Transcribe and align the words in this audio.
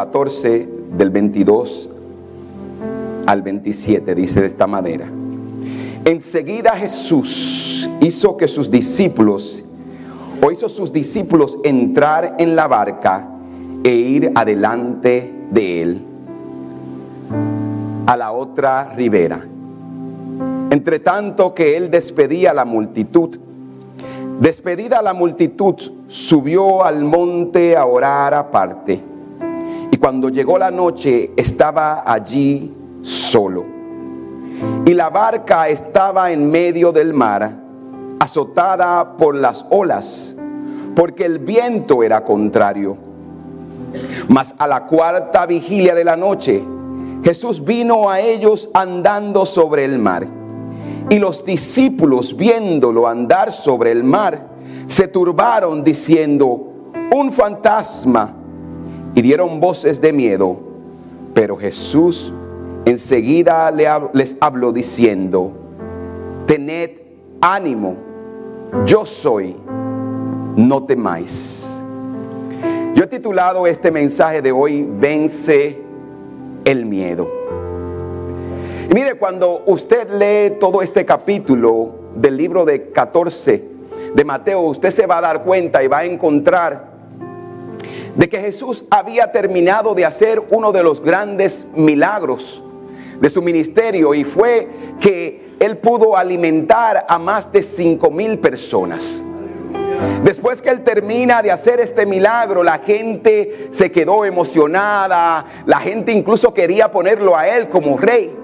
14 0.00 0.66
del 0.96 1.10
22 1.10 1.90
al 3.26 3.42
27 3.42 4.14
dice 4.14 4.40
de 4.40 4.46
esta 4.46 4.66
manera. 4.66 5.06
Enseguida 6.06 6.70
Jesús 6.70 7.86
hizo 8.00 8.34
que 8.38 8.48
sus 8.48 8.70
discípulos, 8.70 9.62
o 10.42 10.50
hizo 10.50 10.70
sus 10.70 10.90
discípulos 10.90 11.58
entrar 11.64 12.36
en 12.38 12.56
la 12.56 12.66
barca 12.66 13.28
e 13.84 13.90
ir 13.90 14.32
adelante 14.34 15.34
de 15.50 15.82
él 15.82 16.02
a 18.06 18.16
la 18.16 18.32
otra 18.32 18.94
ribera. 18.94 19.44
Entre 20.70 21.00
tanto 21.00 21.52
que 21.52 21.76
él 21.76 21.90
despedía 21.90 22.54
la 22.54 22.64
multitud, 22.64 23.38
despedida 24.40 25.02
la 25.02 25.12
multitud, 25.12 25.76
subió 26.06 26.86
al 26.86 27.04
monte 27.04 27.76
a 27.76 27.84
orar 27.84 28.32
aparte. 28.32 29.09
Y 29.90 29.96
cuando 29.96 30.28
llegó 30.28 30.58
la 30.58 30.70
noche 30.70 31.32
estaba 31.36 32.04
allí 32.06 32.74
solo. 33.02 33.64
Y 34.84 34.94
la 34.94 35.10
barca 35.10 35.68
estaba 35.68 36.32
en 36.32 36.50
medio 36.50 36.92
del 36.92 37.14
mar, 37.14 37.56
azotada 38.18 39.16
por 39.16 39.34
las 39.34 39.64
olas, 39.70 40.34
porque 40.94 41.24
el 41.24 41.38
viento 41.38 42.02
era 42.02 42.22
contrario. 42.22 42.96
Mas 44.28 44.54
a 44.58 44.66
la 44.66 44.86
cuarta 44.86 45.46
vigilia 45.46 45.94
de 45.94 46.04
la 46.04 46.16
noche, 46.16 46.62
Jesús 47.24 47.64
vino 47.64 48.08
a 48.08 48.20
ellos 48.20 48.68
andando 48.74 49.46
sobre 49.46 49.84
el 49.84 49.98
mar. 49.98 50.26
Y 51.08 51.18
los 51.18 51.44
discípulos, 51.44 52.36
viéndolo 52.36 53.08
andar 53.08 53.52
sobre 53.52 53.90
el 53.92 54.04
mar, 54.04 54.48
se 54.86 55.08
turbaron 55.08 55.82
diciendo, 55.82 56.66
un 57.14 57.32
fantasma, 57.32 58.36
y 59.14 59.22
dieron 59.22 59.60
voces 59.60 60.00
de 60.00 60.12
miedo. 60.12 60.56
Pero 61.34 61.56
Jesús 61.56 62.32
enseguida 62.84 63.70
les 64.12 64.36
habló 64.40 64.72
diciendo, 64.72 65.52
tened 66.46 66.90
ánimo, 67.40 67.96
yo 68.86 69.06
soy, 69.06 69.56
no 70.56 70.84
temáis. 70.84 71.66
Yo 72.94 73.04
he 73.04 73.06
titulado 73.06 73.66
este 73.66 73.90
mensaje 73.90 74.42
de 74.42 74.52
hoy, 74.52 74.86
Vence 74.98 75.78
el 76.64 76.84
miedo. 76.84 77.28
Y 78.90 78.94
mire, 78.94 79.14
cuando 79.14 79.62
usted 79.66 80.10
lee 80.10 80.56
todo 80.58 80.82
este 80.82 81.04
capítulo 81.04 81.94
del 82.16 82.36
libro 82.36 82.64
de 82.64 82.90
14 82.90 83.64
de 84.14 84.24
Mateo, 84.24 84.60
usted 84.62 84.90
se 84.90 85.06
va 85.06 85.18
a 85.18 85.20
dar 85.20 85.42
cuenta 85.42 85.82
y 85.82 85.86
va 85.86 85.98
a 85.98 86.04
encontrar 86.04 86.89
de 88.16 88.28
que 88.28 88.40
Jesús 88.40 88.84
había 88.90 89.32
terminado 89.32 89.94
de 89.94 90.04
hacer 90.04 90.42
uno 90.50 90.72
de 90.72 90.82
los 90.82 91.00
grandes 91.00 91.66
milagros 91.74 92.62
de 93.20 93.30
su 93.30 93.42
ministerio 93.42 94.14
y 94.14 94.24
fue 94.24 94.68
que 95.00 95.54
él 95.60 95.78
pudo 95.78 96.16
alimentar 96.16 97.04
a 97.08 97.18
más 97.18 97.52
de 97.52 97.62
cinco 97.62 98.10
mil 98.10 98.38
personas. 98.38 99.22
Después 100.24 100.62
que 100.62 100.70
él 100.70 100.82
termina 100.82 101.42
de 101.42 101.52
hacer 101.52 101.80
este 101.80 102.06
milagro, 102.06 102.62
la 102.62 102.78
gente 102.78 103.68
se 103.70 103.90
quedó 103.90 104.24
emocionada, 104.24 105.44
la 105.66 105.78
gente 105.78 106.12
incluso 106.12 106.54
quería 106.54 106.90
ponerlo 106.90 107.36
a 107.36 107.48
él 107.48 107.68
como 107.68 107.98
rey. 107.98 108.34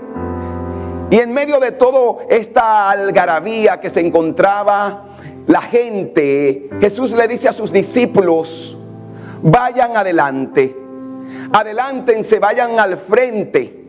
Y 1.10 1.16
en 1.16 1.32
medio 1.32 1.60
de 1.60 1.72
todo 1.72 2.18
esta 2.28 2.90
algarabía 2.90 3.80
que 3.80 3.90
se 3.90 4.00
encontraba 4.00 5.06
la 5.46 5.60
gente, 5.62 6.68
Jesús 6.80 7.12
le 7.12 7.28
dice 7.28 7.48
a 7.48 7.52
sus 7.52 7.72
discípulos, 7.72 8.76
vayan 9.42 9.96
adelante, 9.96 10.76
adelántense, 11.52 12.38
vayan 12.38 12.78
al 12.78 12.96
frente, 12.96 13.84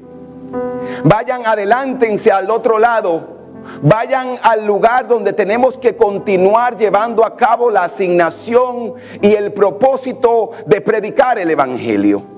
vayan 1.03 1.45
adelántense 1.45 2.31
al 2.31 2.49
otro 2.49 2.79
lado. 2.79 3.35
Vayan 3.81 4.37
al 4.43 4.65
lugar 4.65 5.09
donde 5.09 5.33
tenemos 5.33 5.77
que 5.77 5.97
continuar 5.97 6.77
llevando 6.77 7.25
a 7.25 7.35
cabo 7.35 7.69
la 7.69 7.83
asignación 7.83 8.93
y 9.21 9.33
el 9.33 9.51
propósito 9.51 10.51
de 10.65 10.79
predicar 10.79 11.37
el 11.37 11.51
Evangelio. 11.51 12.36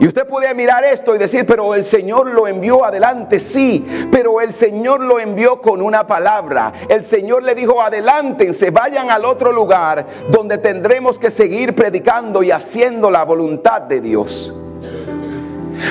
Y 0.00 0.06
usted 0.06 0.26
puede 0.26 0.54
mirar 0.54 0.84
esto 0.84 1.14
y 1.14 1.18
decir, 1.18 1.44
pero 1.44 1.74
el 1.74 1.84
Señor 1.84 2.28
lo 2.28 2.46
envió 2.46 2.84
adelante, 2.84 3.40
sí, 3.40 3.84
pero 4.12 4.40
el 4.40 4.52
Señor 4.52 5.02
lo 5.02 5.18
envió 5.18 5.60
con 5.60 5.82
una 5.82 6.06
palabra. 6.06 6.72
El 6.88 7.04
Señor 7.04 7.42
le 7.42 7.54
dijo, 7.54 7.82
adelántense, 7.82 8.70
vayan 8.70 9.10
al 9.10 9.24
otro 9.24 9.50
lugar 9.50 10.06
donde 10.30 10.58
tendremos 10.58 11.18
que 11.18 11.30
seguir 11.30 11.74
predicando 11.74 12.42
y 12.42 12.50
haciendo 12.52 13.10
la 13.10 13.24
voluntad 13.24 13.82
de 13.82 14.00
Dios. 14.00 14.54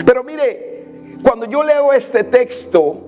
Pero 0.05 0.23
mire, 0.23 0.85
cuando 1.21 1.45
yo 1.45 1.63
leo 1.63 1.91
este 1.91 2.23
texto, 2.23 3.07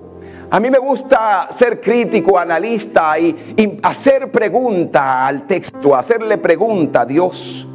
a 0.50 0.58
mí 0.58 0.68
me 0.68 0.78
gusta 0.78 1.48
ser 1.50 1.80
crítico, 1.80 2.38
analista 2.38 3.18
y, 3.18 3.78
hacer 3.82 4.30
pregunta 4.30 5.26
al 5.26 5.46
texto, 5.46 5.94
hacerle 5.94 6.38
pregunta 6.38 7.02
a 7.02 7.06
Dios. 7.06 7.66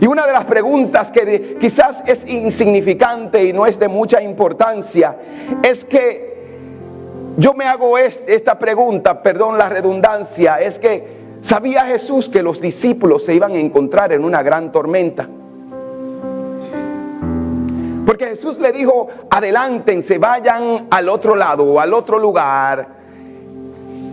Y 0.00 0.06
una 0.06 0.26
de 0.26 0.32
las 0.32 0.44
preguntas 0.44 1.10
que 1.10 1.56
quizás 1.58 2.02
es 2.06 2.26
insignificante 2.28 3.44
y 3.44 3.52
no 3.52 3.66
es 3.66 3.78
de 3.78 3.88
mucha 3.88 4.22
importancia 4.22 5.16
es 5.62 5.84
que 5.84 6.36
yo 7.38 7.54
me 7.54 7.64
hago 7.64 7.96
esta 7.98 8.58
pregunta, 8.58 9.22
perdón 9.22 9.58
la 9.58 9.68
redundancia, 9.68 10.56
es 10.56 10.78
que 10.78 11.16
¿sabía 11.40 11.84
Jesús 11.84 12.28
que 12.28 12.42
los 12.42 12.60
discípulos 12.60 13.24
se 13.24 13.34
iban 13.34 13.52
a 13.52 13.58
encontrar 13.58 14.12
en 14.12 14.24
una 14.24 14.42
gran 14.42 14.72
tormenta? 14.72 15.28
Porque 18.06 18.26
Jesús 18.26 18.58
le 18.58 18.72
dijo, 18.72 19.08
adelántense, 19.30 20.18
vayan 20.18 20.86
al 20.90 21.08
otro 21.08 21.34
lado 21.34 21.64
o 21.64 21.80
al 21.80 21.92
otro 21.92 22.18
lugar. 22.18 22.88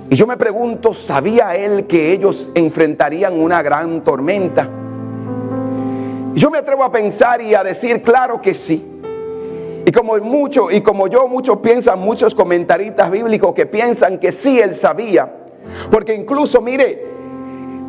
Y 0.10 0.16
yo 0.16 0.28
me 0.28 0.36
pregunto, 0.36 0.94
¿sabía 0.94 1.56
él 1.56 1.86
que 1.88 2.12
ellos 2.12 2.52
enfrentarían 2.56 3.40
una 3.40 3.62
gran 3.62 4.04
tormenta? 4.04 4.68
Yo 6.36 6.50
me 6.50 6.58
atrevo 6.58 6.84
a 6.84 6.92
pensar 6.92 7.42
y 7.42 7.54
a 7.54 7.64
decir, 7.64 8.02
claro 8.02 8.42
que 8.42 8.54
sí. 8.54 8.90
Y 9.86 9.92
como 9.92 10.18
mucho, 10.18 10.72
y 10.72 10.82
como 10.82 11.08
yo, 11.08 11.28
muchos 11.28 11.58
piensan, 11.60 12.00
muchos 12.00 12.34
comentaristas 12.34 13.12
bíblicos 13.12 13.54
que 13.54 13.66
piensan 13.66 14.18
que 14.18 14.32
sí 14.32 14.60
él 14.60 14.74
sabía. 14.74 15.32
Porque 15.92 16.16
incluso, 16.16 16.62
mire, 16.62 17.06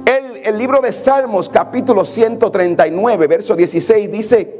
el, 0.05 0.41
el 0.44 0.59
libro 0.59 0.81
de 0.81 0.93
Salmos, 0.93 1.49
capítulo 1.49 2.05
139, 2.05 3.27
verso 3.27 3.55
16, 3.55 4.10
dice, 4.10 4.55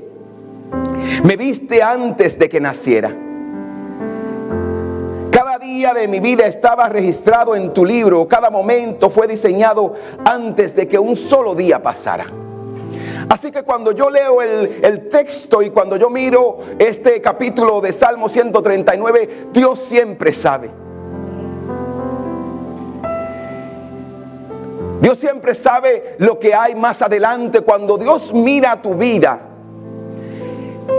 me 1.25 1.37
viste 1.37 1.83
antes 1.83 2.39
de 2.39 2.49
que 2.49 2.61
naciera. 2.61 3.15
Cada 5.31 5.59
día 5.59 5.93
de 5.93 6.07
mi 6.07 6.21
vida 6.21 6.47
estaba 6.47 6.89
registrado 6.89 7.57
en 7.57 7.75
tu 7.75 7.85
libro. 7.85 8.29
Cada 8.29 8.49
momento 8.49 9.11
fue 9.11 9.27
diseñado 9.27 9.95
antes 10.25 10.75
de 10.77 10.87
que 10.87 10.99
un 10.99 11.17
solo 11.17 11.55
día 11.55 11.83
pasara. 11.83 12.27
Así 13.29 13.51
que 13.51 13.63
cuando 13.63 13.93
yo 13.93 14.11
leo 14.11 14.43
el, 14.43 15.09
texto 15.09 15.63
y 15.63 15.71
cuando 15.71 15.97
yo 15.97 16.11
miro 16.11 16.59
este 16.79 17.21
capítulo 17.21 17.81
de 17.81 17.93
Salmo 17.93 18.29
139, 18.29 19.49
Dios 19.53 19.79
siempre 19.79 20.33
sabe. 20.33 20.71
Dios 25.01 25.19
siempre 25.19 25.55
sabe 25.55 26.17
lo 26.19 26.39
que 26.39 26.55
hay 26.55 26.75
más 26.75 27.03
adelante. 27.03 27.61
Cuando 27.61 27.99
Dios 27.99 28.33
mira 28.33 28.81
tu 28.81 28.95
vida, 28.95 29.41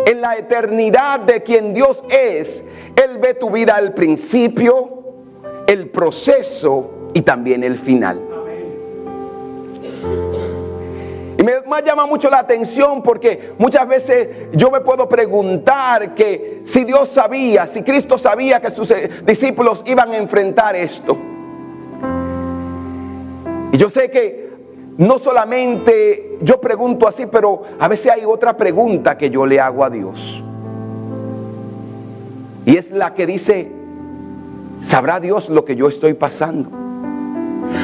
en 0.06 0.22
la 0.22 0.38
eternidad 0.38 1.20
de 1.22 1.42
quien 1.44 1.74
Dios 1.74 2.04
es, 2.10 2.64
Él 2.96 3.18
ve 3.18 3.34
tu 3.34 3.50
vida 3.50 3.76
al 3.76 3.94
principio, 3.94 5.04
el 5.68 5.90
proceso 5.90 7.10
y 7.14 7.22
también 7.22 7.64
el 7.64 7.78
final. 7.78 8.35
Y 11.38 11.44
me, 11.44 11.52
llama 11.84 12.06
mucho 12.06 12.30
la 12.30 12.40
atención 12.40 13.04
porque 13.04 13.54
muchas 13.58 13.88
veces 13.88 14.30
yo 14.54 14.72
me 14.72 14.80
puedo 14.80 15.10
preguntar 15.10 16.16
que 16.16 16.62
si 16.64 16.86
Dios 16.86 17.10
sabía, 17.10 17.68
si 17.68 17.84
Cristo 17.84 18.18
sabía 18.18 18.62
que 18.62 18.72
sus 18.72 18.90
eh, 18.92 19.10
discípulos 19.26 19.84
iban 19.86 20.12
a 20.12 20.18
enfrentar 20.18 20.76
esto. 20.76 21.18
Y 23.74 23.78
yo 23.78 23.90
sé 23.90 24.10
que 24.10 24.50
no 24.98 25.20
solamente 25.20 26.38
yo 26.42 26.62
pregunto 26.62 27.06
así, 27.06 27.26
pero 27.26 27.64
a 27.80 27.88
veces 27.90 28.14
hay 28.14 28.24
otra 28.24 28.56
pregunta 28.56 29.18
que 29.18 29.30
yo 29.30 29.46
le 29.46 29.60
hago 29.60 29.84
a 29.84 29.90
Dios. 29.90 30.42
Y 32.66 32.78
es 32.78 32.92
la 32.92 33.14
que 33.14 33.26
dice, 33.26 33.72
¿sabrá 34.82 35.20
Dios 35.20 35.50
lo 35.50 35.66
que 35.66 35.76
yo 35.76 35.90
estoy 35.90 36.14
pasando? 36.14 36.85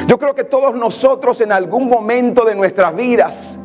Yo 0.06 0.18
creo 0.18 0.34
que 0.34 0.44
todos 0.44 0.74
nosotros 0.74 1.40
en 1.40 1.52
algún 1.52 1.88
momento 1.88 2.44
de 2.44 2.54
nuestras 2.54 2.94
vidas 2.94 3.58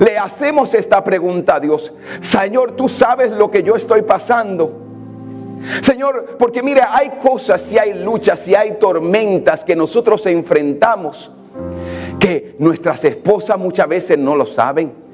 le 0.00 0.18
hacemos 0.18 0.74
esta 0.74 1.02
pregunta 1.02 1.56
a 1.56 1.60
Dios. 1.60 1.92
Señor, 2.20 2.72
tú 2.72 2.88
sabes 2.88 3.30
lo 3.30 3.50
que 3.50 3.62
yo 3.62 3.76
estoy 3.76 4.02
pasando. 4.02 4.86
Señor, 5.80 6.36
porque 6.38 6.62
mira, 6.62 6.96
hay 6.96 7.10
cosas, 7.22 7.70
y 7.72 7.78
hay 7.78 7.94
luchas, 7.94 8.46
y 8.48 8.54
hay 8.54 8.72
tormentas 8.78 9.64
que 9.64 9.76
nosotros 9.76 10.24
enfrentamos 10.26 11.30
que 12.18 12.56
nuestras 12.58 13.04
esposas 13.04 13.58
muchas 13.58 13.88
veces 13.88 14.18
no 14.18 14.36
lo 14.36 14.46
saben. 14.46 15.09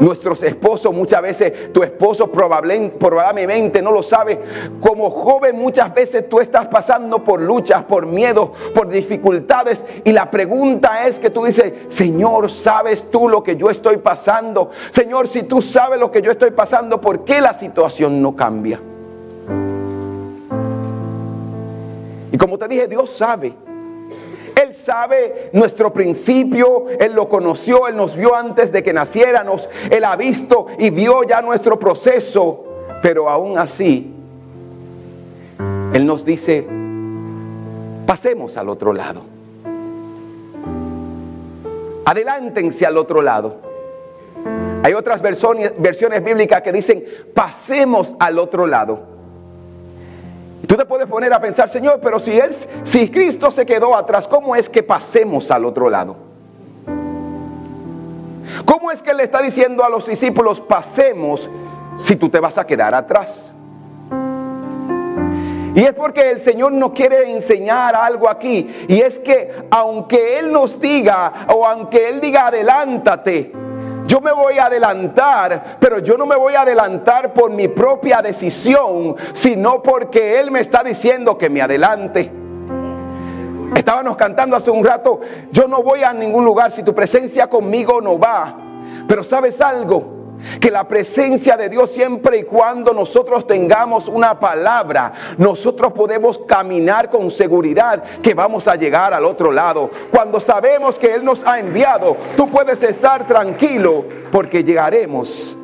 Nuestros 0.00 0.42
esposos, 0.42 0.92
muchas 0.94 1.22
veces 1.22 1.72
tu 1.72 1.82
esposo 1.82 2.30
probablemente 2.30 3.82
no 3.82 3.92
lo 3.92 4.02
sabe. 4.02 4.40
Como 4.80 5.10
joven 5.10 5.56
muchas 5.56 5.92
veces 5.94 6.28
tú 6.28 6.40
estás 6.40 6.66
pasando 6.66 7.22
por 7.22 7.40
luchas, 7.40 7.84
por 7.84 8.06
miedos, 8.06 8.50
por 8.74 8.88
dificultades. 8.88 9.84
Y 10.04 10.12
la 10.12 10.30
pregunta 10.30 11.06
es 11.06 11.18
que 11.18 11.30
tú 11.30 11.44
dices, 11.44 11.72
Señor, 11.88 12.50
¿sabes 12.50 13.10
tú 13.10 13.28
lo 13.28 13.42
que 13.42 13.56
yo 13.56 13.70
estoy 13.70 13.98
pasando? 13.98 14.70
Señor, 14.90 15.28
si 15.28 15.42
tú 15.42 15.62
sabes 15.62 15.98
lo 15.98 16.10
que 16.10 16.22
yo 16.22 16.30
estoy 16.30 16.50
pasando, 16.50 17.00
¿por 17.00 17.24
qué 17.24 17.40
la 17.40 17.54
situación 17.54 18.22
no 18.22 18.34
cambia? 18.36 18.80
Y 22.32 22.38
como 22.38 22.58
te 22.58 22.68
dije, 22.68 22.86
Dios 22.86 23.10
sabe. 23.10 23.54
Él 24.56 24.74
sabe 24.74 25.50
nuestro 25.52 25.92
principio, 25.92 26.86
Él 26.98 27.12
lo 27.12 27.28
conoció, 27.28 27.88
Él 27.88 27.96
nos 27.96 28.16
vio 28.16 28.34
antes 28.34 28.72
de 28.72 28.82
que 28.82 28.92
naciéramos, 28.92 29.68
Él 29.90 30.04
ha 30.04 30.16
visto 30.16 30.66
y 30.78 30.90
vio 30.90 31.22
ya 31.24 31.42
nuestro 31.42 31.78
proceso, 31.78 32.64
pero 33.02 33.28
aún 33.28 33.58
así, 33.58 34.14
Él 35.92 36.06
nos 36.06 36.24
dice, 36.24 36.66
pasemos 38.06 38.56
al 38.56 38.68
otro 38.68 38.92
lado. 38.92 39.22
Adelántense 42.04 42.86
al 42.86 42.96
otro 42.96 43.22
lado. 43.22 43.70
Hay 44.82 44.94
otras 44.94 45.20
versiones, 45.20 46.24
bíblicas 46.24 46.62
que 46.62 46.72
dicen, 46.72 47.04
pasemos 47.34 48.14
al 48.18 48.38
otro 48.38 48.66
lado. 48.66 49.09
Tú 50.66 50.76
te 50.76 50.84
puedes 50.84 51.06
poner 51.06 51.32
a 51.32 51.40
pensar, 51.40 51.68
Señor, 51.68 52.00
pero 52.02 52.20
si 52.20 52.38
él, 52.38 52.54
si 52.82 53.10
Cristo 53.10 53.50
se 53.50 53.66
quedó 53.66 53.94
atrás, 53.94 54.28
¿cómo 54.28 54.54
es 54.54 54.68
que 54.68 54.82
pasemos 54.82 55.50
al 55.50 55.64
otro 55.64 55.90
lado? 55.90 56.16
¿Cómo 58.64 58.90
es 58.90 59.02
que 59.02 59.14
le 59.14 59.24
está 59.24 59.40
diciendo 59.40 59.84
a 59.84 59.88
los 59.88 60.06
discípulos, 60.06 60.60
pasemos 60.60 61.48
si 62.00 62.16
tú 62.16 62.28
te 62.28 62.40
vas 62.40 62.58
a 62.58 62.66
quedar 62.66 62.94
atrás? 62.94 63.52
Y 65.74 65.84
es 65.84 65.94
porque 65.94 66.30
el 66.30 66.40
Señor 66.40 66.72
no 66.72 66.92
quiere 66.92 67.30
enseñar 67.30 67.94
algo 67.94 68.28
aquí. 68.28 68.86
Y 68.88 69.00
es 69.00 69.20
que 69.20 69.66
aunque 69.70 70.38
Él 70.38 70.52
nos 70.52 70.80
diga, 70.80 71.46
o 71.48 71.64
aunque 71.64 72.08
Él 72.08 72.20
diga 72.20 72.48
adelántate, 72.48 73.52
yo 74.10 74.20
me 74.20 74.32
voy 74.32 74.58
a 74.58 74.66
adelantar, 74.66 75.76
pero 75.78 76.00
yo 76.00 76.18
no 76.18 76.26
me 76.26 76.34
voy 76.34 76.56
a 76.56 76.62
adelantar 76.62 77.32
por 77.32 77.48
mi 77.52 77.68
propia 77.68 78.20
decisión, 78.20 79.14
sino 79.32 79.80
porque 79.84 80.40
Él 80.40 80.50
me 80.50 80.58
está 80.58 80.82
diciendo 80.82 81.38
que 81.38 81.48
me 81.48 81.62
adelante. 81.62 82.28
Estábamos 83.76 84.16
cantando 84.16 84.56
hace 84.56 84.68
un 84.68 84.84
rato, 84.84 85.20
yo 85.52 85.68
no 85.68 85.84
voy 85.84 86.02
a 86.02 86.12
ningún 86.12 86.44
lugar 86.44 86.72
si 86.72 86.82
tu 86.82 86.92
presencia 86.92 87.46
conmigo 87.46 88.00
no 88.00 88.18
va. 88.18 88.56
Pero 89.06 89.22
sabes 89.22 89.60
algo, 89.60 90.19
que 90.60 90.70
la 90.70 90.86
presencia 90.86 91.56
de 91.56 91.68
Dios 91.68 91.90
siempre 91.90 92.38
y 92.38 92.42
cuando 92.44 92.92
nosotros 92.92 93.46
tengamos 93.46 94.08
una 94.08 94.38
palabra, 94.38 95.12
nosotros 95.38 95.92
podemos 95.92 96.38
caminar 96.38 97.10
con 97.10 97.30
seguridad 97.30 98.02
que 98.22 98.34
vamos 98.34 98.68
a 98.68 98.76
llegar 98.76 99.14
al 99.14 99.24
otro 99.24 99.52
lado. 99.52 99.90
Cuando 100.10 100.40
sabemos 100.40 100.98
que 100.98 101.14
Él 101.14 101.24
nos 101.24 101.46
ha 101.46 101.58
enviado, 101.58 102.16
tú 102.36 102.48
puedes 102.48 102.82
estar 102.82 103.26
tranquilo 103.26 104.04
porque 104.30 104.64
llegaremos 104.64 105.56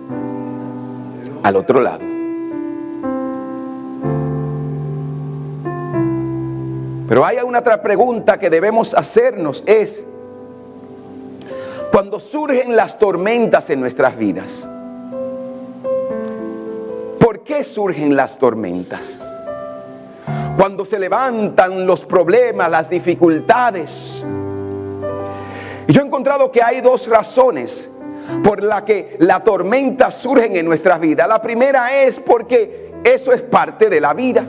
al 1.43 1.57
otro 1.57 1.81
lado. 1.81 2.01
Pero 7.09 7.25
hay 7.25 7.37
una 7.39 7.61
otra 7.61 7.81
pregunta 7.83 8.39
que 8.39 8.51
debemos 8.51 8.93
hacernos 8.95 9.63
es, 9.67 10.05
cuando 11.97 12.21
surgen 12.21 12.77
las 12.77 12.99
tormentas 12.99 13.71
en 13.71 13.81
nuestras 13.81 14.19
vidas. 14.19 14.69
¿Por 17.19 17.41
qué 17.41 17.65
surgen 17.65 18.15
las 18.15 18.37
tormentas? 18.37 19.19
Cuando 20.59 20.85
se 20.85 20.99
levantan 20.99 21.87
los 21.87 22.05
problemas, 22.05 22.71
las 22.71 22.91
dificultades. 22.91 24.23
Y 25.89 25.93
yo 25.95 26.03
he 26.03 26.05
encontrado 26.05 26.53
que 26.53 26.63
hay 26.63 26.83
dos 26.83 27.09
razones 27.09 27.89
por 28.45 28.63
las 28.63 28.83
que 28.83 29.17
la 29.21 29.43
tormenta 29.43 30.11
surgen 30.11 30.55
en 30.55 30.67
nuestras 30.67 31.01
vidas. 31.01 31.27
La 31.27 31.41
primera 31.41 32.03
es 32.03 32.21
porque 32.21 32.93
eso 33.05 33.33
es 33.33 33.41
parte 33.41 33.89
de 33.89 34.03
la 34.03 34.13
vida. 34.13 34.45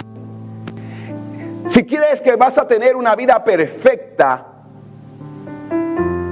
Si 1.66 1.86
quieres 1.86 2.20
que 2.20 2.36
vas 2.36 2.58
a 2.58 2.68
tener 2.68 2.98
una 2.98 3.16
vida 3.16 3.42
perfecta, 3.42 4.57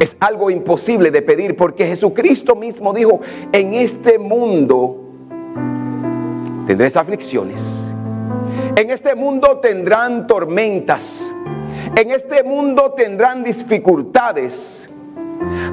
es 0.06 0.16
algo 0.20 0.50
imposible 0.50 1.12
de 1.12 1.22
pedir 1.22 1.58
porque 1.58 1.86
Jesucristo 1.88 2.56
mismo 2.56 2.94
dijo, 2.94 3.22
en 3.52 3.74
este 3.74 4.18
mundo 4.18 5.02
tendréis 6.68 6.96
aflicciones, 6.96 7.88
en 8.76 8.90
este 8.90 9.16
mundo 9.16 9.58
tendrán 9.58 10.28
tormentas, 10.28 11.34
en 11.96 12.12
este 12.12 12.44
mundo 12.44 12.94
tendrán 12.94 13.44
dificultades. 13.44 14.90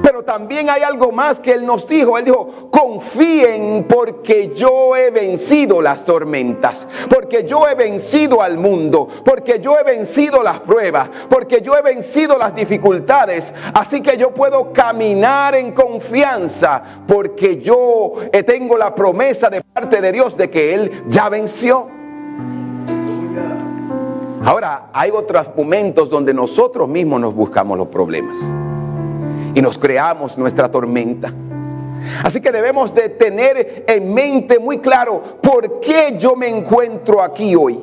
Pero 0.01 0.23
también 0.23 0.69
hay 0.69 0.81
algo 0.83 1.11
más 1.11 1.39
que 1.39 1.53
Él 1.53 1.65
nos 1.65 1.87
dijo. 1.87 2.17
Él 2.17 2.25
dijo, 2.25 2.69
confíen 2.69 3.85
porque 3.87 4.51
yo 4.53 4.95
he 4.95 5.11
vencido 5.11 5.81
las 5.81 6.05
tormentas, 6.05 6.87
porque 7.09 7.45
yo 7.45 7.67
he 7.67 7.75
vencido 7.75 8.41
al 8.41 8.57
mundo, 8.57 9.07
porque 9.23 9.59
yo 9.59 9.77
he 9.79 9.83
vencido 9.83 10.43
las 10.43 10.59
pruebas, 10.59 11.09
porque 11.29 11.61
yo 11.61 11.77
he 11.77 11.81
vencido 11.81 12.37
las 12.37 12.53
dificultades. 12.55 13.53
Así 13.73 14.01
que 14.01 14.17
yo 14.17 14.33
puedo 14.33 14.73
caminar 14.73 15.55
en 15.55 15.71
confianza 15.71 16.83
porque 17.07 17.61
yo 17.61 18.13
tengo 18.45 18.77
la 18.77 18.93
promesa 18.93 19.49
de 19.49 19.61
parte 19.61 20.01
de 20.01 20.11
Dios 20.11 20.35
de 20.37 20.49
que 20.49 20.73
Él 20.73 21.03
ya 21.07 21.29
venció. 21.29 21.87
Ahora, 24.45 24.89
hay 24.91 25.09
otros 25.11 25.47
momentos 25.55 26.09
donde 26.09 26.33
nosotros 26.33 26.89
mismos 26.89 27.21
nos 27.21 27.33
buscamos 27.33 27.77
los 27.77 27.87
problemas 27.87 28.39
y 29.53 29.61
nos 29.61 29.77
creamos 29.77 30.37
nuestra 30.37 30.69
tormenta. 30.69 31.31
Así 32.23 32.41
que 32.41 32.51
debemos 32.51 32.93
de 32.93 33.09
tener 33.09 33.85
en 33.87 34.13
mente 34.13 34.59
muy 34.59 34.79
claro 34.79 35.39
por 35.41 35.79
qué 35.79 36.15
yo 36.17 36.35
me 36.35 36.47
encuentro 36.47 37.21
aquí 37.21 37.55
hoy. 37.55 37.81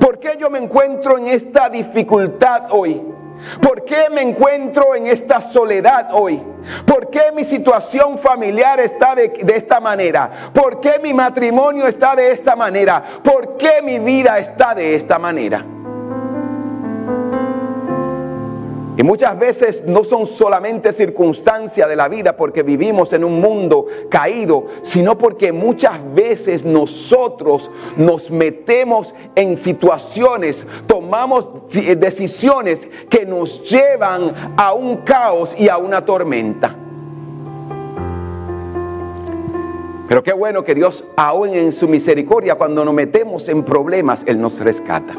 ¿Por 0.00 0.18
qué 0.18 0.36
yo 0.38 0.50
me 0.50 0.58
encuentro 0.58 1.18
en 1.18 1.28
esta 1.28 1.68
dificultad 1.68 2.68
hoy? 2.70 3.02
¿Por 3.60 3.84
qué 3.84 4.08
me 4.10 4.22
encuentro 4.22 4.94
en 4.94 5.06
esta 5.06 5.40
soledad 5.40 6.10
hoy? 6.12 6.40
¿Por 6.86 7.10
qué 7.10 7.32
mi 7.34 7.44
situación 7.44 8.16
familiar 8.16 8.80
está 8.80 9.14
de, 9.14 9.28
de, 9.28 9.56
esta 9.56 9.80
manera? 9.80 10.30
¿Por 10.52 10.80
qué 10.80 10.98
mi 11.02 11.12
matrimonio 11.12 11.86
está 11.86 12.16
de 12.16 12.30
esta 12.30 12.56
manera? 12.56 13.02
¿Por 13.22 13.56
qué 13.56 13.82
mi 13.82 13.98
vida 13.98 14.38
está 14.38 14.74
de 14.74 14.94
esta 14.94 15.18
manera? 15.18 15.64
Y 18.96 19.02
muchas 19.02 19.36
veces 19.36 19.82
no 19.84 20.04
son 20.04 20.24
solamente 20.24 20.92
circunstancias 20.92 21.88
de 21.88 21.96
la 21.96 22.08
vida 22.08 22.36
porque 22.36 22.62
vivimos 22.62 23.12
en 23.12 23.24
un 23.24 23.40
mundo 23.40 23.86
caído, 24.08 24.66
sino 24.82 25.18
porque 25.18 25.52
muchas 25.52 25.98
veces 26.14 26.64
nosotros 26.64 27.72
nos 27.96 28.30
metemos 28.30 29.12
en 29.34 29.58
situaciones, 29.58 30.64
tomamos 30.86 31.48
decisiones 31.98 32.88
que 33.10 33.26
nos 33.26 33.68
llevan 33.68 34.54
a 34.56 34.72
un 34.74 34.98
caos 34.98 35.56
y 35.58 35.68
a 35.68 35.76
una 35.76 36.04
tormenta. 36.04 36.76
Pero 40.06 40.22
qué 40.22 40.32
bueno 40.32 40.62
que 40.62 40.74
Dios, 40.74 41.04
aún 41.16 41.48
en 41.48 41.72
su 41.72 41.88
misericordia, 41.88 42.54
cuando 42.54 42.84
nos 42.84 42.94
metemos 42.94 43.48
en 43.48 43.64
problemas, 43.64 44.22
Él 44.28 44.40
nos 44.40 44.60
rescata 44.60 45.14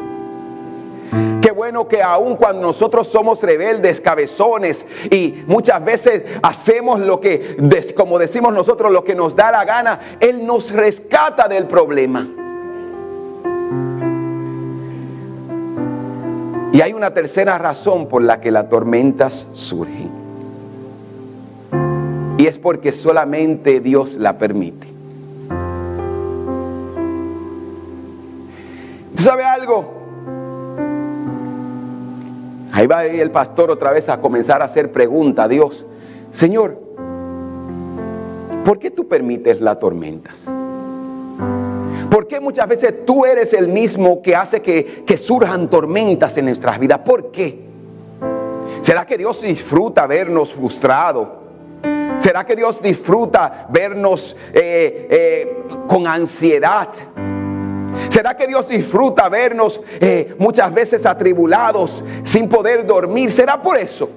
bueno 1.66 1.88
que 1.88 2.00
aun 2.00 2.36
cuando 2.36 2.62
nosotros 2.62 3.08
somos 3.08 3.42
rebeldes, 3.42 4.00
cabezones 4.00 4.86
y 5.10 5.42
muchas 5.48 5.84
veces 5.84 6.22
hacemos 6.40 7.00
lo 7.00 7.20
que, 7.20 7.56
como 7.96 8.20
decimos 8.20 8.54
nosotros, 8.54 8.92
lo 8.92 9.02
que 9.02 9.16
nos 9.16 9.34
da 9.34 9.50
la 9.50 9.64
gana, 9.64 9.98
Él 10.20 10.46
nos 10.46 10.70
rescata 10.70 11.48
del 11.48 11.66
problema. 11.66 12.28
Y 16.72 16.80
hay 16.80 16.92
una 16.92 17.12
tercera 17.12 17.58
razón 17.58 18.06
por 18.06 18.22
la 18.22 18.40
que 18.40 18.52
las 18.52 18.68
tormentas 18.68 19.48
surgen. 19.52 20.12
Y 22.38 22.46
es 22.46 22.60
porque 22.60 22.92
solamente 22.92 23.80
Dios 23.80 24.18
la 24.18 24.38
permite. 24.38 24.86
¿Tú 29.16 29.22
sabes 29.24 29.46
algo? 29.46 30.05
Ahí 32.76 32.86
va 32.86 33.06
el 33.06 33.30
pastor 33.30 33.70
otra 33.70 33.90
vez 33.90 34.06
a 34.10 34.20
comenzar 34.20 34.60
a 34.60 34.66
hacer 34.66 34.92
pregunta 34.92 35.44
a 35.44 35.48
Dios. 35.48 35.86
Señor, 36.30 36.78
¿por 38.66 38.78
qué 38.78 38.90
tú 38.90 39.08
permites 39.08 39.62
las 39.62 39.78
tormentas? 39.78 40.52
¿Por 42.10 42.26
qué 42.26 42.38
muchas 42.38 42.68
veces 42.68 43.06
tú 43.06 43.24
eres 43.24 43.54
el 43.54 43.68
mismo 43.68 44.20
que 44.20 44.36
hace 44.36 44.60
que, 44.60 45.04
que 45.06 45.16
surjan 45.16 45.70
tormentas 45.70 46.36
en 46.36 46.44
nuestras 46.44 46.78
vidas? 46.78 46.98
¿Por 46.98 47.30
qué? 47.30 47.64
¿Será 48.82 49.06
que 49.06 49.16
Dios 49.16 49.40
disfruta 49.40 50.06
vernos 50.06 50.52
frustrados? 50.52 51.28
¿Será 52.18 52.44
que 52.44 52.56
Dios 52.56 52.82
disfruta 52.82 53.68
vernos 53.70 54.36
eh, 54.52 55.08
eh, 55.10 55.62
con 55.88 56.06
ansiedad? 56.06 56.90
¿Será 58.08 58.36
que 58.36 58.46
Dios 58.46 58.68
disfruta 58.68 59.28
vernos 59.28 59.80
eh, 60.00 60.34
muchas 60.38 60.72
veces 60.72 61.06
atribulados 61.06 62.02
sin 62.22 62.48
poder 62.48 62.86
dormir? 62.86 63.30
¿Será 63.30 63.60
por 63.60 63.76
eso? 63.76 64.08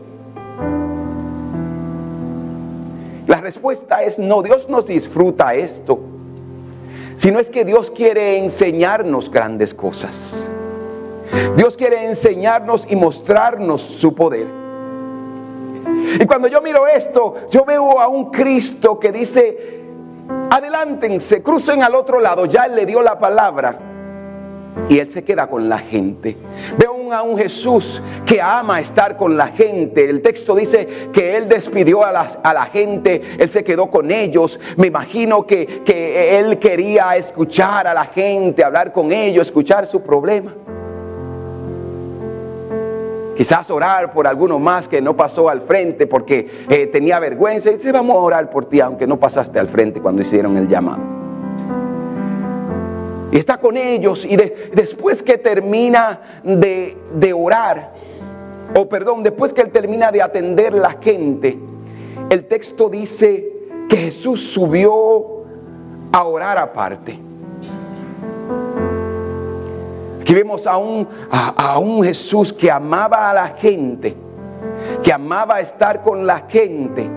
La 3.27 3.41
respuesta 3.41 4.01
es 4.03 4.17
no, 4.17 4.41
Dios 4.41 4.67
nos 4.69 4.87
disfruta 4.87 5.53
esto, 5.53 5.99
sino 7.15 7.39
es 7.39 7.49
que 7.49 7.63
Dios 7.63 7.91
quiere 7.91 8.37
enseñarnos 8.37 9.29
grandes 9.29 9.73
cosas. 9.73 10.49
Dios 11.55 11.77
quiere 11.77 12.05
enseñarnos 12.05 12.87
y 12.89 12.95
mostrarnos 12.95 13.81
su 13.81 14.15
poder. 14.15 14.47
Y 16.19 16.25
cuando 16.25 16.47
yo 16.47 16.61
miro 16.61 16.87
esto, 16.87 17.35
yo 17.51 17.65
veo 17.65 17.99
a 17.99 18.07
un 18.07 18.31
Cristo 18.31 18.99
que 18.99 19.11
dice, 19.11 19.78
adelántense, 20.49 21.41
crucen 21.41 21.83
al 21.83 21.95
otro 21.95 22.19
lado, 22.19 22.45
ya 22.45 22.65
Él 22.65 22.75
le 22.75 22.85
dio 22.85 23.01
la 23.01 23.19
palabra. 23.19 23.77
Y 24.87 24.99
Él 24.99 25.09
se 25.09 25.23
queda 25.23 25.47
con 25.47 25.67
la 25.67 25.79
gente. 25.79 26.37
Veo 26.77 27.11
a 27.11 27.23
un 27.23 27.37
Jesús 27.37 28.01
que 28.25 28.41
ama 28.41 28.79
estar 28.79 29.17
con 29.17 29.35
la 29.35 29.47
gente. 29.47 30.09
El 30.09 30.21
texto 30.21 30.55
dice 30.55 30.87
que 31.11 31.35
Él 31.35 31.49
despidió 31.49 32.03
a 32.03 32.11
la, 32.11 32.27
a 32.43 32.53
la 32.53 32.65
gente, 32.65 33.21
Él 33.39 33.49
se 33.49 33.63
quedó 33.63 33.89
con 33.89 34.11
ellos. 34.11 34.59
Me 34.77 34.87
imagino 34.87 35.45
que, 35.45 35.81
que 35.83 36.37
Él 36.37 36.59
quería 36.59 37.15
escuchar 37.17 37.87
a 37.87 37.93
la 37.93 38.05
gente, 38.05 38.63
hablar 38.63 38.93
con 38.93 39.11
ellos, 39.11 39.47
escuchar 39.47 39.87
su 39.87 40.01
problema. 40.01 40.53
Quizás 43.39 43.71
orar 43.71 44.11
por 44.11 44.27
alguno 44.27 44.59
más 44.59 44.89
que 44.89 45.01
no 45.01 45.15
pasó 45.15 45.47
al 45.47 45.61
frente 45.61 46.07
porque 46.07 46.65
eh, 46.69 46.87
tenía 46.87 47.19
vergüenza. 47.19 47.69
Y 47.69 47.75
dice, 47.75 47.93
vamos 47.93 48.17
a 48.17 48.19
orar 48.19 48.49
por 48.49 48.65
ti, 48.65 48.81
aunque 48.81 49.07
no 49.07 49.17
pasaste 49.17 49.57
al 49.57 49.69
frente 49.69 50.01
cuando 50.01 50.21
hicieron 50.21 50.57
el 50.57 50.67
llamado. 50.67 50.99
Y 53.31 53.37
está 53.37 53.57
con 53.57 53.77
ellos 53.77 54.25
y 54.25 54.35
después 54.35 55.23
que 55.23 55.37
termina 55.37 56.41
de, 56.43 56.97
de 57.13 57.31
orar, 57.31 57.93
o 58.75 58.89
perdón, 58.89 59.23
después 59.23 59.53
que 59.53 59.61
él 59.61 59.69
termina 59.69 60.11
de 60.11 60.21
atender 60.21 60.73
la 60.73 60.97
gente, 60.99 61.57
el 62.29 62.43
texto 62.43 62.89
dice 62.89 63.53
que 63.87 63.95
Jesús 63.95 64.51
subió 64.51 65.45
a 66.11 66.25
orar 66.25 66.57
aparte. 66.57 67.28
Aquí 70.29 70.35
vemos 70.35 70.67
a 70.67 70.77
un, 70.77 71.07
a, 71.31 71.79
un 71.79 72.03
Jesús 72.03 72.53
que 72.53 72.69
amaba 72.69 73.31
a 73.31 73.33
la 73.33 73.47
gente, 73.47 74.15
que 75.01 75.11
amaba 75.11 75.59
estar 75.59 76.03
con 76.03 76.27
la 76.27 76.41
gente, 76.47 77.09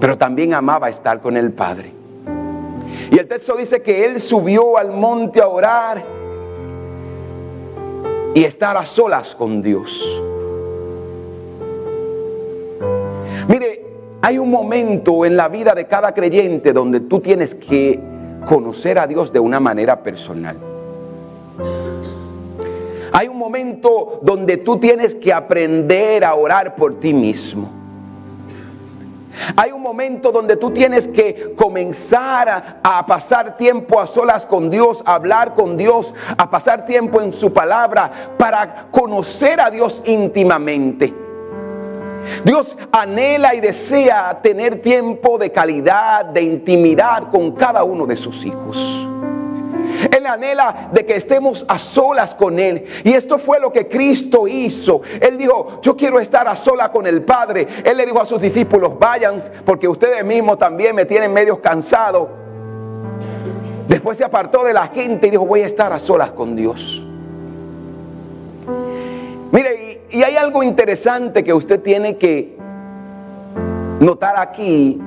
pero 0.00 0.16
también 0.16 0.54
amaba 0.54 0.88
estar 0.88 1.20
con 1.20 1.36
el 1.36 1.52
Padre. 1.52 1.92
Y 3.10 3.18
el 3.18 3.28
texto 3.28 3.54
dice 3.54 3.82
que 3.82 4.06
Él 4.06 4.18
subió 4.18 4.78
al 4.78 4.92
monte 4.92 5.42
a 5.42 5.46
orar 5.46 6.02
y 8.32 8.44
estar 8.44 8.78
a 8.78 8.86
solas 8.86 9.34
con 9.34 9.60
Dios. 9.60 10.22
Mire, 13.46 13.84
hay 14.22 14.38
un 14.38 14.50
momento 14.50 15.26
en 15.26 15.36
la 15.36 15.48
vida 15.48 15.74
de 15.74 15.86
cada 15.86 16.14
creyente 16.14 16.72
donde 16.72 17.00
tú 17.00 17.20
tienes 17.20 17.54
que 17.54 18.00
conocer 18.48 18.98
a 18.98 19.06
Dios 19.06 19.30
de 19.34 19.40
una 19.40 19.60
manera 19.60 20.02
personal. 20.02 20.73
Hay 23.16 23.28
un 23.28 23.38
momento 23.38 24.18
donde 24.22 24.56
tú 24.56 24.76
tienes 24.76 25.14
que 25.14 25.32
aprender 25.32 26.24
a 26.24 26.34
orar 26.34 26.74
por 26.74 26.98
ti 26.98 27.14
mismo. 27.14 27.70
Hay 29.54 29.70
un 29.70 29.80
momento 29.82 30.32
donde 30.32 30.56
tú 30.56 30.72
tienes 30.72 31.06
que 31.06 31.54
comenzar 31.54 32.80
a, 32.82 33.06
pasar 33.06 33.56
tiempo 33.56 34.00
a 34.00 34.08
solas 34.08 34.44
con 34.44 34.68
Dios, 34.68 35.00
a 35.06 35.14
hablar 35.14 35.54
con 35.54 35.76
Dios, 35.76 36.12
a 36.36 36.50
pasar 36.50 36.86
tiempo 36.86 37.20
en 37.20 37.32
su 37.32 37.52
palabra 37.52 38.10
para 38.36 38.86
conocer 38.90 39.60
a 39.60 39.70
Dios 39.70 40.02
íntimamente. 40.06 41.14
Dios 42.44 42.76
anhela 42.90 43.54
y 43.54 43.60
desea 43.60 44.40
tener 44.42 44.82
tiempo 44.82 45.38
de 45.38 45.52
calidad, 45.52 46.24
de 46.24 46.42
intimidad 46.42 47.30
con 47.30 47.52
cada 47.52 47.84
uno 47.84 48.06
de 48.06 48.16
sus 48.16 48.44
hijos. 48.44 49.06
Él 50.10 50.26
anhela 50.26 50.90
de 50.92 51.04
que 51.04 51.16
estemos 51.16 51.64
a 51.68 51.78
solas 51.78 52.34
con 52.34 52.58
Él. 52.58 52.84
Y 53.04 53.12
esto 53.12 53.38
fue 53.38 53.60
lo 53.60 53.72
que 53.72 53.88
Cristo 53.88 54.46
hizo. 54.48 55.02
Él 55.20 55.38
dijo, 55.38 55.80
yo 55.82 55.96
quiero 55.96 56.20
estar 56.20 56.48
a 56.48 56.56
sola 56.56 56.90
con 56.90 57.06
el 57.06 57.22
Padre. 57.22 57.66
Él 57.84 57.96
le 57.96 58.06
dijo 58.06 58.20
a 58.20 58.26
sus 58.26 58.40
discípulos, 58.40 58.98
vayan 58.98 59.42
porque 59.64 59.88
ustedes 59.88 60.24
mismos 60.24 60.58
también 60.58 60.94
me 60.94 61.04
tienen 61.04 61.32
medios 61.32 61.58
cansado. 61.58 62.28
Después 63.88 64.18
se 64.18 64.24
apartó 64.24 64.64
de 64.64 64.72
la 64.72 64.88
gente 64.88 65.26
y 65.26 65.30
dijo, 65.30 65.46
voy 65.46 65.60
a 65.60 65.66
estar 65.66 65.92
a 65.92 65.98
solas 65.98 66.32
con 66.32 66.56
Dios. 66.56 67.04
Mire, 69.52 70.02
y 70.10 70.22
hay 70.22 70.36
algo 70.36 70.62
interesante 70.62 71.44
que 71.44 71.52
usted 71.52 71.80
tiene 71.80 72.16
que 72.16 72.56
notar 74.00 74.38
aquí 74.38 75.00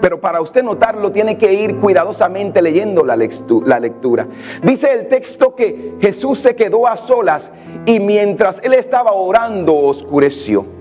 pero 0.00 0.20
para 0.20 0.40
usted 0.40 0.62
notarlo 0.62 1.12
tiene 1.12 1.36
que 1.36 1.52
ir 1.52 1.76
cuidadosamente 1.76 2.62
leyendo 2.62 3.04
la 3.04 3.16
lectura. 3.16 4.26
Dice 4.62 4.92
el 4.92 5.08
texto 5.08 5.54
que 5.54 5.94
Jesús 6.00 6.38
se 6.38 6.54
quedó 6.54 6.86
a 6.86 6.96
solas 6.96 7.50
y 7.86 8.00
mientras 8.00 8.60
él 8.62 8.74
estaba 8.74 9.12
orando 9.12 9.74
oscureció. 9.74 10.78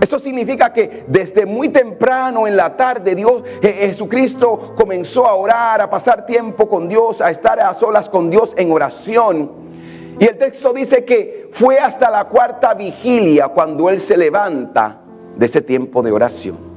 Esto 0.00 0.18
significa 0.18 0.72
que 0.72 1.04
desde 1.08 1.46
muy 1.46 1.70
temprano 1.70 2.46
en 2.46 2.56
la 2.56 2.76
tarde 2.76 3.14
Dios, 3.14 3.42
Jesucristo 3.62 4.74
comenzó 4.76 5.26
a 5.26 5.34
orar, 5.34 5.80
a 5.80 5.90
pasar 5.90 6.26
tiempo 6.26 6.68
con 6.68 6.88
Dios, 6.88 7.20
a 7.20 7.30
estar 7.30 7.58
a 7.58 7.74
solas 7.74 8.08
con 8.08 8.30
Dios 8.30 8.54
en 8.56 8.70
oración. 8.70 9.50
Y 10.18 10.24
el 10.24 10.38
texto 10.38 10.72
dice 10.72 11.04
que 11.04 11.48
fue 11.50 11.78
hasta 11.78 12.10
la 12.10 12.24
cuarta 12.24 12.74
vigilia 12.74 13.48
cuando 13.48 13.90
Él 13.90 14.00
se 14.00 14.16
levanta 14.16 15.00
de 15.34 15.46
ese 15.46 15.60
tiempo 15.60 16.02
de 16.02 16.12
oración. 16.12 16.75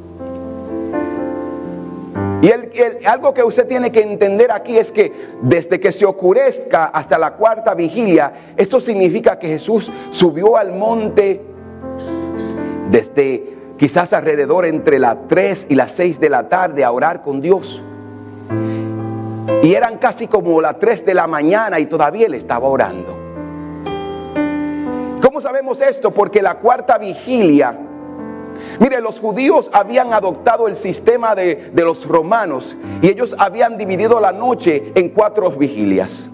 Y 2.41 3.05
algo 3.05 3.33
que 3.33 3.43
usted 3.43 3.67
tiene 3.67 3.91
que 3.91 4.01
entender 4.01 4.49
aquí 4.51 4.77
es 4.77 4.93
que 4.93 5.11
desde 5.41 5.79
que 5.79 5.91
se 5.91 6.05
oscurezca 6.05 6.85
hasta 6.85 7.17
la 7.17 7.33
cuarta 7.33 7.73
vigilia, 7.73 8.53
esto 8.55 8.79
significa 8.79 9.37
que 9.37 9.47
Jesús 9.47 9.91
subió 10.09 10.55
al 10.55 10.71
monte 10.71 11.41
desde 12.89 13.57
quizás 13.77 14.13
alrededor 14.13 14.65
entre 14.65 14.99
las 14.99 15.17
3 15.27 15.67
y 15.69 15.75
las 15.75 15.91
6 15.91 16.21
de 16.21 16.29
la 16.29 16.47
tarde 16.47 16.85
a 16.85 16.91
orar 16.91 17.21
con 17.21 17.41
Dios. 17.41 17.83
Y 19.61 19.73
eran 19.73 19.97
casi 19.97 20.27
como 20.27 20.61
las 20.61 20.79
3 20.79 21.05
de 21.05 21.13
la 21.13 21.27
mañana 21.27 21.77
y 21.77 21.87
todavía 21.87 22.25
él 22.25 22.35
estaba 22.35 22.69
orando. 22.69 23.17
¿Cómo 25.21 25.41
sabemos 25.41 25.81
esto? 25.81 26.11
Porque 26.11 26.41
la 26.41 26.55
cuarta 26.55 26.97
vigilia 26.97 27.77
Mire, 28.79 29.01
los 29.01 29.19
judíos 29.19 29.69
habían 29.73 30.13
adoptado 30.13 30.67
el 30.67 30.75
sistema 30.75 31.35
de, 31.35 31.71
los 31.75 32.07
romanos 32.07 32.75
y 33.01 33.07
ellos 33.07 33.35
habían 33.37 33.77
dividido 33.77 34.19
la 34.19 34.31
noche 34.31 34.91
en 34.95 35.09
cuatro 35.09 35.51
vigilias. 35.51 36.29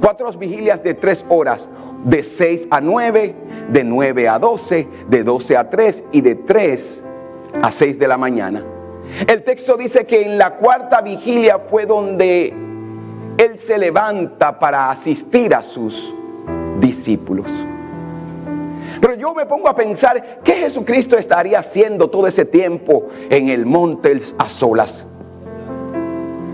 Cuatro 0.00 0.30
vigilias 0.32 0.82
de 0.82 0.94
tres 0.94 1.24
horas, 1.28 1.68
de 2.04 2.22
seis 2.22 2.68
a 2.70 2.80
nueve, 2.80 3.34
de 3.70 3.84
nueve 3.84 4.28
a 4.28 4.38
doce, 4.38 4.88
de 5.08 5.24
doce 5.24 5.56
a 5.56 5.68
tres 5.68 6.04
y 6.12 6.20
de 6.20 6.34
tres 6.36 7.02
a 7.62 7.72
seis 7.72 7.98
de 7.98 8.08
la 8.08 8.16
mañana. 8.16 8.62
El 9.26 9.42
texto 9.42 9.76
dice 9.76 10.06
que 10.06 10.22
en 10.22 10.38
la 10.38 10.54
cuarta 10.56 11.00
vigilia 11.00 11.58
fue 11.58 11.86
donde 11.86 12.54
él 13.38 13.58
se 13.58 13.78
levanta 13.78 14.58
para 14.58 14.90
asistir 14.90 15.54
a 15.54 15.62
sus 15.62 16.14
discípulos. 16.80 17.48
Pero 19.00 19.14
yo 19.14 19.34
me 19.34 19.46
pongo 19.46 19.68
a 19.68 19.76
pensar, 19.76 20.40
¿qué 20.42 20.52
Jesucristo 20.54 21.16
estaría 21.16 21.58
haciendo 21.58 22.10
todo 22.10 22.26
ese 22.26 22.44
tiempo 22.44 23.08
en 23.30 23.48
el 23.48 23.66
monte 23.66 24.20
a 24.38 24.48
solas? 24.48 25.06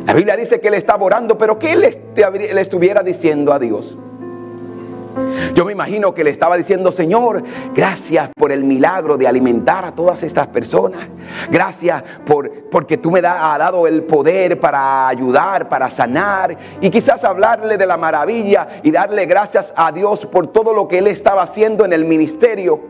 La 0.06 0.12
Biblia 0.12 0.36
dice 0.36 0.60
que 0.60 0.68
él 0.68 0.74
estaba 0.74 1.04
orando, 1.04 1.38
pero 1.38 1.58
¿qué 1.58 1.76
le 1.76 2.60
estuviera 2.60 3.02
diciendo 3.02 3.52
a 3.52 3.58
Dios? 3.58 3.96
Yo 5.54 5.64
me 5.64 5.72
imagino 5.72 6.14
que 6.14 6.24
le 6.24 6.30
estaba 6.30 6.56
diciendo, 6.56 6.90
Señor, 6.90 7.42
gracias 7.74 8.30
por 8.36 8.52
el 8.52 8.64
milagro 8.64 9.16
de 9.16 9.28
alimentar 9.28 9.84
a 9.84 9.94
todas 9.94 10.22
estas 10.22 10.48
personas. 10.48 11.00
Gracias 11.50 12.02
por, 12.26 12.50
porque 12.70 12.96
tú 12.96 13.10
me 13.10 13.20
has 13.20 13.58
dado 13.58 13.86
el 13.86 14.02
poder 14.02 14.58
para 14.58 15.08
ayudar, 15.08 15.68
para 15.68 15.90
sanar. 15.90 16.56
Y 16.80 16.90
quizás 16.90 17.24
hablarle 17.24 17.76
de 17.76 17.86
la 17.86 17.96
maravilla 17.96 18.68
y 18.82 18.90
darle 18.90 19.26
gracias 19.26 19.72
a 19.76 19.92
Dios 19.92 20.26
por 20.26 20.48
todo 20.48 20.74
lo 20.74 20.88
que 20.88 20.98
él 20.98 21.06
estaba 21.06 21.42
haciendo 21.42 21.84
en 21.84 21.92
el 21.92 22.04
ministerio. 22.04 22.80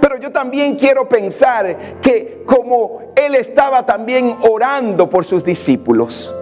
Pero 0.00 0.18
yo 0.18 0.32
también 0.32 0.76
quiero 0.76 1.08
pensar 1.08 2.00
que 2.00 2.42
como 2.46 3.12
él 3.14 3.34
estaba 3.34 3.84
también 3.84 4.38
orando 4.48 5.08
por 5.08 5.24
sus 5.24 5.44
discípulos. 5.44 6.34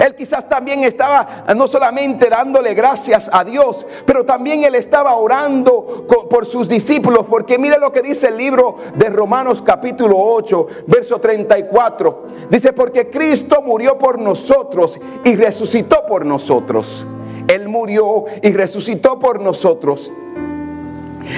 Él 0.00 0.14
quizás 0.14 0.48
también 0.48 0.84
estaba 0.84 1.44
no 1.56 1.66
solamente 1.68 2.28
dándole 2.28 2.74
gracias 2.74 3.28
a 3.32 3.44
Dios, 3.44 3.86
pero 4.06 4.24
también 4.24 4.64
él 4.64 4.74
estaba 4.74 5.14
orando 5.14 6.06
por 6.28 6.46
sus 6.46 6.68
discípulos, 6.68 7.26
porque 7.28 7.58
mire 7.58 7.78
lo 7.78 7.92
que 7.92 8.02
dice 8.02 8.28
el 8.28 8.36
libro 8.36 8.76
de 8.94 9.08
Romanos 9.10 9.62
capítulo 9.62 10.16
8, 10.18 10.66
verso 10.86 11.18
34. 11.18 12.26
Dice, 12.50 12.72
porque 12.72 13.10
Cristo 13.10 13.62
murió 13.62 13.98
por 13.98 14.18
nosotros 14.18 15.00
y 15.24 15.36
resucitó 15.36 16.06
por 16.06 16.24
nosotros. 16.24 17.06
Él 17.48 17.68
murió 17.68 18.26
y 18.42 18.52
resucitó 18.52 19.18
por 19.18 19.40
nosotros 19.40 20.12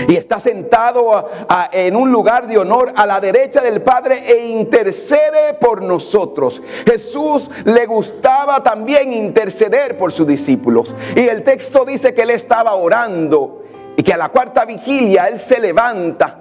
y 0.08 0.16
está 0.16 0.40
sentado 0.40 1.30
en 1.72 1.96
un 1.96 2.10
lugar 2.12 2.46
de 2.46 2.58
honor 2.58 2.92
a 2.96 3.06
la 3.06 3.20
derecha 3.20 3.60
del 3.60 3.82
Padre 3.82 4.22
e 4.26 4.48
intercede 4.48 5.54
por 5.54 5.82
nosotros. 5.82 6.62
Jesús 6.86 7.50
le 7.64 7.86
gustaba 7.86 8.62
también 8.62 9.12
interceder 9.12 9.96
por 9.96 10.12
sus 10.12 10.26
discípulos. 10.26 10.94
Y 11.14 11.20
el 11.20 11.42
texto 11.42 11.84
dice 11.84 12.14
que 12.14 12.22
él 12.22 12.30
estaba 12.30 12.74
orando 12.74 13.62
y 13.96 14.02
que 14.02 14.12
a 14.12 14.16
la 14.16 14.28
cuarta 14.28 14.64
vigilia 14.64 15.28
él 15.28 15.40
se 15.40 15.60
levanta 15.60 16.38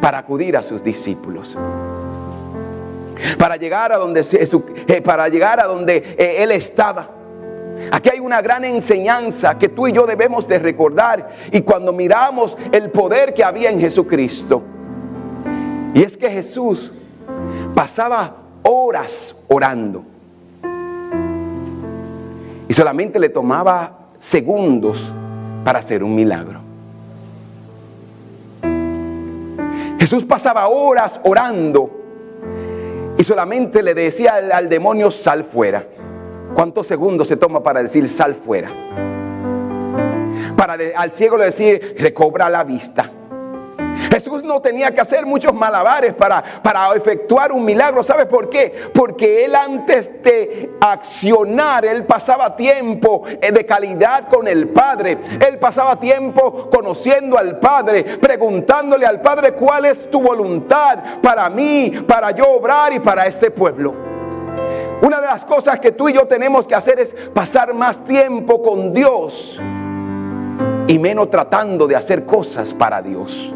para 0.00 0.18
acudir 0.18 0.56
a 0.56 0.62
sus 0.62 0.82
discípulos. 0.82 1.56
Para 3.36 3.56
llegar 3.56 3.92
a 3.92 3.96
donde, 3.96 4.24
eh, 4.86 5.02
para 5.02 5.28
llegar 5.28 5.60
a 5.60 5.66
donde 5.66 5.96
eh, 6.16 6.36
él 6.42 6.52
estaba. 6.52 7.17
Aquí 7.90 8.10
hay 8.10 8.20
una 8.20 8.42
gran 8.42 8.64
enseñanza 8.64 9.58
que 9.58 9.68
tú 9.68 9.86
y 9.86 9.92
yo 9.92 10.06
debemos 10.06 10.46
de 10.46 10.58
recordar 10.58 11.30
y 11.52 11.62
cuando 11.62 11.92
miramos 11.92 12.56
el 12.72 12.90
poder 12.90 13.34
que 13.34 13.44
había 13.44 13.70
en 13.70 13.80
Jesucristo. 13.80 14.62
Y 15.94 16.02
es 16.02 16.16
que 16.16 16.30
Jesús 16.30 16.92
pasaba 17.74 18.36
horas 18.62 19.34
orando. 19.48 20.04
Y 22.68 22.74
solamente 22.74 23.18
le 23.18 23.30
tomaba 23.30 23.98
segundos 24.18 25.12
para 25.64 25.78
hacer 25.78 26.04
un 26.04 26.14
milagro. 26.14 26.60
Jesús 29.98 30.24
pasaba 30.24 30.68
horas 30.68 31.20
orando 31.24 31.90
y 33.16 33.24
solamente 33.24 33.82
le 33.82 33.94
decía 33.94 34.34
al, 34.34 34.52
al 34.52 34.68
demonio, 34.68 35.10
sal 35.10 35.42
fuera. 35.42 35.86
¿Cuántos 36.58 36.88
segundos 36.88 37.28
se 37.28 37.36
toma 37.36 37.62
para 37.62 37.80
decir 37.80 38.08
sal 38.08 38.34
fuera? 38.34 38.68
Para 40.56 40.76
al 40.96 41.12
ciego 41.12 41.36
le 41.36 41.44
decir 41.44 41.94
recobra 41.96 42.50
la 42.50 42.64
vista. 42.64 43.12
Jesús 44.10 44.42
no 44.42 44.60
tenía 44.60 44.92
que 44.92 45.00
hacer 45.00 45.24
muchos 45.24 45.54
malabares 45.54 46.14
para, 46.14 46.42
para 46.60 46.92
efectuar 46.96 47.52
un 47.52 47.64
milagro. 47.64 48.02
¿Sabe 48.02 48.26
por 48.26 48.50
qué? 48.50 48.74
Porque 48.92 49.44
él 49.44 49.54
antes 49.54 50.20
de 50.20 50.72
accionar, 50.80 51.84
él 51.84 52.04
pasaba 52.04 52.56
tiempo 52.56 53.22
eh, 53.40 53.52
de 53.52 53.64
calidad 53.64 54.28
con 54.28 54.48
el 54.48 54.70
Padre. 54.70 55.16
Él 55.48 55.60
pasaba 55.60 56.00
tiempo 56.00 56.68
conociendo 56.70 57.38
al 57.38 57.60
Padre, 57.60 58.02
preguntándole 58.20 59.06
al 59.06 59.20
Padre 59.20 59.52
cuál 59.52 59.84
es 59.84 60.10
tu 60.10 60.20
voluntad 60.20 61.20
para 61.22 61.48
mí, 61.50 62.02
para 62.08 62.32
yo 62.32 62.50
obrar 62.50 62.92
y 62.92 62.98
para 62.98 63.28
este 63.28 63.52
pueblo. 63.52 64.07
Una 65.00 65.20
de 65.20 65.26
las 65.26 65.44
cosas 65.44 65.78
que 65.78 65.92
tú 65.92 66.08
y 66.08 66.14
yo 66.14 66.26
tenemos 66.26 66.66
que 66.66 66.74
hacer 66.74 66.98
es 66.98 67.14
pasar 67.32 67.72
más 67.72 68.04
tiempo 68.04 68.60
con 68.60 68.92
Dios 68.92 69.60
y 70.88 70.98
menos 70.98 71.30
tratando 71.30 71.86
de 71.86 71.94
hacer 71.94 72.24
cosas 72.24 72.74
para 72.74 73.00
Dios. 73.00 73.54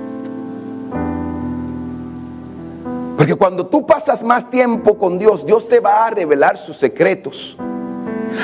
Porque 3.16 3.34
cuando 3.34 3.66
tú 3.66 3.86
pasas 3.86 4.22
más 4.22 4.48
tiempo 4.50 4.96
con 4.96 5.18
Dios, 5.18 5.44
Dios 5.44 5.68
te 5.68 5.80
va 5.80 6.06
a 6.06 6.10
revelar 6.10 6.58
sus 6.58 6.76
secretos. 6.76 7.56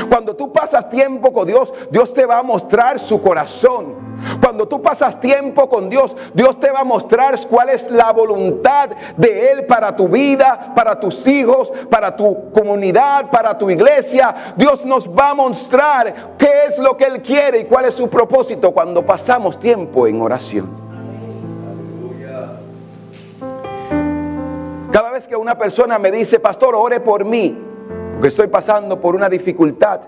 Cuando 0.09 0.35
tú 0.37 0.53
pasas 0.53 0.89
tiempo 0.89 1.33
con 1.33 1.47
Dios, 1.47 1.73
Dios 1.91 2.13
te 2.13 2.27
va 2.27 2.39
a 2.39 2.43
mostrar 2.43 2.99
su 2.99 3.21
corazón. 3.21 4.09
Cuando 4.41 4.67
tú 4.67 4.83
pasas 4.83 5.21
tiempo 5.21 5.69
con 5.69 5.89
Dios, 5.89 6.17
Dios 6.35 6.59
te 6.59 6.71
va 6.71 6.81
a 6.81 6.85
mostrar 6.85 7.39
cuál 7.49 7.69
es 7.71 7.91
la 7.91 8.13
voluntad 8.13 8.91
de 9.17 9.51
Él 9.51 9.67
para 9.67 9.95
tu 9.95 10.09
vida, 10.09 10.73
para 10.75 10.99
tus 10.99 11.27
hijos, 11.27 11.71
para 11.91 12.17
tu 12.17 12.51
comunidad, 12.51 13.31
para 13.31 13.57
tu 13.57 13.71
iglesia. 13.71 14.55
Dios 14.57 14.85
nos 14.85 15.09
va 15.09 15.31
a 15.31 15.35
mostrar 15.35 16.37
qué 16.37 16.65
es 16.67 16.79
lo 16.79 16.97
que 16.97 17.05
Él 17.05 17.23
quiere 17.23 17.61
y 17.61 17.65
cuál 17.65 17.85
es 17.85 17.95
su 17.95 18.09
propósito 18.09 18.73
cuando 18.73 19.05
pasamos 19.07 19.61
tiempo 19.61 20.07
en 20.07 20.21
oración. 20.21 20.89
Cada 24.91 25.13
vez 25.13 25.29
que 25.29 25.37
una 25.37 25.57
persona 25.57 25.99
me 25.99 26.11
dice, 26.11 26.41
pastor, 26.41 26.75
ore 26.75 26.99
por 26.99 27.25
mí, 27.25 27.68
porque 28.19 28.31
estoy 28.31 28.49
pasando 28.49 29.01
por 29.01 29.15
una 29.15 29.29
dificultad, 29.29 30.01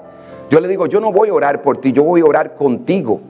yo 0.51 0.59
le 0.59 0.66
digo, 0.66 0.87
yo 0.87 0.99
no 0.99 1.12
voy 1.12 1.29
a 1.29 1.33
orar 1.33 1.62
por 1.62 1.79
ti, 1.79 1.92
yo 1.92 2.03
voy 2.03 2.23
a 2.23 2.25
orar 2.25 2.57
contigo. 2.57 3.20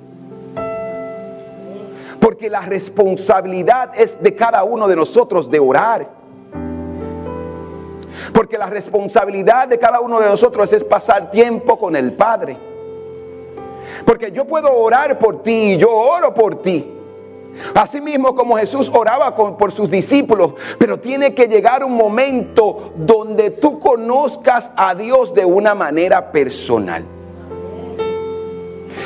Porque 2.19 2.49
la 2.49 2.63
responsabilidad 2.63 3.91
es 3.95 4.17
de 4.23 4.35
cada 4.35 4.65
uno 4.65 4.89
de 4.89 4.97
nosotros 4.97 5.51
de 5.51 5.61
orar. 5.61 6.09
Porque 8.33 8.57
la 8.57 8.69
responsabilidad 8.69 9.69
de 9.69 9.79
cada 9.79 10.01
uno 10.01 10.19
de 10.19 10.29
nosotros 10.29 10.73
es 10.73 10.83
pasar 10.83 11.31
tiempo 11.31 11.77
con 11.79 11.95
el 11.95 12.15
Padre. 12.15 12.57
Porque 14.07 14.33
yo 14.33 14.47
puedo 14.47 14.73
orar 14.73 15.19
por 15.19 15.43
ti 15.43 15.75
y 15.75 15.77
yo 15.77 15.91
oro 15.91 16.33
por 16.33 16.63
ti. 16.63 17.00
Así 17.75 18.01
mismo 18.01 18.35
como 18.35 18.57
Jesús 18.57 18.91
oraba 18.95 19.35
por 19.35 19.73
sus 19.73 19.91
discípulos, 19.91 20.55
pero 20.79 20.99
tiene 20.99 21.35
que 21.35 21.47
llegar 21.47 21.85
un 21.85 21.95
momento 21.95 22.93
donde 22.97 23.51
tú 23.51 23.79
conozcas 23.79 24.71
a 24.77 24.95
Dios 24.95 25.35
de 25.35 25.45
una 25.45 25.75
manera 25.75 26.33
personal. 26.33 27.05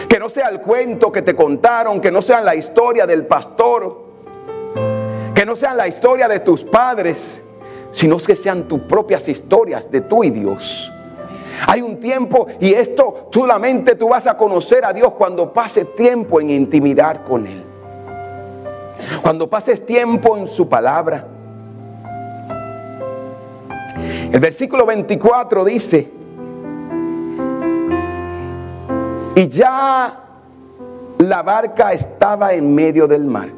Que 0.09 0.19
no 0.19 0.29
sea 0.29 0.49
el 0.49 0.61
cuento 0.61 1.11
que 1.11 1.23
te 1.23 1.35
contaron, 1.35 2.01
que 2.01 2.11
no 2.11 2.23
sea 2.23 2.41
la 2.41 2.55
historia 2.55 3.07
del 3.07 3.27
pastor, 3.27 4.05
que 5.35 5.45
no 5.45 5.57
sea 5.57 5.75
la 5.75 5.89
historia 5.89 6.29
de 6.29 6.41
tus 6.41 6.65
padres, 6.65 7.43
sino 7.91 8.19
que 8.19 8.37
sean 8.37 8.69
tus 8.69 8.81
propias 8.81 9.29
historias 9.29 9.91
de 9.91 10.01
tú 10.03 10.25
y 10.25 10.31
Dios. 10.31 10.91
Hay 11.67 11.81
un 11.81 11.99
tiempo 12.01 12.47
y 12.61 12.73
esto 12.73 13.29
solamente 13.33 13.95
tú 13.95 14.09
vas 14.09 14.27
a 14.27 14.37
conocer 14.37 14.85
a 14.85 14.93
Dios 14.93 15.13
cuando 15.13 15.53
pase 15.53 15.85
tiempo 15.85 16.41
en 16.41 16.51
intimidad 16.51 17.25
con 17.25 17.47
Él. 17.47 17.74
Cuando 19.23 19.49
pases 19.49 19.85
tiempo 19.85 20.37
en 20.37 20.47
su 20.47 20.69
palabra. 20.69 21.27
El 24.33 24.41
versículo 24.41 24.85
24 24.87 25.65
dice, 25.65 26.11
Y 29.37 29.49
ya 29.49 30.21
la 31.19 31.43
barca 31.43 31.93
estaba 31.93 32.53
en 32.53 32.75
medio 32.75 33.07
del 33.09 33.25
mar. 33.25 33.49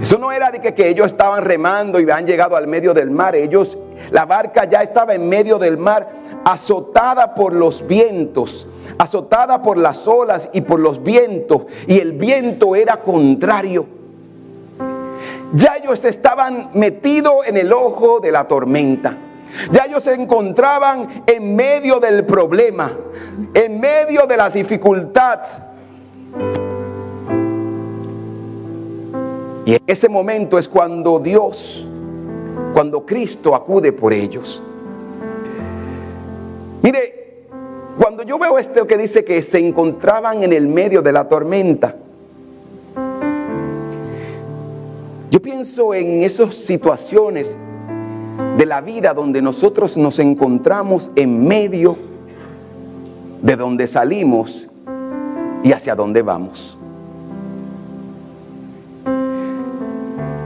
Eso 0.00 0.18
no 0.18 0.30
era 0.32 0.50
de 0.50 0.60
que, 0.60 0.88
ellos 0.88 1.06
estaban 1.06 1.42
remando 1.42 1.98
y 1.98 2.02
habían 2.02 2.26
llegado 2.26 2.56
al 2.56 2.66
medio 2.66 2.92
del 2.92 3.10
mar. 3.10 3.34
Ellos, 3.34 3.78
la 4.10 4.26
barca 4.26 4.68
ya 4.68 4.82
estaba 4.82 5.14
en 5.14 5.26
medio 5.26 5.58
del 5.58 5.78
mar, 5.78 6.08
azotada 6.44 7.34
por 7.34 7.54
los 7.54 7.86
vientos, 7.86 8.66
azotada 8.98 9.62
por 9.62 9.76
las 9.76 10.06
olas 10.06 10.48
y 10.52 10.60
por 10.60 10.80
los 10.80 11.02
vientos. 11.02 11.66
Y 11.86 11.98
el 11.98 12.12
viento 12.12 12.76
era 12.76 12.98
contrario. 12.98 13.86
Ya 15.52 15.76
ellos 15.76 16.04
estaban 16.04 16.70
metidos 16.74 17.46
en 17.46 17.56
el 17.56 17.72
ojo 17.72 18.20
de 18.20 18.32
la 18.32 18.48
tormenta. 18.48 19.16
Ya 19.70 19.84
ellos 19.84 20.02
se 20.02 20.14
encontraban 20.14 21.06
en 21.26 21.54
medio 21.54 22.00
del 22.00 22.24
problema, 22.24 22.92
en 23.54 23.78
medio 23.78 24.26
de 24.26 24.36
la 24.36 24.50
dificultad. 24.50 25.40
Y 29.64 29.74
en 29.74 29.82
ese 29.86 30.08
momento 30.08 30.58
es 30.58 30.68
cuando 30.68 31.20
Dios, 31.20 31.86
cuando 32.72 33.06
Cristo 33.06 33.54
acude 33.54 33.92
por 33.92 34.12
ellos. 34.12 34.62
Mire, 36.82 37.23
cuando 37.98 38.22
yo 38.22 38.38
veo 38.38 38.58
esto 38.58 38.86
que 38.86 38.96
dice 38.96 39.24
que 39.24 39.42
se 39.42 39.58
encontraban 39.58 40.42
en 40.42 40.52
el 40.52 40.66
medio 40.66 41.02
de 41.02 41.12
la 41.12 41.28
tormenta, 41.28 41.96
yo 45.30 45.40
pienso 45.40 45.94
en 45.94 46.22
esas 46.22 46.54
situaciones 46.54 47.56
de 48.56 48.66
la 48.66 48.80
vida 48.80 49.14
donde 49.14 49.42
nosotros 49.42 49.96
nos 49.96 50.18
encontramos 50.18 51.10
en 51.16 51.46
medio 51.46 51.96
de 53.42 53.56
donde 53.56 53.86
salimos 53.86 54.68
y 55.62 55.72
hacia 55.72 55.94
dónde 55.94 56.22
vamos. 56.22 56.78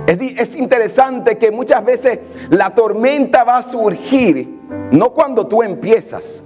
Es, 0.06 0.54
interesante 0.56 1.37
que 1.37 1.50
muchas 1.50 1.84
veces 1.84 2.18
la 2.48 2.74
tormenta 2.74 3.44
va 3.44 3.58
a 3.58 3.62
surgir, 3.62 4.48
no 4.90 5.11
cuando 5.11 5.46
tú 5.46 5.62
empiezas, 5.62 6.44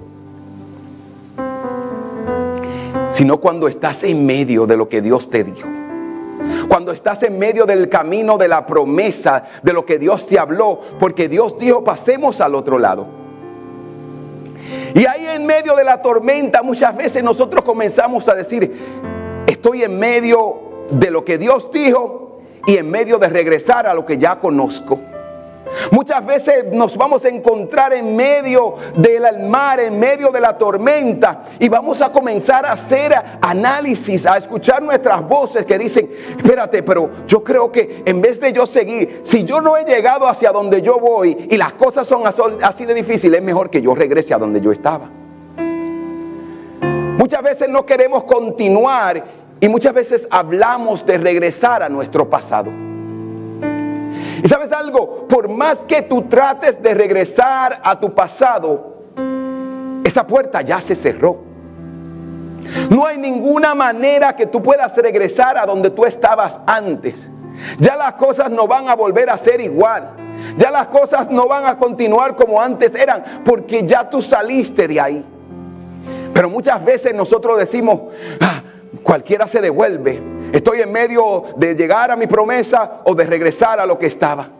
sino 3.22 3.36
cuando 3.36 3.68
estás 3.68 4.02
en 4.02 4.26
medio 4.26 4.66
de 4.66 4.76
lo 4.76 4.88
que 4.88 5.00
Dios 5.00 5.30
te 5.30 5.44
dijo. 5.44 5.68
Cuando 6.68 6.90
estás 6.90 7.22
en 7.22 7.38
medio 7.38 7.66
del 7.66 7.88
camino 7.88 8.36
de 8.36 8.48
la 8.48 8.66
promesa, 8.66 9.44
de 9.62 9.72
lo 9.72 9.86
que 9.86 10.00
Dios 10.00 10.26
te 10.26 10.40
habló, 10.40 10.80
porque 10.98 11.28
Dios 11.28 11.56
dijo, 11.56 11.84
pasemos 11.84 12.40
al 12.40 12.56
otro 12.56 12.80
lado. 12.80 13.06
Y 14.92 15.06
ahí 15.06 15.24
en 15.24 15.46
medio 15.46 15.76
de 15.76 15.84
la 15.84 16.02
tormenta 16.02 16.64
muchas 16.64 16.96
veces 16.96 17.22
nosotros 17.22 17.64
comenzamos 17.64 18.28
a 18.28 18.34
decir, 18.34 18.76
estoy 19.46 19.84
en 19.84 20.00
medio 20.00 20.88
de 20.90 21.12
lo 21.12 21.24
que 21.24 21.38
Dios 21.38 21.70
dijo 21.70 22.40
y 22.66 22.76
en 22.76 22.90
medio 22.90 23.18
de 23.18 23.28
regresar 23.28 23.86
a 23.86 23.94
lo 23.94 24.04
que 24.04 24.18
ya 24.18 24.40
conozco. 24.40 24.98
Muchas 25.90 26.24
veces 26.24 26.64
nos 26.72 26.96
vamos 26.96 27.24
a 27.24 27.28
encontrar 27.28 27.92
en 27.92 28.14
medio 28.14 28.76
del 28.96 29.40
mar, 29.40 29.80
en 29.80 29.98
medio 29.98 30.30
de 30.30 30.40
la 30.40 30.56
tormenta 30.56 31.42
y 31.58 31.68
vamos 31.68 32.00
a 32.00 32.10
comenzar 32.12 32.66
a 32.66 32.72
hacer 32.72 33.14
análisis, 33.40 34.26
a 34.26 34.36
escuchar 34.36 34.82
nuestras 34.82 35.26
voces 35.26 35.64
que 35.66 35.78
dicen, 35.78 36.10
espérate, 36.36 36.82
pero 36.82 37.10
yo 37.26 37.42
creo 37.42 37.70
que 37.70 38.02
en 38.04 38.20
vez 38.20 38.40
de 38.40 38.52
yo 38.52 38.66
seguir, 38.66 39.20
si 39.22 39.44
yo 39.44 39.60
no 39.60 39.76
he 39.76 39.84
llegado 39.84 40.26
hacia 40.26 40.52
donde 40.52 40.82
yo 40.82 40.98
voy 40.98 41.48
y 41.50 41.56
las 41.56 41.72
cosas 41.74 42.06
son 42.06 42.22
así 42.62 42.84
de 42.84 42.94
difíciles, 42.94 43.38
es 43.38 43.44
mejor 43.44 43.70
que 43.70 43.82
yo 43.82 43.94
regrese 43.94 44.34
a 44.34 44.38
donde 44.38 44.60
yo 44.60 44.72
estaba. 44.72 45.08
Muchas 47.18 47.42
veces 47.42 47.68
no 47.68 47.86
queremos 47.86 48.24
continuar 48.24 49.24
y 49.60 49.68
muchas 49.68 49.94
veces 49.94 50.26
hablamos 50.30 51.06
de 51.06 51.18
regresar 51.18 51.82
a 51.82 51.88
nuestro 51.88 52.28
pasado. 52.28 52.91
Y 54.42 54.48
sabes 54.48 54.72
algo, 54.72 55.28
por 55.28 55.48
más 55.48 55.78
que 55.86 56.02
tú 56.02 56.22
trates 56.22 56.82
de 56.82 56.94
regresar 56.94 57.80
a 57.84 57.98
tu 57.98 58.14
pasado, 58.14 59.04
esa 60.04 60.26
puerta 60.26 60.62
ya 60.62 60.80
se 60.80 60.96
cerró. 60.96 61.38
No 62.90 63.06
hay 63.06 63.18
ninguna 63.18 63.74
manera 63.74 64.34
que 64.34 64.46
tú 64.46 64.62
puedas 64.62 64.96
regresar 64.96 65.56
a 65.56 65.66
donde 65.66 65.90
tú 65.90 66.04
estabas 66.04 66.60
antes. 66.66 67.28
Ya 67.78 67.96
las 67.96 68.14
cosas 68.14 68.50
no 68.50 68.66
van 68.66 68.88
a 68.88 68.96
volver 68.96 69.30
a 69.30 69.38
ser 69.38 69.60
igual. 69.60 70.16
Ya 70.56 70.70
las 70.70 70.88
cosas 70.88 71.30
no 71.30 71.46
van 71.46 71.66
a 71.66 71.78
continuar 71.78 72.34
como 72.34 72.60
antes 72.60 72.94
eran, 72.94 73.42
porque 73.44 73.86
ya 73.86 74.08
tú 74.08 74.22
saliste 74.22 74.88
de 74.88 75.00
ahí. 75.00 75.24
Pero 76.34 76.48
muchas 76.48 76.84
veces 76.84 77.14
nosotros 77.14 77.58
decimos, 77.58 78.00
ah, 78.40 78.62
cualquiera 79.02 79.46
se 79.46 79.60
devuelve. 79.60 80.20
Estoy 80.52 80.82
en 80.82 80.92
medio 80.92 81.44
de 81.56 81.74
llegar 81.74 82.10
a 82.10 82.16
mi 82.16 82.26
promesa 82.26 83.00
o 83.04 83.14
de 83.14 83.24
regresar 83.24 83.80
a 83.80 83.86
lo 83.86 83.98
que 83.98 84.06
estaba. 84.06 84.50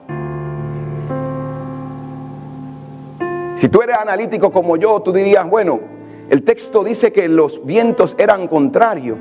Si 3.55 3.69
tú 3.69 3.83
eres 3.83 3.97
analítico 3.97 4.51
como 4.51 4.79
yo, 4.79 5.01
tú 5.01 5.13
dirías, 5.13 5.49
bueno, 5.49 5.81
el 6.31 6.43
texto 6.43 6.83
dice 6.83 7.13
que 7.13 7.29
los 7.29 7.65
vientos 7.67 8.17
eran 8.19 8.49
contrarios. 8.49 9.19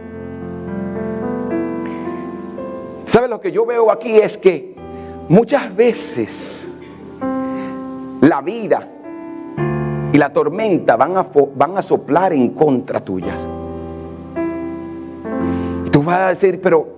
¿Sabes 3.06 3.30
lo 3.30 3.42
que 3.42 3.52
yo 3.52 3.66
veo 3.66 3.92
aquí? 3.92 4.18
Es 4.18 4.38
que 4.38 4.74
muchas 5.28 5.76
veces 5.76 6.70
la 8.22 8.42
vida 8.42 8.88
y 10.14 10.18
la 10.18 10.32
tormenta 10.32 10.96
van 10.96 11.18
a, 11.18 11.26
van 11.56 11.78
a 11.78 11.82
soplar 11.82 12.32
en 12.32 12.52
contra 12.52 13.02
tuyas. 13.02 13.46
Vas 16.04 16.20
a 16.20 16.28
decir, 16.30 16.62
pero 16.62 16.98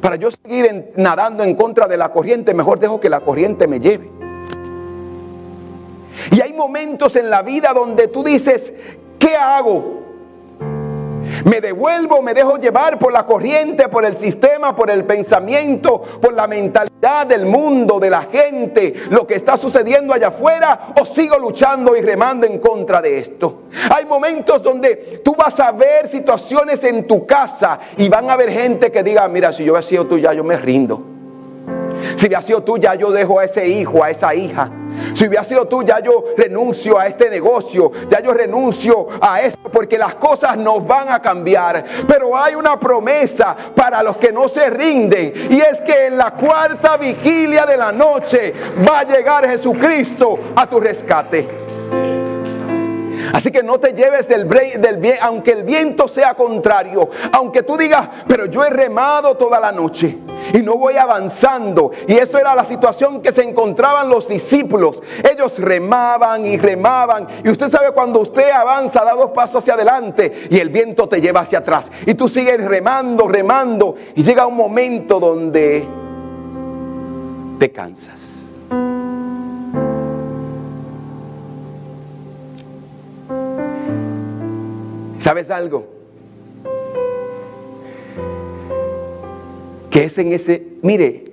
para 0.00 0.16
yo 0.16 0.30
seguir 0.30 0.92
nadando 0.96 1.44
en 1.44 1.54
contra 1.54 1.86
de 1.86 1.96
la 1.96 2.12
corriente, 2.12 2.54
mejor 2.54 2.78
dejo 2.78 3.00
que 3.00 3.10
la 3.10 3.20
corriente 3.20 3.66
me 3.66 3.80
lleve. 3.80 4.10
Y 6.30 6.40
hay 6.40 6.52
momentos 6.52 7.16
en 7.16 7.30
la 7.30 7.42
vida 7.42 7.72
donde 7.74 8.08
tú 8.08 8.22
dices, 8.22 8.72
¿qué 9.18 9.36
hago? 9.36 9.99
Me 11.44 11.60
devuelvo, 11.60 12.22
me 12.22 12.34
dejo 12.34 12.58
llevar 12.58 12.98
por 12.98 13.12
la 13.12 13.24
corriente, 13.24 13.88
por 13.88 14.04
el 14.04 14.16
sistema, 14.16 14.74
por 14.74 14.90
el 14.90 15.04
pensamiento, 15.04 16.02
por 16.20 16.34
la 16.34 16.46
mentalidad 16.46 17.26
del 17.26 17.46
mundo, 17.46 17.98
de 17.98 18.10
la 18.10 18.22
gente, 18.22 18.94
lo 19.10 19.26
que 19.26 19.34
está 19.34 19.56
sucediendo 19.56 20.12
allá 20.12 20.28
afuera, 20.28 20.92
o 21.00 21.06
sigo 21.06 21.38
luchando 21.38 21.96
y 21.96 22.02
remando 22.02 22.46
en 22.46 22.58
contra 22.58 23.00
de 23.00 23.18
esto. 23.18 23.62
Hay 23.94 24.04
momentos 24.04 24.62
donde 24.62 25.20
tú 25.24 25.34
vas 25.34 25.58
a 25.60 25.72
ver 25.72 26.08
situaciones 26.08 26.84
en 26.84 27.06
tu 27.06 27.26
casa 27.26 27.80
y 27.96 28.08
van 28.08 28.28
a 28.28 28.34
haber 28.34 28.50
gente 28.50 28.92
que 28.92 29.02
diga, 29.02 29.26
mira, 29.28 29.52
si 29.52 29.64
yo 29.64 29.72
hubiera 29.72 29.86
sido 29.86 30.06
tú 30.06 30.18
ya, 30.18 30.32
yo 30.32 30.44
me 30.44 30.56
rindo. 30.56 31.19
Si 32.16 32.26
hubiera 32.26 32.42
sido 32.42 32.62
tú, 32.62 32.78
ya 32.78 32.94
yo 32.94 33.10
dejo 33.10 33.38
a 33.38 33.44
ese 33.44 33.66
hijo, 33.66 34.02
a 34.02 34.10
esa 34.10 34.34
hija. 34.34 34.70
Si 35.14 35.26
hubiera 35.26 35.44
sido 35.44 35.66
tú, 35.66 35.82
ya 35.82 36.00
yo 36.00 36.24
renuncio 36.36 36.98
a 36.98 37.06
este 37.06 37.30
negocio, 37.30 37.90
ya 38.08 38.20
yo 38.20 38.32
renuncio 38.32 39.06
a 39.20 39.40
esto, 39.40 39.70
porque 39.70 39.98
las 39.98 40.14
cosas 40.16 40.56
nos 40.56 40.86
van 40.86 41.10
a 41.10 41.20
cambiar. 41.20 41.84
Pero 42.06 42.36
hay 42.36 42.54
una 42.54 42.78
promesa 42.78 43.56
para 43.74 44.02
los 44.02 44.16
que 44.16 44.32
no 44.32 44.48
se 44.48 44.68
rinden, 44.70 45.32
y 45.50 45.60
es 45.60 45.80
que 45.80 46.06
en 46.06 46.18
la 46.18 46.32
cuarta 46.32 46.96
vigilia 46.96 47.66
de 47.66 47.76
la 47.76 47.92
noche 47.92 48.52
va 48.86 49.00
a 49.00 49.04
llegar 49.04 49.48
Jesucristo 49.48 50.38
a 50.54 50.66
tu 50.68 50.80
rescate. 50.80 52.19
Así 53.32 53.50
que 53.50 53.62
no 53.62 53.78
te 53.78 53.92
lleves 53.92 54.28
del, 54.28 54.48
del 54.48 54.96
bien, 54.98 55.16
aunque 55.20 55.52
el 55.52 55.64
viento 55.64 56.08
sea 56.08 56.34
contrario, 56.34 57.08
aunque 57.32 57.62
tú 57.62 57.76
digas, 57.76 58.08
pero 58.26 58.46
yo 58.46 58.64
he 58.64 58.70
remado 58.70 59.36
toda 59.36 59.60
la 59.60 59.72
noche 59.72 60.18
y 60.52 60.58
no 60.58 60.76
voy 60.76 60.96
avanzando. 60.96 61.90
Y 62.06 62.14
eso 62.14 62.38
era 62.38 62.54
la 62.54 62.64
situación 62.64 63.20
que 63.20 63.32
se 63.32 63.42
encontraban 63.42 64.08
los 64.08 64.28
discípulos. 64.28 65.02
Ellos 65.30 65.58
remaban 65.58 66.46
y 66.46 66.56
remaban. 66.56 67.26
Y 67.44 67.50
usted 67.50 67.68
sabe 67.68 67.92
cuando 67.92 68.20
usted 68.20 68.50
avanza, 68.50 69.04
da 69.04 69.12
dos 69.12 69.30
pasos 69.30 69.56
hacia 69.56 69.74
adelante 69.74 70.48
y 70.50 70.58
el 70.58 70.70
viento 70.70 71.08
te 71.08 71.20
lleva 71.20 71.40
hacia 71.40 71.58
atrás. 71.58 71.90
Y 72.06 72.14
tú 72.14 72.28
sigues 72.28 72.62
remando, 72.64 73.28
remando. 73.28 73.96
Y 74.14 74.22
llega 74.22 74.46
un 74.46 74.56
momento 74.56 75.20
donde 75.20 75.86
te 77.58 77.70
cansas. 77.70 78.39
¿Sabes 85.30 85.48
algo? 85.48 85.86
Que 89.88 90.02
es 90.02 90.18
en 90.18 90.32
ese, 90.32 90.66
mire, 90.82 91.32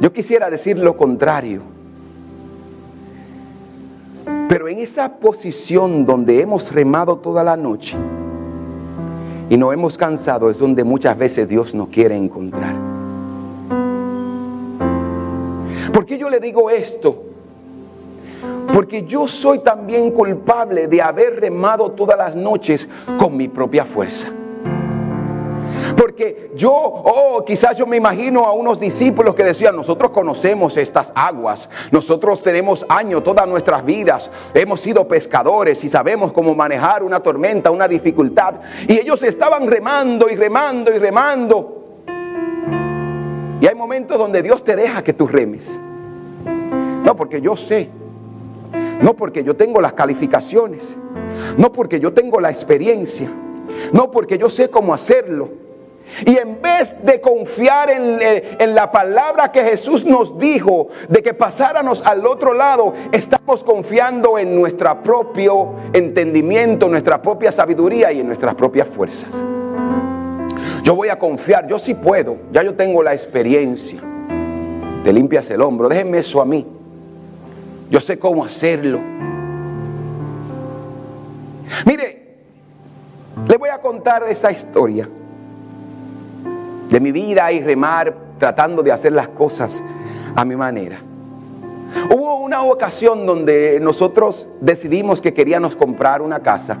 yo 0.00 0.12
quisiera 0.12 0.48
decir 0.48 0.78
lo 0.78 0.96
contrario. 0.96 1.62
Pero 4.48 4.68
en 4.68 4.78
esa 4.78 5.16
posición 5.16 6.06
donde 6.06 6.42
hemos 6.42 6.72
remado 6.72 7.18
toda 7.18 7.42
la 7.42 7.56
noche 7.56 7.96
y 9.50 9.56
no 9.56 9.72
hemos 9.72 9.98
cansado 9.98 10.48
es 10.48 10.58
donde 10.58 10.84
muchas 10.84 11.18
veces 11.18 11.48
Dios 11.48 11.74
nos 11.74 11.88
quiere 11.88 12.14
encontrar. 12.14 12.76
¿Por 15.92 16.06
qué 16.06 16.18
yo 16.18 16.30
le 16.30 16.38
digo 16.38 16.70
esto? 16.70 17.31
Porque 18.72 19.02
yo 19.02 19.28
soy 19.28 19.58
también 19.58 20.10
culpable 20.10 20.88
de 20.88 21.02
haber 21.02 21.40
remado 21.40 21.92
todas 21.92 22.16
las 22.16 22.34
noches 22.34 22.88
con 23.18 23.36
mi 23.36 23.48
propia 23.48 23.84
fuerza. 23.84 24.28
Porque 25.96 26.50
yo, 26.54 26.72
oh, 26.72 27.44
quizás 27.44 27.76
yo 27.76 27.86
me 27.86 27.98
imagino 27.98 28.46
a 28.46 28.52
unos 28.52 28.80
discípulos 28.80 29.34
que 29.34 29.44
decían, 29.44 29.76
nosotros 29.76 30.10
conocemos 30.10 30.76
estas 30.76 31.12
aguas, 31.14 31.68
nosotros 31.90 32.42
tenemos 32.42 32.86
años, 32.88 33.22
todas 33.22 33.46
nuestras 33.46 33.84
vidas, 33.84 34.30
hemos 34.54 34.80
sido 34.80 35.06
pescadores 35.06 35.84
y 35.84 35.88
sabemos 35.88 36.32
cómo 36.32 36.54
manejar 36.54 37.02
una 37.02 37.20
tormenta, 37.20 37.70
una 37.70 37.88
dificultad. 37.88 38.54
Y 38.88 38.98
ellos 38.98 39.22
estaban 39.22 39.66
remando 39.66 40.30
y 40.30 40.36
remando 40.36 40.94
y 40.94 40.98
remando. 40.98 41.78
Y 43.60 43.66
hay 43.66 43.74
momentos 43.74 44.18
donde 44.18 44.42
Dios 44.42 44.64
te 44.64 44.74
deja 44.76 45.04
que 45.04 45.12
tú 45.12 45.26
remes. 45.26 45.78
No, 47.04 47.14
porque 47.14 47.40
yo 47.40 47.56
sé 47.56 47.90
no 49.02 49.14
porque 49.14 49.44
yo 49.44 49.56
tengo 49.56 49.80
las 49.80 49.92
calificaciones. 49.92 50.96
No 51.58 51.72
porque 51.72 52.00
yo 52.00 52.12
tengo 52.12 52.40
la 52.40 52.50
experiencia. 52.50 53.28
No 53.92 54.10
porque 54.10 54.38
yo 54.38 54.48
sé 54.48 54.70
cómo 54.70 54.94
hacerlo. 54.94 55.50
Y 56.26 56.36
en 56.36 56.60
vez 56.60 56.94
de 57.02 57.20
confiar 57.20 57.90
en, 57.90 58.18
eh, 58.20 58.66
la 58.66 58.90
palabra 58.90 59.50
que 59.50 59.62
Jesús 59.62 60.04
nos 60.04 60.38
dijo, 60.38 60.88
de 61.08 61.22
que 61.22 61.32
pasáramos 61.32 62.02
al 62.04 62.26
otro 62.26 62.52
lado, 62.52 62.92
estamos 63.12 63.64
confiando 63.64 64.38
en 64.38 64.54
nuestro 64.54 65.02
propio 65.02 65.70
entendimiento, 65.92 66.88
nuestra 66.88 67.22
propia 67.22 67.50
sabiduría 67.50 68.12
y 68.12 68.20
en 68.20 68.26
nuestras 68.26 68.54
propias 68.54 68.88
fuerzas. 68.88 69.30
Yo 70.82 70.94
voy 70.94 71.08
a 71.08 71.18
confiar, 71.18 71.66
yo 71.66 71.78
sí 71.78 71.94
puedo, 71.94 72.36
ya 72.52 72.62
yo 72.62 72.74
tengo 72.74 73.02
la 73.02 73.14
experiencia. 73.14 74.00
Te 75.02 75.12
limpias 75.12 75.48
el 75.50 75.62
hombro, 75.62 75.88
déjenme 75.88 76.18
eso 76.18 76.40
a 76.40 76.44
mí. 76.44 76.81
Yo 77.92 78.00
sé 78.00 78.18
cómo 78.18 78.42
hacerlo. 78.42 79.00
Mire, 81.84 82.36
le 83.46 83.56
voy 83.58 83.68
a 83.68 83.78
contar 83.78 84.24
esta 84.30 84.50
historia 84.50 85.06
de 86.88 87.00
mi 87.00 87.12
vida 87.12 87.52
y 87.52 87.60
remar 87.60 88.16
tratando 88.38 88.82
de 88.82 88.92
hacer 88.92 89.12
las 89.12 89.28
cosas 89.28 89.84
a 90.34 90.42
mi 90.42 90.56
manera. 90.56 91.00
Hubo 92.10 92.36
una 92.36 92.62
ocasión 92.62 93.26
donde 93.26 93.78
nosotros 93.78 94.48
decidimos 94.62 95.20
que 95.20 95.34
queríamos 95.34 95.76
comprar 95.76 96.22
una 96.22 96.40
casa. 96.40 96.78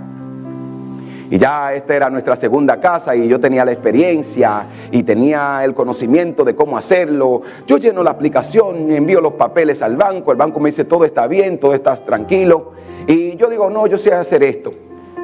Y 1.32 1.38
ya 1.38 1.72
esta 1.72 1.96
era 1.96 2.10
nuestra 2.10 2.36
segunda 2.36 2.78
casa 2.78 3.16
y 3.16 3.26
yo 3.26 3.40
tenía 3.40 3.64
la 3.64 3.72
experiencia 3.72 4.66
y 4.90 5.02
tenía 5.02 5.64
el 5.64 5.72
conocimiento 5.72 6.44
de 6.44 6.54
cómo 6.54 6.76
hacerlo. 6.76 7.40
Yo 7.66 7.78
lleno 7.78 8.02
la 8.02 8.10
aplicación, 8.10 8.90
envío 8.92 9.18
los 9.18 9.32
papeles 9.32 9.80
al 9.80 9.96
banco, 9.96 10.30
el 10.30 10.36
banco 10.36 10.60
me 10.60 10.68
dice 10.68 10.84
todo 10.84 11.06
está 11.06 11.26
bien, 11.28 11.58
todo 11.58 11.72
está 11.72 11.96
tranquilo. 11.96 12.72
Y 13.06 13.34
yo 13.36 13.48
digo, 13.48 13.70
no, 13.70 13.86
yo 13.86 13.96
sé 13.96 14.12
hacer 14.12 14.42
esto. 14.42 14.74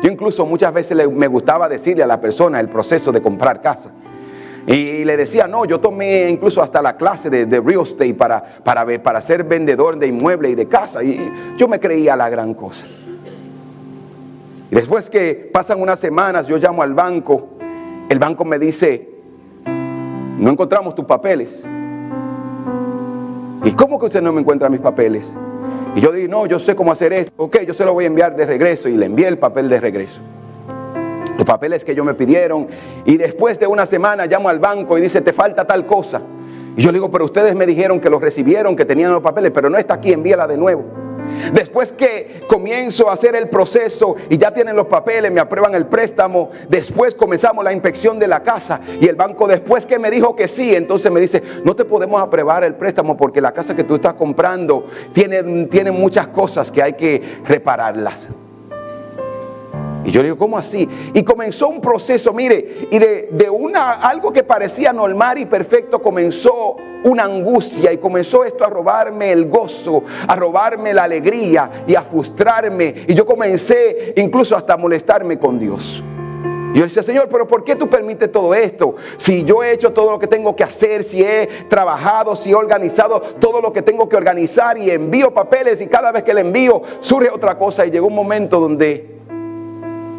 Yo 0.03 0.11
incluso 0.11 0.47
muchas 0.47 0.73
veces 0.73 0.97
me 1.11 1.27
gustaba 1.27 1.68
decirle 1.68 2.05
a 2.05 2.07
la 2.07 2.18
persona 2.18 2.59
el 2.59 2.71
proceso 2.71 3.12
de 3.12 3.21
comprar 3.21 3.61
casa. 3.61 3.90
Y 4.66 5.05
le 5.05 5.14
decía, 5.14 5.47
no, 5.47 5.66
yo 5.66 5.79
tomé 5.79 6.31
incluso 6.31 6.62
hasta 6.62 6.81
la 6.81 6.97
clase 6.97 7.29
de, 7.29 7.61
real 7.61 7.83
estate 7.83 8.14
para, 8.14 8.42
para, 8.64 8.87
para 9.03 9.21
ser 9.21 9.44
vendedor 9.44 9.99
de 9.99 10.07
inmueble 10.07 10.49
y 10.49 10.55
de 10.55 10.68
casa. 10.68 11.05
Y 11.05 11.31
yo 11.59 11.68
me 11.68 11.79
creía 11.79 12.16
la 12.16 12.31
gran 12.31 12.55
cosa. 12.55 12.87
Y 14.70 14.74
después 14.74 15.09
que 15.09 15.50
pasan 15.52 15.81
unas 15.81 15.98
semanas, 15.98 16.46
yo 16.46 16.59
llamo 16.59 16.83
al 16.83 16.92
banco, 16.92 17.48
el 18.09 18.18
banco 18.18 18.44
me 18.44 18.59
dice, 18.59 19.09
no 20.38 20.50
encontramos 20.50 20.94
tus 20.94 21.04
papeles. 21.04 21.68
¿Y 23.64 23.72
cómo 23.72 23.98
que 23.98 24.07
usted 24.07 24.22
no 24.22 24.33
me 24.33 24.40
encuentra 24.40 24.68
mis 24.68 24.81
papeles? 24.81 25.35
Y 25.94 26.00
yo 26.00 26.12
digo, 26.12 26.28
no, 26.28 26.46
yo 26.46 26.59
sé 26.59 26.76
cómo 26.76 26.92
hacer 26.92 27.12
esto. 27.12 27.33
Ok, 27.37 27.61
yo 27.66 27.74
se 27.74 27.85
lo 27.85 27.92
voy 27.92 28.04
a 28.04 28.07
enviar 28.07 28.37
de 28.37 28.46
regreso. 28.46 28.88
Y 28.88 28.96
le 28.96 29.07
envié 29.07 29.26
el 29.26 29.38
papel 29.38 29.68
de 29.68 29.81
regreso. 29.81 30.20
Los 31.37 31.44
papeles 31.44 31.85
que 31.85 31.92
ellos 31.92 32.07
me 32.07 32.14
pidieron. 32.14 32.68
Y 33.04 33.16
después 33.16 33.59
de 33.59 33.66
una 33.66 33.87
semana 33.87 34.26
llamo 34.26 34.48
al 34.48 34.59
banco 34.59 34.96
y 34.96 35.00
dice, 35.00 35.22
te 35.22 35.33
falta 35.33 35.66
tal 35.66 35.87
cosa. 35.87 36.22
Y 36.76 36.83
yo 36.83 36.92
le 36.92 36.98
digo, 36.98 37.11
pero 37.11 37.24
ustedes 37.24 37.54
me 37.54 37.66
dijeron 37.66 38.00
que 38.00 38.11
los 38.11 38.20
recibieron, 38.20 38.76
que 38.76 38.85
tenían 38.85 39.12
los 39.12 39.22
papeles, 39.22 39.50
pero 39.52 39.68
no 39.68 39.78
está 39.78 39.94
aquí, 39.94 40.12
envíala 40.12 40.46
de 40.46 40.57
nuevo. 40.57 41.08
Después 41.53 41.93
que 41.93 42.43
comienzo 42.49 43.09
a 43.09 43.14
hacer 43.14 43.37
el 43.37 43.49
proceso 43.49 44.17
y 44.29 44.38
ya 44.38 44.53
tienen 44.53 44.77
los 44.77 44.87
papeles, 44.87 45.31
me 45.31 45.41
aprueban 45.41 45.75
el 45.75 45.87
préstamo, 45.87 46.51
después 46.69 47.14
comenzamos 47.14 47.64
la 47.64 47.73
inspección 47.73 48.19
de 48.19 48.29
la 48.29 48.43
casa 48.43 48.81
y 49.01 49.07
el 49.07 49.17
banco 49.17 49.47
después 49.47 49.87
que 49.87 49.99
me 49.99 50.11
dijo 50.11 50.35
que 50.37 50.49
sí, 50.49 50.75
entonces 50.75 51.11
me 51.11 51.21
dice, 51.21 51.43
no 51.64 51.75
te 51.75 51.85
podemos 51.85 52.21
aprobar 52.21 52.64
el 52.64 52.75
préstamo 52.75 53.17
porque 53.17 53.41
la 53.41 53.53
casa 53.53 53.75
que 53.75 53.85
tú 53.85 53.97
estás 53.97 54.14
comprando 54.14 54.87
tiene, 55.12 55.67
tiene 55.67 55.91
muchas 55.91 56.29
cosas 56.29 56.71
que 56.71 56.83
hay 56.83 56.93
que 56.95 57.41
repararlas. 57.45 58.29
Y 60.09 60.11
yo 60.11 60.23
digo, 60.23 60.38
¿cómo 60.38 60.57
así? 60.57 60.88
Y 61.12 61.23
comenzó 61.23 61.68
un 61.68 61.83
proceso, 61.83 62.33
mire, 62.33 62.88
y 62.90 62.99
de, 62.99 63.29
de, 63.31 63.51
una, 63.51 63.92
algo 63.92 64.33
que 64.33 64.42
parecía 64.42 64.90
normal 64.90 65.37
y 65.37 65.44
perfecto 65.44 66.01
comenzó 66.01 66.77
una 67.05 67.25
angustia 67.25 67.92
y 67.92 67.99
comenzó 67.99 68.42
esto 68.42 68.64
a 68.64 68.71
robarme 68.71 69.31
el 69.31 69.51
gozo, 69.51 70.05
a 70.27 70.35
robarme 70.35 70.94
la 70.94 71.03
alegría 71.03 71.85
y 71.87 71.94
a 71.94 72.01
frustrarme. 72.01 73.05
Y 73.07 73.12
yo 73.12 73.27
comencé 73.27 74.14
incluso 74.16 74.57
hasta 74.57 74.73
a 74.73 74.77
molestarme 74.79 75.38
con 75.38 75.59
Dios. 75.59 76.03
Y 76.73 76.79
yo 76.79 76.85
decía, 76.85 77.03
Señor, 77.03 77.29
pero 77.31 77.47
¿por 77.47 77.62
qué 77.62 77.77
tú 77.77 77.90
permites 77.90 78.33
todo 78.33 78.55
esto? 78.55 78.94
Si 79.18 79.44
yo 79.44 79.62
he 79.62 79.73
hecho 79.73 79.92
todo 79.92 80.12
lo 80.12 80.18
que 80.18 80.27
tengo 80.27 80.57
que 80.57 80.64
hacer, 80.64 81.05
si 81.05 81.23
he 81.23 81.49
trabajado, 81.68 82.35
si 82.35 82.53
he 82.53 82.55
organizado 82.55 83.21
todo 83.21 83.61
lo 83.61 83.75
que 83.75 83.83
tengo 83.83 84.09
que 84.09 84.16
organizar 84.16 84.79
y 84.79 84.90
envío 84.90 85.35
papeles 85.35 85.83
y 85.83 85.87
cada 85.87 86.12
vez 86.12 86.23
que 86.23 86.33
le 86.33 86.40
envío 86.40 86.81
surge 87.01 87.29
otra 87.29 87.59
cosa 87.59 87.85
y 87.85 87.90
llegó 87.90 88.07
un 88.07 88.14
momento 88.14 88.59
donde 88.59 89.17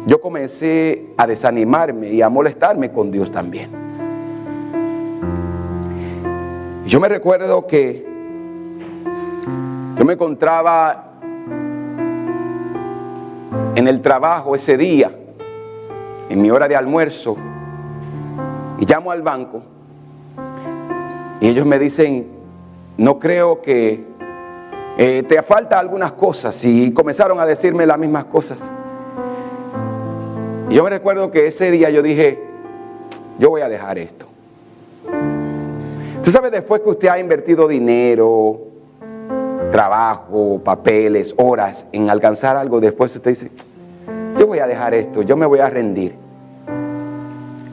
yo 0.06 0.20
comencé 0.20 1.12
a 1.16 1.26
desanimarme 1.26 2.10
y 2.10 2.22
a 2.22 2.28
molestarme 2.28 2.90
con 2.90 3.10
Dios 3.10 3.30
también. 3.30 3.70
Yo 6.86 6.98
me 7.00 7.08
recuerdo 7.08 7.66
que 7.66 8.06
yo 9.98 10.04
me 10.04 10.14
encontraba 10.14 11.12
en 13.74 13.86
el 13.86 14.00
trabajo 14.00 14.54
ese 14.54 14.76
día, 14.76 15.14
en 16.28 16.42
mi 16.42 16.50
hora 16.50 16.66
de 16.66 16.76
almuerzo, 16.76 17.36
y 18.78 18.86
llamo 18.86 19.10
al 19.10 19.22
banco 19.22 19.62
y 21.40 21.48
ellos 21.48 21.64
me 21.64 21.78
dicen, 21.78 22.28
no 22.98 23.18
creo 23.18 23.62
que 23.62 24.04
eh, 24.98 25.22
te 25.26 25.42
falta 25.42 25.78
algunas 25.78 26.12
cosas 26.12 26.62
y 26.64 26.92
comenzaron 26.92 27.40
a 27.40 27.46
decirme 27.46 27.86
las 27.86 27.98
mismas 27.98 28.26
cosas. 28.26 28.58
Y 30.70 30.74
yo 30.74 30.84
me 30.84 30.90
recuerdo 30.90 31.32
que 31.32 31.48
ese 31.48 31.72
día 31.72 31.90
yo 31.90 32.00
dije, 32.00 32.38
yo 33.40 33.50
voy 33.50 33.60
a 33.60 33.68
dejar 33.68 33.98
esto. 33.98 34.26
Usted 36.18 36.30
sabe 36.30 36.48
después 36.48 36.80
que 36.82 36.90
usted 36.90 37.08
ha 37.08 37.18
invertido 37.18 37.66
dinero, 37.66 38.60
trabajo, 39.72 40.60
papeles, 40.62 41.34
horas 41.36 41.86
en 41.90 42.08
alcanzar 42.08 42.56
algo, 42.56 42.78
después 42.78 43.16
usted 43.16 43.30
dice, 43.30 43.50
yo 44.38 44.46
voy 44.46 44.60
a 44.60 44.68
dejar 44.68 44.94
esto, 44.94 45.22
yo 45.22 45.36
me 45.36 45.44
voy 45.44 45.58
a 45.58 45.68
rendir. 45.68 46.14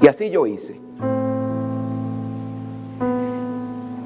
Y 0.01 0.07
así 0.07 0.31
yo 0.31 0.47
hice. 0.47 0.79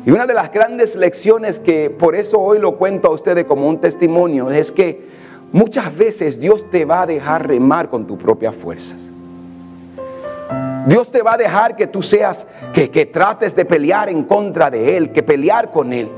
Y 0.06 0.12
una 0.12 0.28
de 0.28 0.34
las 0.34 0.52
grandes 0.52 0.98
lecciones 0.98 1.62
que 1.62 1.90
por 1.90 2.14
eso 2.14 2.42
hoy 2.42 2.60
lo 2.60 2.76
cuento 2.76 3.08
a 3.08 3.12
ustedes 3.12 3.46
como 3.46 3.70
un 3.70 3.80
testimonio 3.80 4.52
es 4.52 4.74
que 4.74 5.21
Muchas 5.52 5.96
veces 5.96 6.40
Dios 6.40 6.70
te 6.70 6.86
va 6.86 7.02
a 7.02 7.06
dejar 7.06 7.48
remar 7.48 7.90
con 7.90 8.08
tus 8.08 8.18
propias 8.18 8.56
fuerzas. 8.56 9.02
Dios 10.88 11.12
te 11.12 11.22
va 11.22 11.34
a 11.34 11.38
dejar 11.38 11.76
que 11.76 11.88
tú 11.88 12.02
seas, 12.02 12.48
que, 12.74 12.90
que 12.90 13.06
trates 13.06 13.56
de 13.56 13.66
pelear 13.66 14.10
en 14.10 14.24
contra 14.24 14.70
de 14.70 14.96
Él, 14.98 15.12
que 15.12 15.22
pelear 15.22 15.70
con 15.70 15.92
Él. 15.92 16.10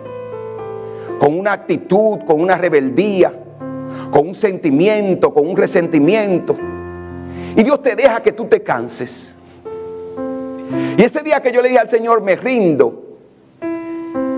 Con 1.19 1.37
una 1.37 1.53
actitud, 1.53 2.19
con 2.25 2.41
una 2.41 2.57
rebeldía, 2.57 3.33
con 4.11 4.27
un 4.27 4.35
sentimiento, 4.35 5.33
con 5.33 5.47
un 5.47 5.57
resentimiento. 5.57 6.55
Y 7.55 7.63
Dios 7.63 7.81
te 7.81 7.95
deja 7.95 8.21
que 8.21 8.31
tú 8.31 8.45
te 8.45 8.61
canses. 8.61 9.35
Y 10.97 11.01
ese 11.01 11.21
día 11.23 11.41
que 11.41 11.51
yo 11.51 11.61
le 11.61 11.69
dije 11.69 11.79
al 11.79 11.89
Señor, 11.89 12.21
me 12.21 12.35
rindo. 12.35 13.17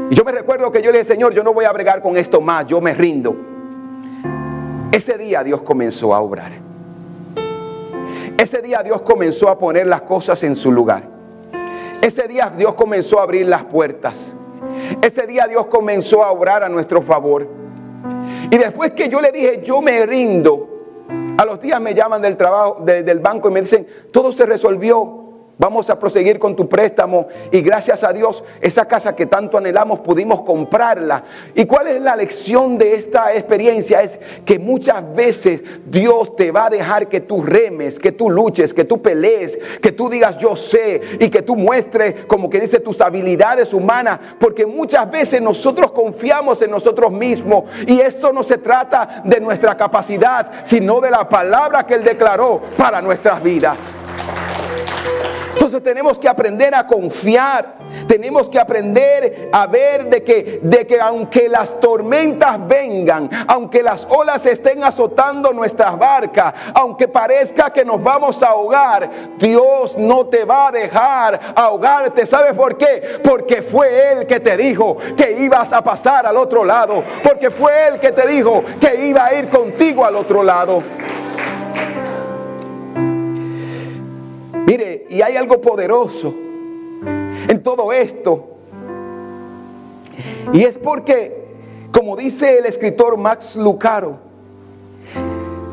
Y 0.09 0.15
yo 0.15 0.23
me 0.23 0.31
recuerdo 0.31 0.71
que 0.71 0.81
yo 0.81 0.91
le 0.91 0.99
dije, 0.99 1.13
Señor, 1.13 1.33
yo 1.33 1.43
no 1.43 1.53
voy 1.53 1.65
a 1.65 1.71
bregar 1.73 2.01
con 2.01 2.15
esto 2.17 2.39
más, 2.39 2.65
yo 2.67 2.79
me 2.79 2.93
rindo. 2.93 3.54
Ese 4.95 5.17
día 5.17 5.43
Dios 5.43 5.61
comenzó 5.63 6.15
a 6.15 6.21
obrar. 6.21 6.53
Ese 8.37 8.61
día 8.61 8.81
Dios 8.81 9.01
comenzó 9.01 9.49
a 9.49 9.59
poner 9.59 9.87
las 9.87 10.03
cosas 10.03 10.41
en 10.43 10.55
su 10.55 10.71
lugar. 10.71 11.03
Ese 12.01 12.29
día 12.29 12.49
Dios 12.55 12.75
comenzó 12.75 13.19
a 13.19 13.23
abrir 13.23 13.45
las 13.45 13.65
puertas. 13.65 14.37
Ese 15.01 15.27
día 15.27 15.47
Dios 15.47 15.65
comenzó 15.65 16.23
a 16.23 16.31
obrar 16.31 16.63
a 16.63 16.69
nuestro 16.69 17.01
favor. 17.01 17.45
Y 18.49 18.57
después 18.57 18.93
que 18.93 19.09
yo 19.09 19.19
le 19.19 19.33
dije, 19.33 19.61
yo 19.65 19.81
me 19.81 20.05
rindo, 20.05 20.69
a 21.37 21.43
los 21.43 21.59
días 21.59 21.81
me 21.81 21.93
llaman 21.93 22.21
del 22.21 22.37
trabajo, 22.37 22.77
del 22.85 23.19
banco 23.19 23.49
y 23.49 23.51
me 23.51 23.59
dicen, 23.59 23.85
todo 24.13 24.31
se 24.31 24.45
resolvió. 24.45 25.24
Vamos 25.57 25.89
a 25.89 25.97
proseguir 25.97 26.37
con 26.37 26.53
tu 26.53 26.67
préstamo 26.67 27.27
y 27.49 27.61
gracias 27.61 28.03
a 28.03 28.11
Dios 28.11 28.43
esa 28.59 28.85
casa 28.85 29.15
que 29.15 29.25
tanto 29.25 29.57
anhelamos 29.57 30.01
pudimos 30.01 30.41
comprarla. 30.41 31.23
¿Y 31.53 31.63
cuál 31.65 31.87
es 31.87 32.01
la 32.01 32.17
lección 32.17 32.77
de 32.77 32.95
esta 32.95 33.33
experiencia? 33.33 34.01
Es 34.01 34.19
que 34.43 34.59
muchas 34.59 35.15
veces 35.15 35.61
Dios 35.85 36.35
te 36.35 36.51
va 36.51 36.65
a 36.65 36.69
dejar 36.69 37.07
que 37.07 37.21
tú 37.21 37.41
remes, 37.41 37.99
que 37.99 38.11
tú 38.11 38.29
luches, 38.29 38.73
que 38.73 38.83
tú 38.83 39.01
pelees, 39.01 39.57
que 39.81 39.93
tú 39.93 40.09
digas 40.09 40.37
yo 40.37 40.57
sé 40.57 40.99
y 41.21 41.29
que 41.29 41.41
tú 41.41 41.55
muestres 41.55 42.25
como 42.25 42.49
que 42.49 42.59
dice 42.59 42.81
tus 42.81 42.99
habilidades 42.99 43.73
humanas, 43.73 44.19
porque 44.37 44.65
muchas 44.65 45.09
veces 45.09 45.41
nosotros 45.41 45.91
confiamos 45.91 46.61
en 46.61 46.71
nosotros 46.71 47.13
mismos 47.13 47.63
y 47.87 48.01
esto 48.01 48.33
no 48.33 48.43
se 48.43 48.57
trata 48.57 49.21
de 49.23 49.39
nuestra 49.39 49.77
capacidad, 49.77 50.51
sino 50.65 50.99
de 50.99 51.11
la 51.11 51.29
palabra 51.29 51.85
que 51.85 51.93
Él 51.93 52.03
declaró 52.03 52.61
para 52.77 53.01
nuestras 53.01 53.41
vidas. 53.41 53.95
Tenemos 55.81 56.19
que 56.19 56.27
aprender 56.27 56.73
a 56.75 56.85
confiar. 56.85 57.75
Tenemos 58.07 58.49
que 58.49 58.59
aprender 58.59 59.49
a 59.51 59.67
ver 59.67 60.09
de 60.09 60.23
que, 60.23 60.59
de 60.61 60.85
que 60.87 60.99
aunque 60.99 61.47
las 61.49 61.79
tormentas 61.79 62.65
vengan, 62.67 63.29
aunque 63.47 63.83
las 63.83 64.07
olas 64.09 64.45
estén 64.45 64.83
azotando 64.83 65.53
nuestras 65.53 65.97
barcas, 65.97 66.53
aunque 66.73 67.07
parezca 67.07 67.71
que 67.71 67.85
nos 67.85 68.01
vamos 68.01 68.41
a 68.43 68.47
ahogar, 68.47 69.09
Dios 69.37 69.97
no 69.97 70.25
te 70.25 70.45
va 70.45 70.67
a 70.67 70.71
dejar 70.71 71.39
ahogarte. 71.55 72.25
¿Sabes 72.25 72.53
por 72.53 72.77
qué? 72.77 73.19
Porque 73.23 73.61
fue 73.61 74.11
Él 74.11 74.27
que 74.27 74.39
te 74.39 74.57
dijo 74.57 74.97
que 75.15 75.43
ibas 75.43 75.71
a 75.73 75.83
pasar 75.83 76.25
al 76.25 76.37
otro 76.37 76.63
lado. 76.63 77.03
Porque 77.23 77.49
fue 77.49 77.87
Él 77.87 77.99
que 77.99 78.11
te 78.11 78.27
dijo 78.27 78.63
que 78.79 79.05
iba 79.05 79.25
a 79.25 79.33
ir 79.33 79.49
contigo 79.49 80.05
al 80.05 80.15
otro 80.15 80.43
lado. 80.43 80.81
Mire, 84.65 85.05
y 85.09 85.21
hay 85.21 85.37
algo 85.37 85.61
poderoso 85.61 86.33
en 87.47 87.61
todo 87.61 87.93
esto. 87.93 88.49
Y 90.53 90.63
es 90.63 90.77
porque, 90.77 91.45
como 91.91 92.15
dice 92.15 92.59
el 92.59 92.65
escritor 92.65 93.17
Max 93.17 93.55
Lucaro, 93.55 94.17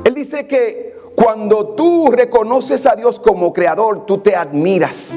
él 0.04 0.14
dice 0.14 0.46
que 0.46 0.92
cuando 1.14 1.68
tú 1.68 2.10
reconoces 2.10 2.86
a 2.86 2.96
Dios 2.96 3.20
como 3.20 3.52
creador, 3.52 4.06
tú 4.06 4.18
te 4.18 4.34
admiras. 4.34 5.14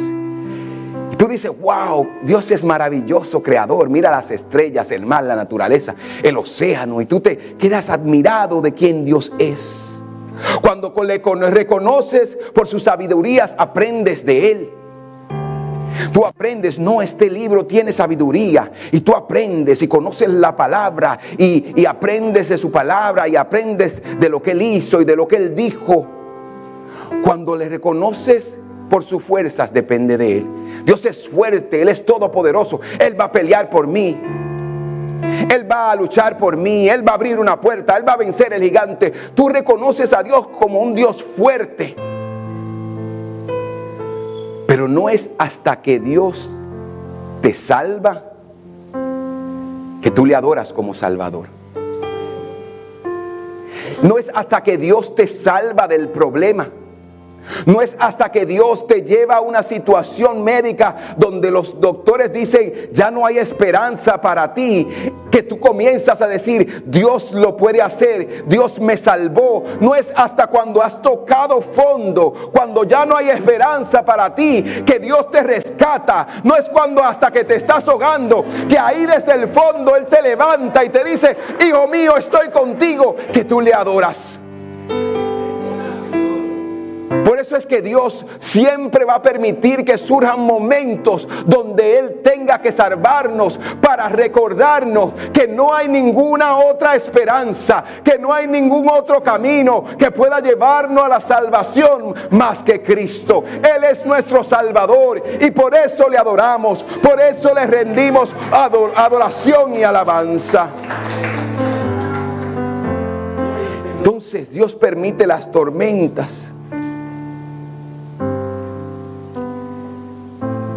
Y 1.11 1.15
tú 1.15 1.27
dices, 1.27 1.51
wow, 1.59 2.07
Dios 2.23 2.51
es 2.51 2.63
maravilloso 2.63 3.41
creador. 3.41 3.89
Mira 3.89 4.11
las 4.11 4.31
estrellas, 4.31 4.91
el 4.91 5.05
mar, 5.05 5.23
la 5.23 5.35
naturaleza, 5.35 5.95
el 6.21 6.38
océano. 6.38 7.01
Y 7.01 7.05
tú 7.05 7.19
te 7.19 7.38
quedas 7.57 7.89
admirado 7.89 8.61
de 8.61 8.73
quién 8.73 9.05
Dios 9.05 9.31
es. 9.39 9.94
Cuando 10.62 10.93
le 11.04 11.50
reconoces 11.50 12.38
por 12.54 12.67
sus 12.67 12.84
sabidurías, 12.84 13.56
aprendes 13.58 14.26
de 14.26 14.52
Él. 14.52 14.69
Tú 16.12 16.26
aprendes, 16.26 16.78
no, 16.78 17.02
este 17.02 17.30
libro 17.30 17.65
tiene 17.65 17.91
sabiduría 17.91 18.71
y 18.91 19.00
tú 19.02 19.15
aprendes 19.15 19.82
y 19.82 19.88
conoces 19.88 20.28
la 20.28 20.56
palabra 20.56 21.19
y, 21.38 21.74
y, 21.76 21.86
aprendes 21.86 22.50
de 22.50 22.58
su 22.58 22.69
palabra 22.69 23.28
y 23.28 23.36
aprendes 23.36 24.02
de 24.19 24.30
lo 24.30 24.41
que 24.41 24.52
él 24.52 24.62
hizo 24.62 25.02
y 25.02 25.06
de 25.06 25.15
lo 25.15 25.28
que 25.28 25.38
él 25.38 25.56
dijo. 25.56 26.06
Cuando 27.24 27.56
le 27.56 27.69
reconoces 27.69 28.60
por 28.89 29.04
sus 29.04 29.24
fuerzas, 29.24 29.74
depende 29.74 30.17
de 30.17 30.38
él. 30.38 30.48
Dios 30.86 31.04
es 31.06 31.28
fuerte, 31.28 31.82
Él 31.82 31.89
es 31.89 32.06
todopoderoso, 32.06 32.82
Él 33.00 33.19
va 33.19 33.26
a 33.26 33.32
pelear 33.32 33.69
por 33.69 33.88
mí. 33.88 34.19
Él 35.21 35.69
va 35.69 35.91
a 35.91 35.95
luchar 35.95 36.38
por 36.38 36.58
mí, 36.58 36.89
Él 36.89 37.08
va 37.08 37.13
a 37.13 37.15
abrir 37.15 37.39
una 37.39 37.60
puerta, 37.60 37.97
Él 37.97 38.08
va 38.08 38.13
a 38.13 38.17
vencer 38.17 38.54
el 38.54 38.62
gigante. 38.62 39.12
Tú 39.34 39.49
reconoces 39.49 40.13
a 40.13 40.23
Dios 40.23 40.47
como 40.47 40.82
un 40.82 40.95
Dios 40.95 41.23
fuerte. 41.23 41.95
Pero 44.67 44.88
no 44.88 45.10
es 45.10 45.30
hasta 45.38 45.82
que 45.82 45.99
Dios 45.99 46.56
te 47.41 47.54
salva 47.54 48.23
que 50.01 50.12
tú 50.12 50.25
le 50.25 50.36
adoras 50.36 50.73
como 50.73 50.93
Salvador. 50.93 51.47
No 54.01 54.17
es 54.17 54.30
hasta 54.34 54.62
que 54.62 54.78
Dios 54.78 55.15
te 55.15 55.28
salva 55.28 55.88
del 55.88 56.10
problema 56.10 56.69
no 57.65 57.81
es 57.81 57.95
hasta 57.99 58.31
que 58.31 58.45
Dios 58.45 58.88
te 58.88 59.01
lleva 59.01 59.38
a 59.38 59.41
una 59.41 59.63
situación 59.63 60.43
médica 60.43 60.95
donde 61.17 61.51
los 61.51 61.79
doctores 61.79 62.31
dicen, 62.31 62.89
ya 62.91 63.12
no 63.12 63.25
hay 63.25 63.38
esperanza 63.38 64.19
para 64.19 64.53
ti, 64.53 64.88
que 65.31 65.43
tú 65.43 65.60
comienzas 65.60 66.21
a 66.21 66.27
decir, 66.27 66.84
Dios 66.86 67.31
lo 67.34 67.58
puede 67.58 67.81
hacer, 67.81 68.45
Dios 68.47 68.79
me 68.79 68.97
salvó. 68.97 69.63
No 69.79 69.95
es 69.95 70.13
hasta 70.15 70.47
cuando 70.47 70.81
has 70.81 71.01
tocado 71.01 71.62
fondo, 71.62 72.51
cuando 72.51 72.84
ya 72.84 73.05
no 73.05 73.17
hay 73.17 73.29
esperanza 73.29 74.03
para 74.03 74.34
ti, 74.34 74.63
que 74.86 74.99
Dios 74.99 75.29
te 75.31 75.43
rescata. 75.43 76.27
No 76.43 76.55
es 76.55 76.69
cuando 76.69 77.03
hasta 77.03 77.31
que 77.31 77.43
te 77.43 77.55
estás 77.55 77.88
ahogando, 77.88 78.45
que 78.69 78.77
ahí 78.77 79.05
desde 79.05 79.34
el 79.34 79.49
fondo 79.49 79.95
Él 79.95 80.05
te 80.05 80.21
levanta 80.21 80.84
y 80.84 80.89
te 80.89 81.03
dice, 81.03 81.36
hijo 81.65 81.88
mío, 81.88 82.17
estoy 82.17 82.49
contigo, 82.49 83.15
que 83.34 83.43
tú 83.43 83.62
le 83.62 83.73
adoras. 83.73 84.39
Eso 87.45 87.58
es 87.58 87.67
que 87.67 87.84
Dios 87.84 88.25
siempre 88.39 89.05
va 89.05 89.15
a 89.15 89.21
permitir 89.21 89.86
que 89.86 89.99
surjan 89.99 90.39
momentos 90.39 91.27
donde 91.45 91.99
Él 91.99 92.21
tenga 92.23 92.60
que 92.60 92.71
salvarnos 92.71 93.60
para 93.79 94.10
recordarnos 94.10 95.13
que 95.31 95.47
no 95.47 95.71
hay 95.71 95.88
ninguna 95.88 96.58
otra 96.58 96.95
esperanza, 96.95 97.84
que 98.03 98.17
no 98.17 98.34
hay 98.34 98.47
ningún 98.47 98.89
otro 98.89 99.21
camino 99.21 99.84
que 99.95 100.10
pueda 100.10 100.39
llevarnos 100.39 101.05
a 101.05 101.08
la 101.08 101.19
salvación 101.19 102.15
más 102.31 102.63
que 102.63 102.81
Cristo. 102.81 103.43
Él 103.58 103.84
es 103.84 104.03
nuestro 104.08 104.43
Salvador 104.43 105.21
y 105.39 105.51
por 105.51 105.75
eso 105.75 106.10
le 106.10 106.17
adoramos, 106.17 106.84
por 107.03 107.21
eso 107.21 107.53
le 107.53 107.67
rendimos 107.67 108.36
adoración 108.51 109.75
y 109.75 109.84
alabanza. 109.84 110.69
Entonces 113.99 114.49
Dios 114.49 114.73
permite 114.73 115.27
las 115.27 115.51
tormentas 115.51 116.55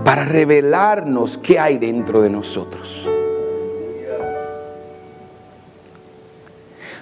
para 0.09 0.25
revelarnos 0.25 1.37
qué 1.37 1.59
hay 1.59 1.77
dentro 1.77 2.23
de 2.23 2.31
nosotros. 2.31 3.07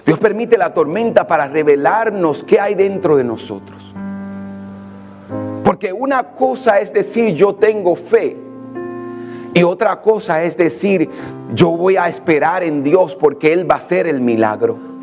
Dios 0.05 0.19
permite 0.19 0.57
la 0.57 0.73
tormenta 0.73 1.25
para 1.25 1.47
revelarnos 1.47 2.43
qué 2.43 2.59
hay 2.59 2.75
dentro 2.75 3.15
de 3.15 3.23
nosotros. 3.23 3.93
Porque 5.63 5.93
una 5.93 6.33
cosa 6.33 6.81
es 6.81 6.91
decir 6.91 7.33
yo 7.33 7.55
tengo 7.55 7.95
fe 7.95 8.35
y 9.53 9.63
otra 9.63 10.01
cosa 10.01 10.43
es 10.43 10.57
decir 10.57 11.09
yo 11.53 11.69
voy 11.69 11.95
a 11.95 12.09
esperar 12.09 12.61
en 12.61 12.83
Dios 12.83 13.15
porque 13.15 13.53
Él 13.53 13.71
va 13.71 13.75
a 13.75 13.77
hacer 13.77 14.05
el 14.07 14.19
milagro. 14.19 14.96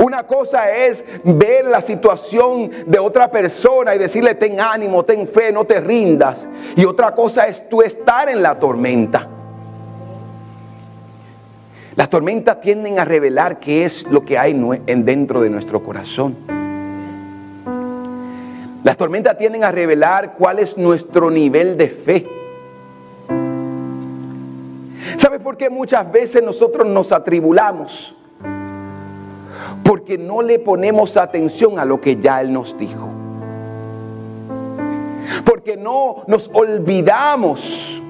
Una 0.00 0.26
cosa 0.26 0.74
es 0.74 1.04
ver 1.24 1.66
la 1.66 1.82
situación 1.82 2.70
de 2.86 2.98
otra 2.98 3.30
persona 3.30 3.94
y 3.94 3.98
decirle, 3.98 4.34
ten 4.34 4.58
ánimo, 4.58 5.04
ten 5.04 5.28
fe, 5.28 5.52
no 5.52 5.66
te 5.66 5.78
rindas. 5.78 6.48
Y 6.74 6.86
otra 6.86 7.14
cosa 7.14 7.46
es 7.46 7.68
tú 7.68 7.82
estar 7.82 8.30
en 8.30 8.42
la 8.42 8.58
tormenta. 8.58 9.28
Las 11.96 12.08
tormentas 12.08 12.62
tienden 12.62 12.98
a 12.98 13.04
revelar 13.04 13.60
qué 13.60 13.84
es 13.84 14.06
lo 14.06 14.24
que 14.24 14.38
hay 14.38 14.54
dentro 14.86 15.42
de 15.42 15.50
nuestro 15.50 15.82
corazón. 15.82 16.34
Las 18.82 18.96
tormentas 18.96 19.36
tienden 19.36 19.64
a 19.64 19.70
revelar 19.70 20.32
cuál 20.32 20.60
es 20.60 20.78
nuestro 20.78 21.30
nivel 21.30 21.76
de 21.76 21.88
fe. 21.88 22.26
¿Sabe 25.18 25.38
por 25.40 25.58
qué 25.58 25.68
muchas 25.68 26.10
veces 26.10 26.42
nosotros 26.42 26.88
nos 26.88 27.12
atribulamos? 27.12 28.16
Porque 29.84 30.18
no 30.18 30.42
le 30.42 30.58
ponemos 30.58 31.16
atención 31.16 31.78
a 31.78 31.84
lo 31.84 32.00
que 32.00 32.16
ya 32.16 32.40
Él 32.40 32.52
nos 32.52 32.76
dijo. 32.78 33.08
Porque 35.44 35.76
no 35.76 36.24
nos 36.26 36.50
olvidamos, 36.52 38.00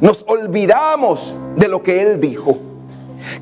nos 0.00 0.24
olvidamos 0.28 1.38
de 1.56 1.68
lo 1.68 1.82
que 1.82 2.02
Él 2.02 2.20
dijo. 2.20 2.58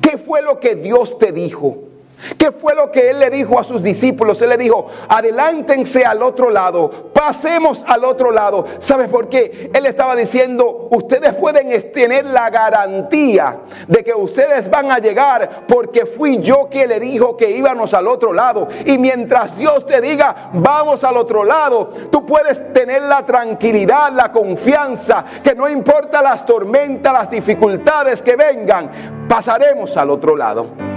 ¿Qué 0.01 0.17
fue 0.17 0.41
lo 0.41 0.59
que 0.59 0.75
Dios 0.75 1.17
te 1.19 1.31
dijo? 1.31 1.92
¿Qué 2.37 2.51
fue 2.51 2.75
lo 2.75 2.91
que 2.91 3.09
él 3.09 3.19
le 3.19 3.29
dijo 3.29 3.59
a 3.59 3.63
sus 3.63 3.83
discípulos? 3.83 4.41
Él 4.41 4.49
le 4.49 4.57
dijo, 4.57 4.87
adelántense 5.07 6.05
al 6.05 6.21
otro 6.21 6.49
lado, 6.49 7.11
pasemos 7.13 7.83
al 7.87 8.03
otro 8.05 8.31
lado. 8.31 8.65
¿Sabes 8.79 9.09
por 9.09 9.29
qué? 9.29 9.71
Él 9.73 9.85
estaba 9.85 10.15
diciendo, 10.15 10.87
ustedes 10.91 11.33
pueden 11.33 11.69
tener 11.91 12.25
la 12.25 12.49
garantía 12.49 13.59
de 13.87 14.03
que 14.03 14.13
ustedes 14.13 14.69
van 14.69 14.91
a 14.91 14.99
llegar 14.99 15.65
porque 15.67 16.05
fui 16.05 16.39
yo 16.39 16.67
quien 16.69 16.89
le 16.89 16.99
dijo 16.99 17.37
que 17.37 17.51
íbamos 17.51 17.93
al 17.93 18.07
otro 18.07 18.33
lado. 18.33 18.67
Y 18.85 18.97
mientras 18.97 19.57
Dios 19.57 19.85
te 19.85 20.01
diga, 20.01 20.51
vamos 20.53 21.03
al 21.03 21.17
otro 21.17 21.43
lado, 21.43 21.89
tú 22.11 22.25
puedes 22.25 22.73
tener 22.73 23.03
la 23.03 23.25
tranquilidad, 23.25 24.11
la 24.13 24.31
confianza, 24.31 25.25
que 25.43 25.55
no 25.55 25.69
importa 25.69 26.21
las 26.21 26.45
tormentas, 26.45 27.13
las 27.13 27.29
dificultades 27.29 28.21
que 28.21 28.35
vengan, 28.35 29.27
pasaremos 29.27 29.95
al 29.97 30.09
otro 30.09 30.35
lado. 30.35 30.92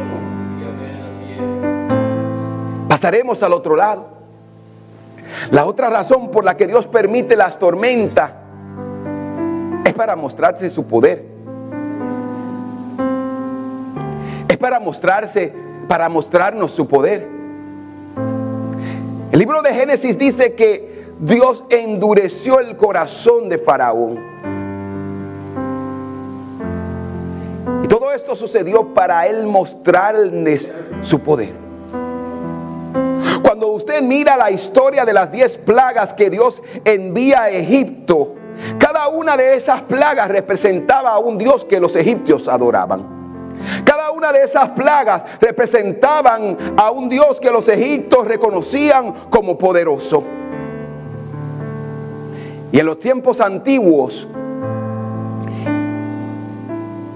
Pasaremos 2.96 3.42
al 3.42 3.52
otro 3.52 3.76
lado. 3.76 4.06
La 5.50 5.66
otra 5.66 5.90
razón 5.90 6.30
por 6.30 6.46
la 6.46 6.56
que 6.56 6.66
Dios 6.66 6.86
permite 6.86 7.36
las 7.36 7.58
tormentas 7.58 8.32
es 9.84 9.92
para 9.92 10.16
mostrarse 10.16 10.70
su 10.70 10.86
poder. 10.86 11.22
Es 14.48 14.56
para 14.56 14.80
mostrarse, 14.80 15.52
para 15.86 16.08
mostrarnos 16.08 16.72
su 16.72 16.88
poder. 16.88 17.28
El 19.30 19.38
libro 19.38 19.60
de 19.60 19.74
Génesis 19.74 20.16
dice 20.16 20.54
que 20.54 21.10
Dios 21.20 21.66
endureció 21.68 22.60
el 22.60 22.78
corazón 22.78 23.50
de 23.50 23.58
Faraón. 23.58 24.18
Y 27.84 27.88
todo 27.88 28.10
esto 28.14 28.34
sucedió 28.34 28.94
para 28.94 29.26
él 29.26 29.44
mostrarles 29.44 30.72
su 31.02 31.20
poder. 31.20 31.65
Cuando 33.56 33.72
usted 33.72 34.02
mira 34.02 34.36
la 34.36 34.50
historia 34.50 35.06
de 35.06 35.14
las 35.14 35.32
diez 35.32 35.56
plagas 35.56 36.12
que 36.12 36.28
Dios 36.28 36.60
envía 36.84 37.44
a 37.44 37.48
Egipto, 37.48 38.34
cada 38.78 39.08
una 39.08 39.34
de 39.34 39.56
esas 39.56 39.80
plagas 39.80 40.28
representaba 40.28 41.12
a 41.12 41.18
un 41.18 41.38
Dios 41.38 41.64
que 41.64 41.80
los 41.80 41.96
egipcios 41.96 42.48
adoraban. 42.48 43.54
Cada 43.82 44.10
una 44.10 44.30
de 44.30 44.42
esas 44.42 44.68
plagas 44.72 45.22
representaban 45.40 46.74
a 46.76 46.90
un 46.90 47.08
Dios 47.08 47.40
que 47.40 47.50
los 47.50 47.66
egipcios 47.66 48.26
reconocían 48.26 49.30
como 49.30 49.56
poderoso. 49.56 50.22
Y 52.72 52.78
en 52.78 52.84
los 52.84 53.00
tiempos 53.00 53.40
antiguos, 53.40 54.28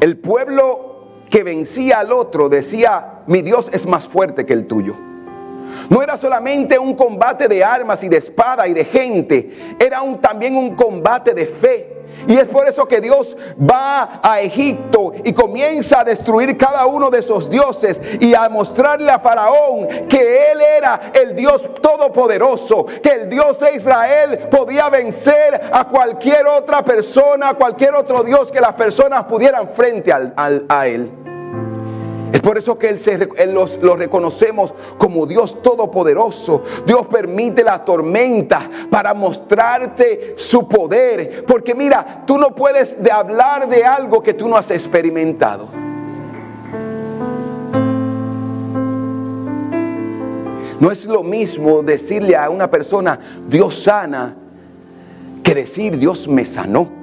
el 0.00 0.16
pueblo 0.16 1.04
que 1.28 1.42
vencía 1.42 1.98
al 1.98 2.14
otro 2.14 2.48
decía, 2.48 3.24
mi 3.26 3.42
Dios 3.42 3.68
es 3.74 3.86
más 3.86 4.08
fuerte 4.08 4.46
que 4.46 4.54
el 4.54 4.66
tuyo. 4.66 5.09
No 5.90 6.02
era 6.02 6.16
solamente 6.16 6.78
un 6.78 6.94
combate 6.94 7.48
de 7.48 7.64
armas 7.64 8.04
y 8.04 8.08
de 8.08 8.18
espada 8.18 8.68
y 8.68 8.72
de 8.72 8.84
gente, 8.84 9.76
era 9.78 10.00
también 10.20 10.56
un 10.56 10.76
combate 10.76 11.34
de 11.34 11.46
fe. 11.46 11.96
Y 12.28 12.36
es 12.36 12.46
por 12.46 12.68
eso 12.68 12.86
que 12.86 13.00
Dios 13.00 13.36
va 13.58 14.20
a 14.22 14.40
Egipto 14.40 15.12
y 15.24 15.32
comienza 15.32 16.00
a 16.00 16.04
destruir 16.04 16.56
cada 16.56 16.86
uno 16.86 17.10
de 17.10 17.18
esos 17.18 17.50
dioses 17.50 18.00
y 18.20 18.34
a 18.34 18.48
mostrarle 18.48 19.10
a 19.10 19.18
Faraón 19.18 19.88
que 20.08 20.52
él 20.52 20.60
era 20.60 21.10
el 21.12 21.34
Dios 21.34 21.68
todopoderoso, 21.82 22.86
que 23.02 23.10
el 23.10 23.30
Dios 23.30 23.58
de 23.58 23.74
Israel 23.74 24.38
podía 24.50 24.88
vencer 24.90 25.60
a 25.72 25.88
cualquier 25.88 26.46
otra 26.46 26.84
persona, 26.84 27.48
a 27.48 27.54
cualquier 27.54 27.96
otro 27.96 28.22
Dios 28.22 28.52
que 28.52 28.60
las 28.60 28.74
personas 28.74 29.24
pudieran 29.24 29.70
frente 29.70 30.12
a 30.12 30.86
él. 30.86 31.39
Es 32.32 32.40
por 32.40 32.56
eso 32.58 32.78
que 32.78 32.88
él, 32.88 33.54
los, 33.54 33.78
lo 33.78 33.96
reconocemos 33.96 34.72
como 34.98 35.26
Dios 35.26 35.62
Todopoderoso. 35.62 36.62
Dios 36.86 37.06
permite 37.08 37.64
la 37.64 37.84
tormenta 37.84 38.70
para 38.88 39.14
mostrarte 39.14 40.34
su 40.36 40.68
poder. 40.68 41.44
Porque 41.44 41.74
mira, 41.74 42.22
tú 42.26 42.38
no 42.38 42.54
puedes 42.54 43.02
de 43.02 43.10
hablar 43.10 43.68
de 43.68 43.84
algo 43.84 44.22
que 44.22 44.34
tú 44.34 44.48
no 44.48 44.56
has 44.56 44.70
experimentado. 44.70 45.68
No 50.78 50.90
es 50.90 51.04
lo 51.04 51.22
mismo 51.22 51.82
decirle 51.82 52.36
a 52.36 52.48
una 52.48 52.70
persona, 52.70 53.20
Dios 53.48 53.82
sana, 53.82 54.34
que 55.42 55.54
decir, 55.54 55.98
Dios 55.98 56.26
me 56.26 56.44
sanó. 56.44 56.99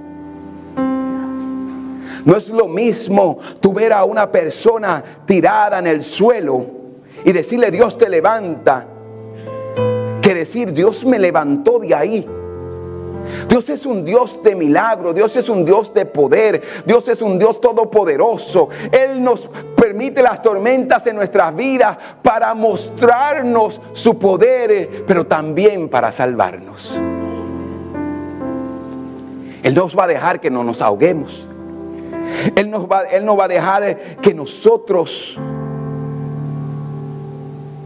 No 2.28 2.36
es 2.36 2.50
lo 2.50 2.68
mismo 2.68 3.40
tú 3.62 3.72
ver 3.72 3.94
a 3.94 4.04
una 4.04 4.30
persona 4.30 5.02
tirada 5.26 5.80
en 5.80 5.88
el 5.88 6.04
suelo 6.04 6.66
y 7.24 7.32
decirle 7.32 7.72
Dios 7.72 7.98
te 7.98 8.10
levanta 8.10 8.86
que 10.22 10.34
decir 10.34 10.74
Dios 10.74 11.06
me 11.06 11.20
levantó 11.20 11.80
de 11.80 11.96
ahí. 11.96 12.28
Dios 13.48 13.70
es 13.70 13.86
un 13.86 14.04
Dios 14.04 14.42
de 14.44 14.56
milagro, 14.56 15.14
Dios 15.14 15.38
es 15.38 15.48
un 15.48 15.64
Dios 15.64 15.94
de 15.94 16.06
poder, 16.06 16.62
Dios 16.86 17.08
es 17.08 17.22
un 17.22 17.40
Dios 17.40 17.62
todopoderoso. 17.62 18.68
Él 18.92 19.24
nos 19.24 19.50
permite 19.78 20.22
las 20.22 20.42
tormentas 20.42 21.08
en 21.08 21.16
nuestras 21.16 21.56
vidas 21.56 21.98
para 22.22 22.54
mostrarnos 22.54 23.80
su 23.94 24.20
poder, 24.20 25.06
pero 25.08 25.26
también 25.28 25.88
para 25.88 26.12
salvarnos. 26.12 27.00
Él 29.64 29.74
nos 29.74 29.98
va 29.98 30.04
a 30.04 30.08
dejar 30.08 30.42
que 30.42 30.50
no 30.50 30.66
nos 30.66 30.82
ahoguemos. 30.82 31.48
Él, 32.56 32.72
va, 32.92 33.04
él 33.04 33.26
no 33.26 33.36
va 33.36 33.46
a 33.46 33.48
dejar 33.48 33.98
que 34.22 34.34
nosotros 34.34 35.38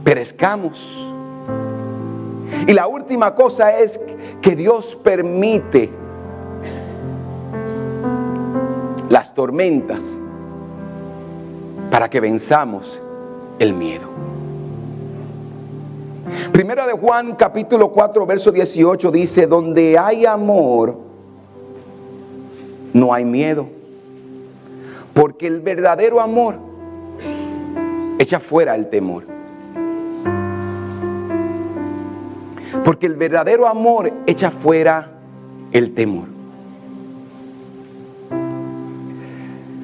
perezcamos. 0.04 1.12
Y 2.68 2.74
la 2.74 2.88
última 2.88 3.34
cosa 3.36 3.80
es 3.80 4.00
que 4.42 4.56
Dios 4.56 4.98
permite 5.04 5.90
las 9.10 9.34
tormentas 9.34 10.04
para 11.90 12.10
que 12.10 12.20
venzamos 12.20 13.00
el 13.60 13.74
miedo. 13.74 14.10
Primera 16.52 16.86
de 16.86 16.94
Juan 16.94 17.36
capítulo 17.36 17.92
4 17.92 18.26
verso 18.26 18.52
18 18.52 19.12
dice, 19.12 19.48
donde 19.48 19.98
hay 19.98 20.26
amor, 20.26 20.98
no 22.94 23.14
hay 23.14 23.26
miedo. 23.26 23.81
Porque 25.14 25.48
el 25.48 25.62
verdadero 25.62 26.20
amor 26.20 26.56
echa 28.20 28.40
fuera 28.40 28.76
el 28.76 28.90
temor. 28.90 29.24
Porque 32.86 33.06
el 33.06 33.16
verdadero 33.16 33.68
amor 33.68 34.12
echa 34.26 34.52
fuera 34.52 35.12
el 35.72 35.94
temor. 35.94 36.28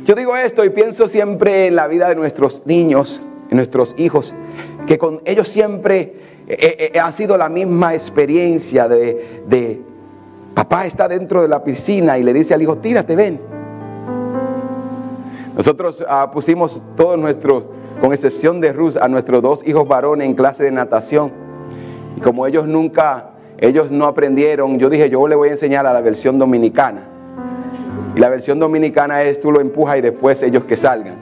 Yo 0.06 0.16
digo 0.16 0.38
esto 0.38 0.64
y 0.64 0.70
pienso 0.70 1.10
siempre 1.10 1.68
en 1.68 1.76
la 1.76 1.88
vida 1.88 2.08
de 2.08 2.16
nuestros 2.16 2.64
niños, 2.66 3.22
en 3.50 3.58
nuestros 3.58 3.94
hijos, 3.98 4.34
que 4.86 4.98
con 4.98 5.22
ellos 5.26 5.50
siempre 5.50 6.14
eh, 6.48 6.92
eh, 6.94 7.00
ha 7.00 7.12
sido 7.12 7.38
la 7.38 7.50
misma 7.50 7.94
experiencia 7.94 8.88
de, 8.88 9.44
de, 9.48 9.82
papá 10.54 10.86
está 10.86 11.10
dentro 11.10 11.42
de 11.42 11.50
la 11.50 11.62
piscina 11.62 12.18
y 12.18 12.24
le 12.24 12.32
dice 12.34 12.54
al 12.54 12.62
hijo, 12.62 12.78
tírate, 12.78 13.18
ven. 13.18 13.57
Nosotros 15.58 16.06
ah, 16.08 16.30
pusimos 16.32 16.86
todos 16.96 17.18
nuestros, 17.18 17.68
con 18.00 18.14
excepción 18.14 18.62
de 18.62 18.72
Ruth, 18.74 18.96
a 19.02 19.08
nuestros 19.08 19.42
dos 19.42 19.68
hijos 19.68 19.88
varones 19.88 20.28
en 20.28 20.36
clase 20.36 20.64
de 20.64 20.72
natación. 20.72 21.32
Y 22.16 22.22
como 22.22 22.46
ellos 22.46 22.68
nunca, 22.68 23.32
ellos 23.58 23.92
no 23.92 24.06
aprendieron, 24.06 24.78
yo 24.78 24.88
dije, 24.88 25.10
yo 25.10 25.28
le 25.28 25.36
voy 25.36 25.50
a 25.50 25.54
enseñar 25.54 25.88
a 25.88 25.94
la 25.94 26.02
versión 26.02 26.38
dominicana. 26.38 27.02
Y 28.16 28.20
la 28.20 28.30
versión 28.30 28.60
dominicana 28.60 29.24
es 29.24 29.42
tú 29.42 29.52
lo 29.52 29.60
empujas 29.60 29.98
y 29.98 30.02
después 30.02 30.44
ellos 30.44 30.64
que 30.66 30.78
salgan. 30.78 31.16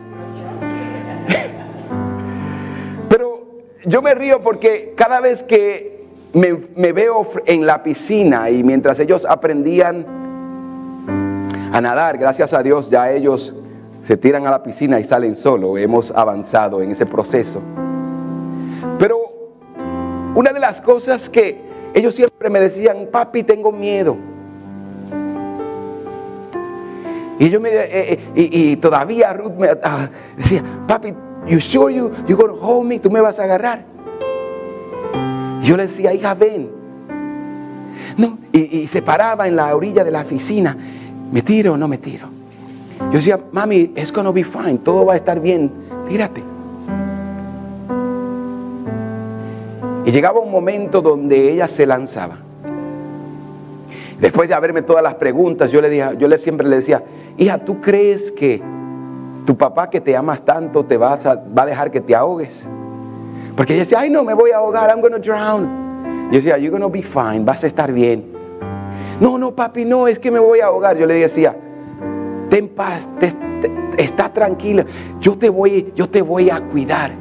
Pero 3.07 3.45
yo 3.85 4.01
me 4.01 4.13
río 4.15 4.41
porque 4.41 4.93
cada 4.97 5.21
vez 5.21 5.43
que 5.43 6.03
me, 6.33 6.57
me 6.75 6.91
veo 6.91 7.25
en 7.45 7.65
la 7.65 7.83
piscina 7.83 8.49
y 8.49 8.65
mientras 8.65 8.99
ellos 8.99 9.25
aprendían 9.25 10.05
a 11.71 11.79
nadar, 11.79 12.17
gracias 12.17 12.51
a 12.51 12.61
Dios 12.61 12.89
ya 12.89 13.09
ellos 13.11 13.55
se 14.05 14.17
tiran 14.17 14.45
a 14.45 14.51
la 14.51 14.61
piscina 14.61 14.99
y 14.99 15.03
salen 15.03 15.35
solo. 15.35 15.79
Hemos 15.79 16.11
avanzado 16.11 16.79
en 16.79 16.91
ese 16.91 17.07
proceso. 17.07 17.59
Pero 18.99 19.17
una 20.35 20.53
de 20.53 20.59
las 20.59 20.79
cosas 20.79 21.27
que 21.27 21.59
ellos 21.95 22.13
siempre 22.13 22.51
me 22.51 22.59
decían, 22.59 23.09
papi, 23.11 23.41
tengo 23.41 23.71
miedo. 23.71 24.15
Y 27.39 27.49
yo 27.49 27.59
me 27.59 27.69
eh, 27.69 28.13
eh, 28.13 28.19
y, 28.35 28.75
todavía 28.75 29.33
Ruth 29.33 29.53
me 29.57 29.69
ah, 29.83 30.07
decía, 30.37 30.63
papi, 30.87 31.15
you 31.47 31.59
sure 31.59 31.91
you 31.91 32.11
you 32.27 32.37
gonna 32.37 32.53
hold 32.53 32.87
me? 32.87 32.99
Tú 32.99 33.09
me 33.09 33.21
vas 33.21 33.39
a 33.39 33.45
agarrar. 33.45 33.85
Yo 35.63 35.75
le 35.75 35.87
decía, 35.87 36.13
hija, 36.13 36.35
ven. 36.35 36.69
No, 38.17 38.37
y, 38.51 38.81
y 38.81 38.87
se 38.87 39.01
paraba 39.01 39.47
en 39.47 39.55
la 39.55 39.75
orilla 39.75 40.03
de 40.03 40.11
la 40.11 40.23
piscina. 40.23 40.77
¿Me 41.31 41.41
tiro 41.41 41.73
o 41.73 41.77
no 41.77 41.87
me 41.87 41.97
tiro? 41.97 42.34
Yo 42.99 43.11
decía, 43.11 43.39
mami, 43.51 43.93
it's 43.95 44.11
gonna 44.11 44.31
be 44.31 44.43
fine, 44.43 44.77
todo 44.77 45.05
va 45.05 45.13
a 45.13 45.15
estar 45.15 45.39
bien, 45.39 45.71
tírate. 46.07 46.43
Y 50.05 50.11
llegaba 50.11 50.39
un 50.39 50.51
momento 50.51 51.01
donde 51.01 51.51
ella 51.51 51.67
se 51.67 51.85
lanzaba. 51.85 52.37
Después 54.19 54.47
de 54.47 54.55
haberme 54.55 54.81
todas 54.81 55.03
las 55.03 55.15
preguntas, 55.15 55.71
yo 55.71 55.81
le, 55.81 55.89
dije, 55.89 56.05
yo 56.17 56.27
le 56.27 56.37
siempre 56.37 56.67
le 56.67 56.77
decía, 56.77 57.03
hija, 57.37 57.57
¿tú 57.57 57.81
crees 57.81 58.31
que 58.31 58.61
tu 59.45 59.57
papá 59.57 59.89
que 59.89 59.99
te 59.99 60.15
amas 60.15 60.43
tanto 60.45 60.85
te 60.85 60.97
va 60.97 61.13
a, 61.13 61.35
va 61.35 61.63
a 61.63 61.65
dejar 61.65 61.91
que 61.91 62.01
te 62.01 62.15
ahogues? 62.15 62.69
Porque 63.57 63.73
ella 63.73 63.81
decía, 63.81 63.99
ay 63.99 64.09
no, 64.09 64.23
me 64.23 64.33
voy 64.33 64.51
a 64.51 64.57
ahogar, 64.57 64.89
I'm 64.89 65.01
gonna 65.01 65.19
drown. 65.19 66.29
Yo 66.31 66.37
decía, 66.37 66.57
you're 66.57 66.71
gonna 66.71 66.87
be 66.87 67.03
fine, 67.03 67.43
vas 67.43 67.63
a 67.63 67.67
estar 67.67 67.91
bien. 67.91 68.25
No, 69.19 69.37
no, 69.37 69.55
papi, 69.55 69.85
no, 69.85 70.07
es 70.07 70.19
que 70.19 70.29
me 70.31 70.39
voy 70.39 70.59
a 70.59 70.65
ahogar. 70.65 70.97
Yo 70.97 71.05
le 71.05 71.15
decía, 71.15 71.55
ten 72.55 72.69
paz, 72.69 73.09
está 73.97 74.31
tranquila, 74.31 74.85
yo 75.19 75.37
te, 75.37 75.49
voy, 75.49 75.91
yo 75.93 76.09
te 76.09 76.21
voy 76.21 76.49
a 76.49 76.61
cuidar. 76.61 77.11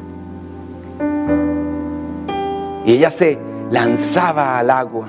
Y 2.86 2.92
ella 2.92 3.10
se 3.10 3.36
lanzaba 3.68 4.60
al 4.60 4.70
agua. 4.70 5.08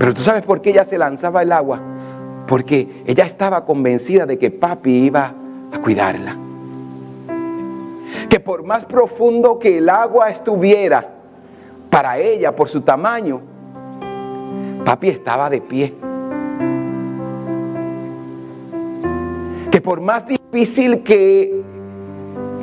Pero 0.00 0.14
tú 0.14 0.20
sabes 0.20 0.42
por 0.42 0.60
qué 0.60 0.70
ella 0.70 0.84
se 0.84 0.98
lanzaba 0.98 1.38
al 1.42 1.52
agua. 1.52 1.78
Porque 2.48 3.04
ella 3.06 3.24
estaba 3.24 3.64
convencida 3.64 4.26
de 4.26 4.36
que 4.36 4.50
papi 4.50 4.90
iba 5.04 5.32
a 5.72 5.78
cuidarla. 5.78 6.36
Que 8.28 8.40
por 8.40 8.64
más 8.64 8.84
profundo 8.84 9.60
que 9.60 9.78
el 9.78 9.88
agua 9.88 10.28
estuviera 10.28 11.08
para 11.88 12.18
ella, 12.18 12.56
por 12.56 12.68
su 12.68 12.80
tamaño, 12.80 13.40
papi 14.84 15.06
estaba 15.06 15.48
de 15.48 15.60
pie. 15.60 15.94
Por 19.82 20.00
más 20.00 20.26
difícil 20.26 21.02
que 21.02 21.62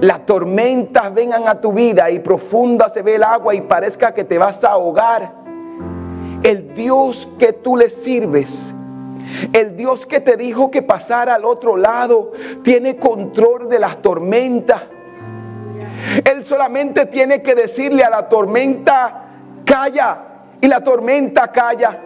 las 0.02 0.26
tormentas 0.26 1.14
vengan 1.14 1.48
a 1.48 1.60
tu 1.60 1.74
vida 1.74 2.10
y 2.10 2.20
profunda 2.20 2.90
se 2.90 3.02
ve 3.02 3.16
el 3.16 3.24
agua 3.24 3.54
y 3.54 3.62
parezca 3.62 4.14
que 4.14 4.24
te 4.24 4.38
vas 4.38 4.64
a 4.64 4.70
ahogar, 4.70 5.34
el 6.44 6.74
Dios 6.74 7.28
que 7.38 7.52
tú 7.52 7.76
le 7.76 7.90
sirves, 7.90 8.74
el 9.54 9.76
Dios 9.76 10.06
que 10.06 10.22
te 10.22 10.38
dijo 10.38 10.72
que 10.72 10.82
pasara 10.82 11.36
al 11.36 11.46
otro 11.46 11.76
lado, 11.76 12.32
tiene 12.64 12.96
control 12.98 13.68
de 13.68 13.80
las 13.80 14.02
tormentas. 14.02 14.84
Él 16.24 16.44
solamente 16.46 17.06
tiene 17.08 17.42
que 17.42 17.56
decirle 17.56 18.04
a 18.04 18.10
la 18.10 18.30
tormenta, 18.30 19.26
calla, 19.66 20.26
y 20.62 20.68
la 20.68 20.82
tormenta 20.82 21.52
calla. 21.52 22.00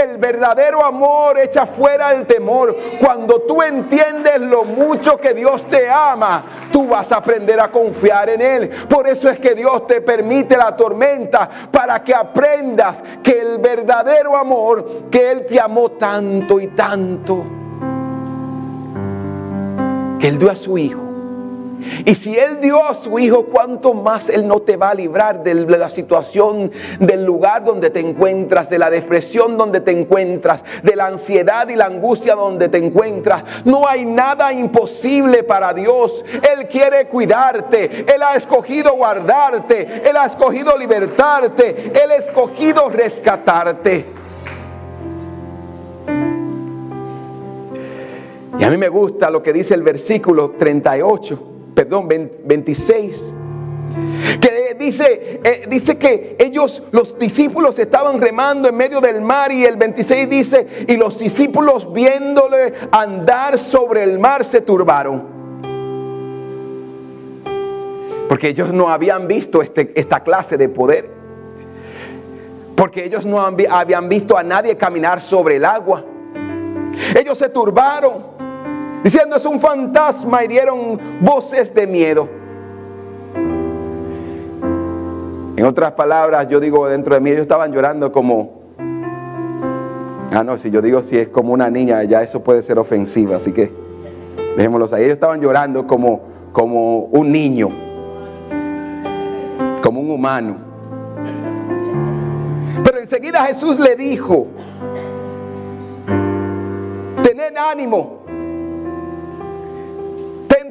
El 0.00 0.18
verdadero 0.18 0.84
amor 0.84 1.38
echa 1.38 1.66
fuera 1.66 2.12
el 2.12 2.26
temor. 2.26 2.76
Cuando 3.00 3.42
tú 3.42 3.62
entiendes 3.62 4.40
lo 4.40 4.64
mucho 4.64 5.18
que 5.18 5.34
Dios 5.34 5.64
te 5.68 5.88
ama, 5.88 6.42
tú 6.72 6.86
vas 6.86 7.10
a 7.12 7.16
aprender 7.16 7.60
a 7.60 7.70
confiar 7.70 8.30
en 8.30 8.40
Él. 8.40 8.70
Por 8.88 9.08
eso 9.08 9.28
es 9.28 9.38
que 9.38 9.54
Dios 9.54 9.86
te 9.86 10.00
permite 10.00 10.56
la 10.56 10.76
tormenta 10.76 11.48
para 11.70 12.02
que 12.02 12.14
aprendas 12.14 13.02
que 13.22 13.40
el 13.40 13.58
verdadero 13.58 14.36
amor, 14.36 15.08
que 15.10 15.30
Él 15.30 15.46
te 15.46 15.60
amó 15.60 15.92
tanto 15.92 16.60
y 16.60 16.68
tanto, 16.68 17.44
que 20.18 20.28
Él 20.28 20.38
dio 20.38 20.50
a 20.50 20.56
su 20.56 20.76
Hijo. 20.78 21.05
Y 22.04 22.14
si 22.14 22.38
Él 22.38 22.60
dio 22.60 22.84
a 22.84 22.94
su 22.94 23.18
Hijo, 23.18 23.46
¿cuánto 23.46 23.94
más 23.94 24.28
Él 24.28 24.46
no 24.46 24.60
te 24.60 24.76
va 24.76 24.90
a 24.90 24.94
librar 24.94 25.42
de 25.42 25.54
la 25.54 25.90
situación, 25.90 26.70
del 27.00 27.24
lugar 27.24 27.64
donde 27.64 27.90
te 27.90 28.00
encuentras, 28.00 28.70
de 28.70 28.78
la 28.78 28.90
depresión 28.90 29.56
donde 29.56 29.80
te 29.80 29.92
encuentras, 29.92 30.64
de 30.82 30.96
la 30.96 31.06
ansiedad 31.06 31.68
y 31.68 31.76
la 31.76 31.86
angustia 31.86 32.34
donde 32.34 32.68
te 32.68 32.78
encuentras? 32.78 33.44
No 33.64 33.86
hay 33.88 34.04
nada 34.04 34.52
imposible 34.52 35.42
para 35.42 35.72
Dios. 35.72 36.24
Él 36.52 36.68
quiere 36.68 37.06
cuidarte. 37.06 38.06
Él 38.12 38.22
ha 38.22 38.36
escogido 38.36 38.94
guardarte. 38.94 40.02
Él 40.08 40.16
ha 40.16 40.26
escogido 40.26 40.76
libertarte. 40.76 41.92
Él 42.02 42.10
ha 42.10 42.16
escogido 42.16 42.88
rescatarte. 42.88 44.16
Y 48.58 48.64
a 48.64 48.70
mí 48.70 48.76
me 48.78 48.88
gusta 48.88 49.30
lo 49.30 49.42
que 49.42 49.52
dice 49.52 49.74
el 49.74 49.82
versículo 49.82 50.52
38, 50.58 51.55
perdón, 51.86 52.08
26. 52.44 53.34
Que 54.40 54.76
dice, 54.78 55.40
eh, 55.42 55.66
dice 55.68 55.96
que 55.96 56.36
ellos, 56.38 56.82
los 56.90 57.16
discípulos 57.18 57.78
estaban 57.78 58.20
remando 58.20 58.68
en 58.68 58.76
medio 58.76 59.00
del 59.00 59.20
mar 59.20 59.52
y 59.52 59.64
el 59.64 59.76
26 59.76 60.28
dice, 60.28 60.66
y 60.88 60.96
los 60.96 61.18
discípulos 61.18 61.92
viéndole 61.92 62.74
andar 62.90 63.58
sobre 63.58 64.02
el 64.02 64.18
mar 64.18 64.44
se 64.44 64.60
turbaron. 64.60 65.36
Porque 68.28 68.48
ellos 68.48 68.72
no 68.72 68.88
habían 68.88 69.28
visto 69.28 69.62
este, 69.62 69.92
esta 69.94 70.24
clase 70.24 70.56
de 70.56 70.68
poder. 70.68 71.08
Porque 72.74 73.04
ellos 73.04 73.24
no 73.24 73.40
habían 73.40 74.08
visto 74.08 74.36
a 74.36 74.42
nadie 74.42 74.76
caminar 74.76 75.20
sobre 75.20 75.56
el 75.56 75.64
agua. 75.64 76.04
Ellos 77.14 77.38
se 77.38 77.48
turbaron 77.48 78.35
diciendo 79.02 79.36
es 79.36 79.44
un 79.44 79.60
fantasma 79.60 80.44
y 80.44 80.48
dieron 80.48 80.98
voces 81.20 81.74
de 81.74 81.86
miedo. 81.86 82.28
En 85.56 85.64
otras 85.64 85.92
palabras, 85.92 86.48
yo 86.48 86.60
digo 86.60 86.86
dentro 86.86 87.14
de 87.14 87.20
mí, 87.20 87.30
ellos 87.30 87.42
estaban 87.42 87.72
llorando 87.72 88.12
como, 88.12 88.60
ah 90.30 90.44
no, 90.44 90.58
si 90.58 90.70
yo 90.70 90.82
digo 90.82 91.02
si 91.02 91.16
es 91.16 91.28
como 91.28 91.54
una 91.54 91.70
niña, 91.70 92.02
ya 92.04 92.22
eso 92.22 92.44
puede 92.44 92.60
ser 92.60 92.78
ofensivo, 92.78 93.34
así 93.34 93.52
que 93.52 93.72
dejémoslos 94.56 94.92
ahí. 94.92 95.04
Ellos 95.04 95.14
estaban 95.14 95.40
llorando 95.40 95.86
como, 95.86 96.20
como 96.52 97.04
un 97.04 97.32
niño, 97.32 97.70
como 99.82 100.00
un 100.00 100.10
humano. 100.10 100.56
Pero 102.84 102.98
enseguida 102.98 103.42
Jesús 103.46 103.80
le 103.80 103.96
dijo, 103.96 104.48
tened 107.22 107.56
ánimo, 107.56 108.25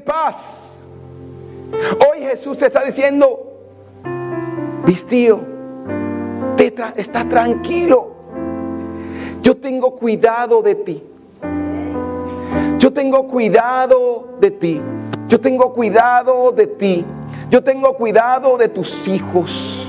paz. 0.05 0.77
Hoy 2.09 2.21
Jesús 2.21 2.57
te 2.57 2.67
está 2.67 2.83
diciendo, 2.83 3.53
vistío, 4.85 5.41
está 6.95 7.27
tranquilo. 7.27 8.11
Yo 9.41 9.57
tengo 9.57 9.95
cuidado 9.95 10.61
de 10.61 10.75
ti. 10.75 11.03
Yo 12.79 12.93
tengo 12.93 13.27
cuidado 13.27 14.37
de 14.39 14.51
ti. 14.51 14.81
Yo 15.27 15.39
tengo 15.39 15.73
cuidado 15.73 16.51
de 16.51 16.67
ti. 16.67 17.05
Yo 17.49 17.63
tengo 17.63 17.95
cuidado 17.95 18.57
de 18.57 18.69
tus 18.69 19.07
hijos. 19.07 19.84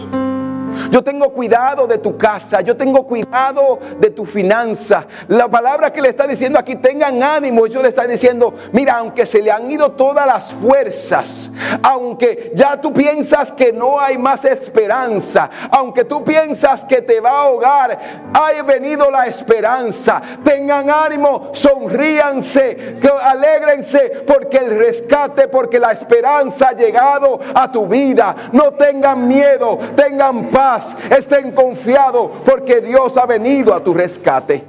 Yo 0.96 1.04
tengo 1.04 1.28
cuidado 1.28 1.86
de 1.86 1.98
tu 1.98 2.16
casa, 2.16 2.62
yo 2.62 2.74
tengo 2.74 3.06
cuidado 3.06 3.78
de 4.00 4.08
tu 4.08 4.24
finanza. 4.24 5.06
La 5.28 5.46
palabra 5.46 5.92
que 5.92 6.00
le 6.00 6.08
está 6.08 6.26
diciendo 6.26 6.58
aquí, 6.58 6.76
tengan 6.76 7.22
ánimo, 7.22 7.66
yo 7.66 7.82
le 7.82 7.88
está 7.88 8.06
diciendo, 8.06 8.54
mira, 8.72 8.94
aunque 8.94 9.26
se 9.26 9.42
le 9.42 9.52
han 9.52 9.70
ido 9.70 9.92
todas 9.92 10.26
las 10.26 10.54
fuerzas, 10.54 11.50
aunque 11.82 12.50
ya 12.54 12.80
tú 12.80 12.94
piensas 12.94 13.52
que 13.52 13.74
no 13.74 14.00
hay 14.00 14.16
más 14.16 14.46
esperanza, 14.46 15.50
aunque 15.70 16.04
tú 16.04 16.24
piensas 16.24 16.86
que 16.86 17.02
te 17.02 17.20
va 17.20 17.28
a 17.28 17.42
ahogar, 17.42 17.98
ha 18.32 18.62
venido 18.62 19.10
la 19.10 19.26
esperanza. 19.26 20.22
Tengan 20.42 20.88
ánimo, 20.88 21.50
sonríanse, 21.52 22.96
alegrense, 23.20 24.24
porque 24.26 24.56
el 24.56 24.78
rescate, 24.78 25.46
porque 25.48 25.78
la 25.78 25.92
esperanza 25.92 26.68
ha 26.68 26.72
llegado 26.72 27.38
a 27.54 27.70
tu 27.70 27.86
vida. 27.86 28.34
No 28.52 28.72
tengan 28.72 29.28
miedo, 29.28 29.78
tengan 29.94 30.46
paz 30.50 30.85
estén 31.10 31.52
confiados 31.52 32.30
porque 32.44 32.80
Dios 32.80 33.16
ha 33.16 33.26
venido 33.26 33.74
a 33.74 33.82
tu 33.82 33.94
rescate. 33.94 34.64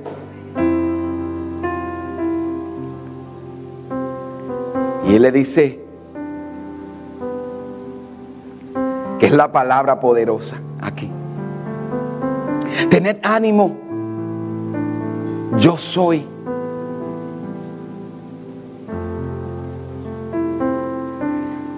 Y 5.05 5.15
él 5.15 5.21
le 5.21 5.31
dice 5.31 5.79
que 9.19 9.25
es 9.25 9.31
la 9.31 9.51
palabra 9.51 9.99
poderosa 9.99 10.57
aquí. 10.81 11.09
Tened 12.89 13.17
ánimo. 13.23 13.75
Yo 15.57 15.77
soy. 15.77 16.27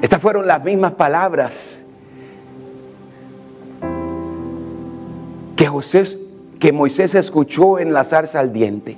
Estas 0.02 0.22
fueron 0.22 0.48
las 0.48 0.64
mismas 0.64 0.94
palabras 0.94 1.84
que, 5.60 5.68
José, 5.68 6.06
que 6.58 6.72
Moisés 6.72 7.16
escuchó 7.16 7.80
en 7.80 7.92
la 7.92 8.06
al 8.34 8.54
diente. 8.54 8.98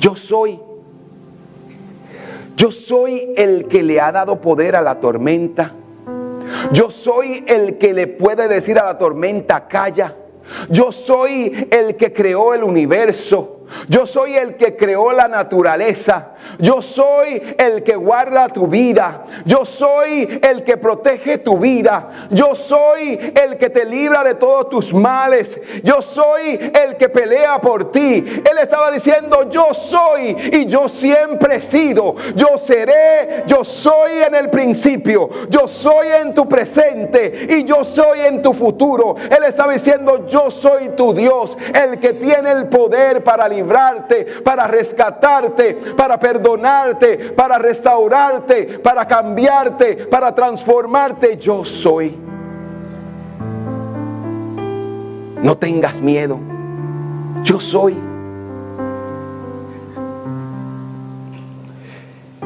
Yo 0.00 0.16
soy, 0.16 0.58
yo 2.56 2.72
soy 2.72 3.32
el 3.36 3.68
que 3.68 3.84
le 3.84 4.00
ha 4.00 4.10
dado 4.10 4.40
poder 4.40 4.74
a 4.74 4.82
la 4.82 4.98
tormenta. 4.98 5.72
Yo 6.72 6.90
soy 6.90 7.44
el 7.46 7.78
que 7.78 7.94
le 7.94 8.08
puede 8.08 8.48
decir 8.48 8.76
a 8.80 8.86
la 8.86 8.98
tormenta, 8.98 9.68
calla. 9.68 10.16
Yo 10.68 10.90
soy 10.90 11.68
el 11.70 11.94
que 11.94 12.12
creó 12.12 12.52
el 12.52 12.64
universo. 12.64 13.55
Yo 13.88 14.06
soy 14.06 14.36
el 14.36 14.56
que 14.56 14.76
creó 14.76 15.12
la 15.12 15.28
naturaleza. 15.28 16.32
Yo 16.58 16.82
soy 16.82 17.42
el 17.58 17.82
que 17.82 17.96
guarda 17.96 18.48
tu 18.48 18.66
vida. 18.66 19.24
Yo 19.44 19.64
soy 19.64 20.40
el 20.42 20.64
que 20.64 20.76
protege 20.76 21.38
tu 21.38 21.58
vida. 21.58 22.28
Yo 22.30 22.54
soy 22.54 23.32
el 23.34 23.56
que 23.56 23.70
te 23.70 23.84
libra 23.84 24.22
de 24.24 24.34
todos 24.34 24.68
tus 24.68 24.94
males. 24.94 25.58
Yo 25.82 26.02
soy 26.02 26.58
el 26.74 26.96
que 26.96 27.08
pelea 27.08 27.60
por 27.60 27.90
ti. 27.90 28.24
Él 28.26 28.58
estaba 28.60 28.90
diciendo, 28.90 29.48
yo 29.50 29.74
soy 29.74 30.36
y 30.52 30.66
yo 30.66 30.88
siempre 30.88 31.56
he 31.56 31.60
sido. 31.60 32.14
Yo 32.34 32.58
seré, 32.58 33.44
yo 33.46 33.64
soy 33.64 34.22
en 34.26 34.34
el 34.34 34.50
principio. 34.50 35.28
Yo 35.48 35.68
soy 35.68 36.08
en 36.08 36.34
tu 36.34 36.48
presente 36.48 37.48
y 37.50 37.64
yo 37.64 37.84
soy 37.84 38.20
en 38.20 38.42
tu 38.42 38.52
futuro. 38.52 39.16
Él 39.18 39.44
estaba 39.44 39.72
diciendo, 39.72 40.26
yo 40.26 40.50
soy 40.50 40.90
tu 40.90 41.12
Dios, 41.12 41.56
el 41.74 41.98
que 41.98 42.12
tiene 42.14 42.52
el 42.52 42.68
poder 42.68 43.22
para 43.22 43.48
librarte, 43.56 44.24
para 44.44 44.66
rescatarte, 44.66 45.74
para 45.96 46.18
perdonarte, 46.18 47.30
para 47.30 47.58
restaurarte, 47.58 48.78
para 48.78 49.06
cambiarte, 49.06 50.06
para 50.06 50.34
transformarte. 50.34 51.36
Yo 51.38 51.64
soy. 51.64 52.16
No 55.42 55.56
tengas 55.56 56.00
miedo. 56.00 56.38
Yo 57.42 57.60
soy. 57.60 57.96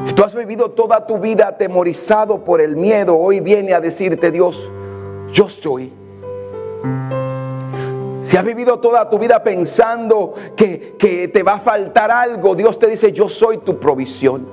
Si 0.01 0.15
tú 0.15 0.23
has 0.23 0.33
vivido 0.33 0.71
toda 0.71 1.05
tu 1.05 1.19
vida 1.19 1.47
atemorizado 1.47 2.43
por 2.43 2.59
el 2.59 2.75
miedo, 2.75 3.17
hoy 3.17 3.39
viene 3.39 3.73
a 3.73 3.79
decirte 3.79 4.31
Dios, 4.31 4.69
yo 5.31 5.47
soy. 5.47 5.93
Si 8.21 8.37
has 8.37 8.43
vivido 8.43 8.79
toda 8.79 9.09
tu 9.09 9.17
vida 9.17 9.41
pensando 9.43 10.33
que, 10.55 11.29
te 11.33 11.43
va 11.43 11.53
a 11.53 11.59
faltar 11.59 12.11
algo, 12.11 12.55
Dios 12.55 12.77
te 12.77 12.87
dice, 12.87 13.11
yo 13.11 13.29
soy 13.29 13.57
tu 13.59 13.79
provisión. 13.79 14.47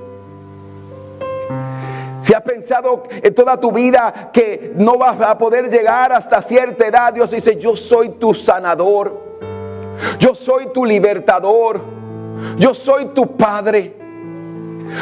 Si 2.21 2.33
has 2.33 2.41
pensado 2.41 3.03
en 3.09 3.33
toda 3.33 3.59
tu 3.59 3.71
vida 3.71 4.31
que 4.33 4.73
no 4.75 4.97
vas 4.97 5.21
a 5.21 5.37
poder 5.37 5.69
llegar 5.69 6.11
hasta 6.11 6.41
cierta 6.41 6.87
edad, 6.87 7.13
Dios 7.13 7.31
dice, 7.31 7.57
yo 7.57 7.75
soy 7.75 8.09
tu 8.09 8.33
sanador. 8.33 9.29
Yo 10.19 10.35
soy 10.35 10.67
tu 10.73 10.85
libertador. 10.85 11.81
Yo 12.57 12.73
soy 12.73 13.07
tu 13.07 13.37
padre. 13.37 13.95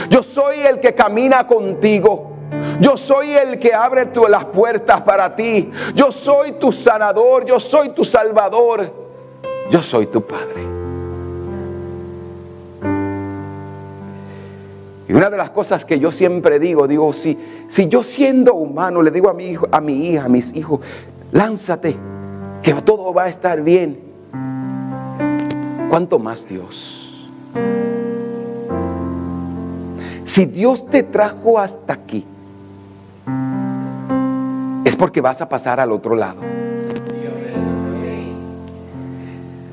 Yo 0.09 0.21
soy 0.21 0.59
el 0.59 0.79
que 0.79 0.93
camina 0.93 1.47
contigo. 1.47 2.36
Yo 2.79 2.95
soy 2.97 3.31
el 3.31 3.57
que 3.59 3.73
abre 3.73 4.07
las 4.29 4.45
puertas 4.45 5.01
para 5.01 5.35
ti. 5.35 5.71
Yo 5.95 6.11
soy 6.11 6.53
tu 6.53 6.71
sanador. 6.71 7.45
Yo 7.45 7.59
soy 7.59 7.89
tu 7.89 8.05
salvador. 8.05 8.91
Yo 9.69 9.81
soy 9.81 10.05
tu 10.07 10.21
padre. 10.21 10.77
Y 15.09 15.13
una 15.13 15.29
de 15.29 15.37
las 15.37 15.51
cosas 15.51 15.85
que 15.85 15.99
yo 15.99 16.11
siempre 16.11 16.59
digo, 16.59 16.87
digo, 16.87 17.13
si, 17.13 17.37
si 17.69 17.87
yo 17.87 18.03
siendo 18.03 18.55
humano 18.55 19.01
le 19.01 19.09
digo 19.09 19.29
a 19.29 19.33
mi, 19.33 19.45
hijo, 19.45 19.67
a 19.71 19.79
mi 19.79 20.09
hija, 20.09 20.25
a 20.25 20.29
mis 20.29 20.53
hijos, 20.53 20.81
lánzate, 21.31 21.95
que 22.61 22.73
todo 22.73 23.13
va 23.13 23.23
a 23.23 23.29
estar 23.29 23.61
bien. 23.61 23.99
¿Cuánto 25.89 26.19
más 26.19 26.45
Dios? 26.45 27.29
Si 30.25 30.45
Dios 30.45 30.85
te 30.87 31.03
trajo 31.03 31.57
hasta 31.57 31.93
aquí, 31.93 32.25
es 34.87 34.95
porque 34.95 35.21
vas 35.21 35.41
a 35.41 35.49
pasar 35.49 35.79
al 35.79 35.91
otro 35.91 36.15
lado. 36.15 36.41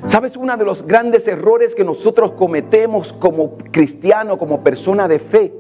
¿Sabes? 0.07 0.37
Uno 0.37 0.57
de 0.57 0.65
los 0.65 0.87
grandes 0.87 1.27
errores 1.29 1.75
que 1.75 1.85
nosotros 1.85 2.33
cometemos 2.33 3.13
como 3.13 3.57
cristiano, 3.71 4.37
como 4.37 4.63
persona 4.63 5.09
de 5.09 5.19
fe, 5.19 5.55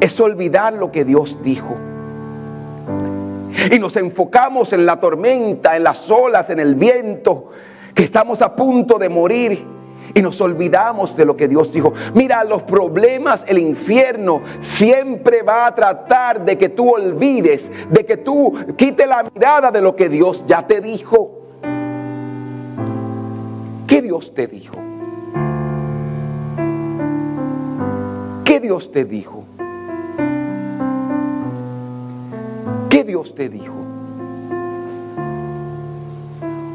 es 0.00 0.18
olvidar 0.20 0.72
lo 0.74 0.90
que 0.90 1.04
Dios 1.04 1.38
dijo. 1.42 1.76
Y 3.70 3.78
nos 3.78 3.96
enfocamos 3.96 4.72
en 4.72 4.86
la 4.86 4.98
tormenta, 4.98 5.76
en 5.76 5.84
las 5.84 6.10
olas, 6.10 6.50
en 6.50 6.60
el 6.60 6.74
viento, 6.74 7.50
que 7.94 8.02
estamos 8.02 8.40
a 8.40 8.56
punto 8.56 8.98
de 8.98 9.08
morir. 9.08 9.64
Y 10.14 10.22
nos 10.22 10.40
olvidamos 10.40 11.16
de 11.16 11.24
lo 11.24 11.36
que 11.36 11.48
Dios 11.48 11.72
dijo. 11.72 11.94
Mira, 12.14 12.44
los 12.44 12.62
problemas, 12.62 13.44
el 13.48 13.58
infierno 13.58 14.42
siempre 14.60 15.42
va 15.42 15.66
a 15.66 15.74
tratar 15.74 16.44
de 16.44 16.58
que 16.58 16.68
tú 16.68 16.94
olvides, 16.94 17.70
de 17.90 18.04
que 18.04 18.18
tú 18.18 18.54
quite 18.76 19.06
la 19.06 19.22
mirada 19.22 19.70
de 19.70 19.80
lo 19.80 19.96
que 19.96 20.08
Dios 20.08 20.44
ya 20.46 20.66
te 20.66 20.80
dijo. 20.80 21.42
¿Qué 23.86 24.02
Dios 24.02 24.34
te 24.34 24.46
dijo? 24.46 24.74
¿Qué 28.44 28.60
Dios 28.60 28.92
te 28.92 29.04
dijo? 29.04 29.44
¿Qué 32.90 33.04
Dios 33.04 33.34
te 33.34 33.48
dijo? 33.48 33.81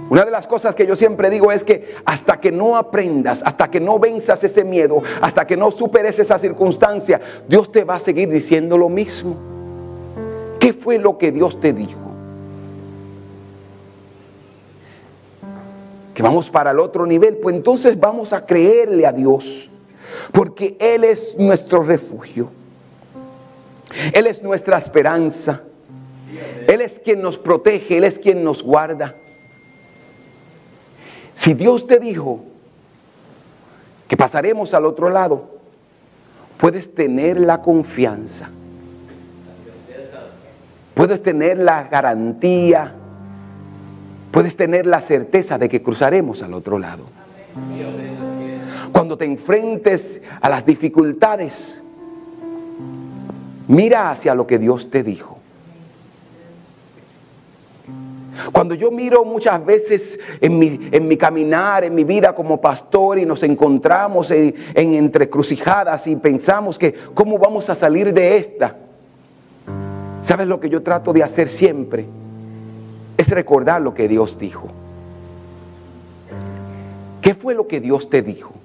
Una 0.09 0.23
de 0.23 0.31
las 0.31 0.47
cosas 0.47 0.73
que 0.73 0.87
yo 0.87 0.95
siempre 0.95 1.29
digo 1.29 1.51
es 1.51 1.63
que 1.63 1.95
hasta 2.05 2.39
que 2.39 2.51
no 2.51 2.77
aprendas, 2.77 3.43
hasta 3.45 3.69
que 3.69 3.81
no 3.81 3.99
venzas 3.99 4.43
ese 4.43 4.63
miedo, 4.63 5.01
hasta 5.21 5.45
que 5.45 5.57
no 5.57 5.69
superes 5.69 6.17
esa 6.19 6.39
circunstancia, 6.39 7.19
Dios 7.47 7.71
te 7.71 7.83
va 7.83 7.95
a 7.95 7.99
seguir 7.99 8.29
diciendo 8.29 8.77
lo 8.77 8.87
mismo. 8.87 9.35
¿Qué 10.59 10.71
fue 10.71 10.97
lo 10.97 11.17
que 11.17 11.31
Dios 11.31 11.59
te 11.59 11.73
dijo? 11.73 11.99
Que 16.13 16.23
vamos 16.23 16.49
para 16.49 16.71
el 16.71 16.79
otro 16.79 17.05
nivel, 17.05 17.37
pues 17.37 17.55
entonces 17.55 17.99
vamos 17.99 18.31
a 18.31 18.45
creerle 18.45 19.05
a 19.05 19.11
Dios, 19.11 19.69
porque 20.31 20.77
Él 20.79 21.03
es 21.03 21.35
nuestro 21.37 21.83
refugio. 21.83 22.49
Él 24.13 24.25
es 24.25 24.41
nuestra 24.41 24.77
esperanza. 24.77 25.61
Él 26.67 26.81
es 26.81 26.99
quien 26.99 27.21
nos 27.21 27.37
protege, 27.37 27.97
Él 27.97 28.05
es 28.05 28.17
quien 28.19 28.43
nos 28.43 28.63
guarda. 28.63 29.15
Si 31.37 31.53
Dios 31.53 31.85
te 31.85 31.99
dijo 31.99 32.43
que 34.07 34.17
pasaremos 34.17 34.73
al 34.73 34.85
otro 34.85 35.11
lado, 35.11 35.51
puedes 36.57 36.95
tener 36.95 37.39
la 37.39 37.61
confianza, 37.61 38.49
puedes 40.95 41.21
tener 41.21 41.59
la 41.59 41.83
garantía, 41.83 42.91
puedes 44.31 44.57
tener 44.57 44.87
la 44.87 44.99
certeza 44.99 45.59
de 45.59 45.69
que 45.69 45.83
cruzaremos 45.83 46.41
al 46.41 46.55
otro 46.55 46.79
lado. 46.79 47.03
Cuando 48.91 49.15
te 49.15 49.25
enfrentes 49.25 50.19
a 50.41 50.49
las 50.49 50.65
dificultades, 50.65 51.83
mira 53.67 54.09
hacia 54.09 54.33
lo 54.33 54.47
que 54.47 54.57
Dios 54.57 54.89
te 54.89 55.03
dijo. 55.03 55.36
Cuando 58.51 58.75
yo 58.75 58.91
miro 58.91 59.23
muchas 59.25 59.65
veces 59.65 60.19
en 60.41 60.59
mi, 60.59 61.17
caminar, 61.17 61.83
en 61.83 61.95
mi 61.95 62.03
vida 62.03 62.33
como 62.33 62.59
pastor 62.59 63.19
y 63.19 63.25
nos 63.25 63.43
encontramos 63.43 64.31
en, 64.31 64.53
en 64.73 64.93
entrecrucijadas 64.93 66.07
y 66.07 66.15
pensamos 66.15 66.77
que 66.77 66.93
cómo 67.13 67.37
vamos 67.37 67.69
a 67.69 67.75
salir 67.75 68.13
de 68.13 68.37
esta, 68.37 68.75
¿sabes 70.21 70.47
lo 70.47 70.59
que 70.59 70.69
yo 70.69 70.81
trato 70.83 71.13
de 71.13 71.23
hacer 71.23 71.47
siempre? 71.47 72.05
Es 73.17 73.29
recordar 73.31 73.81
lo 73.81 73.93
que 73.93 74.07
Dios 74.07 74.37
dijo. 74.37 74.67
¿Qué 77.21 77.33
fue 77.33 77.55
lo 77.55 77.67
que 77.67 77.81
Dios 77.81 78.09
te 78.09 78.21
dijo? 78.21 78.56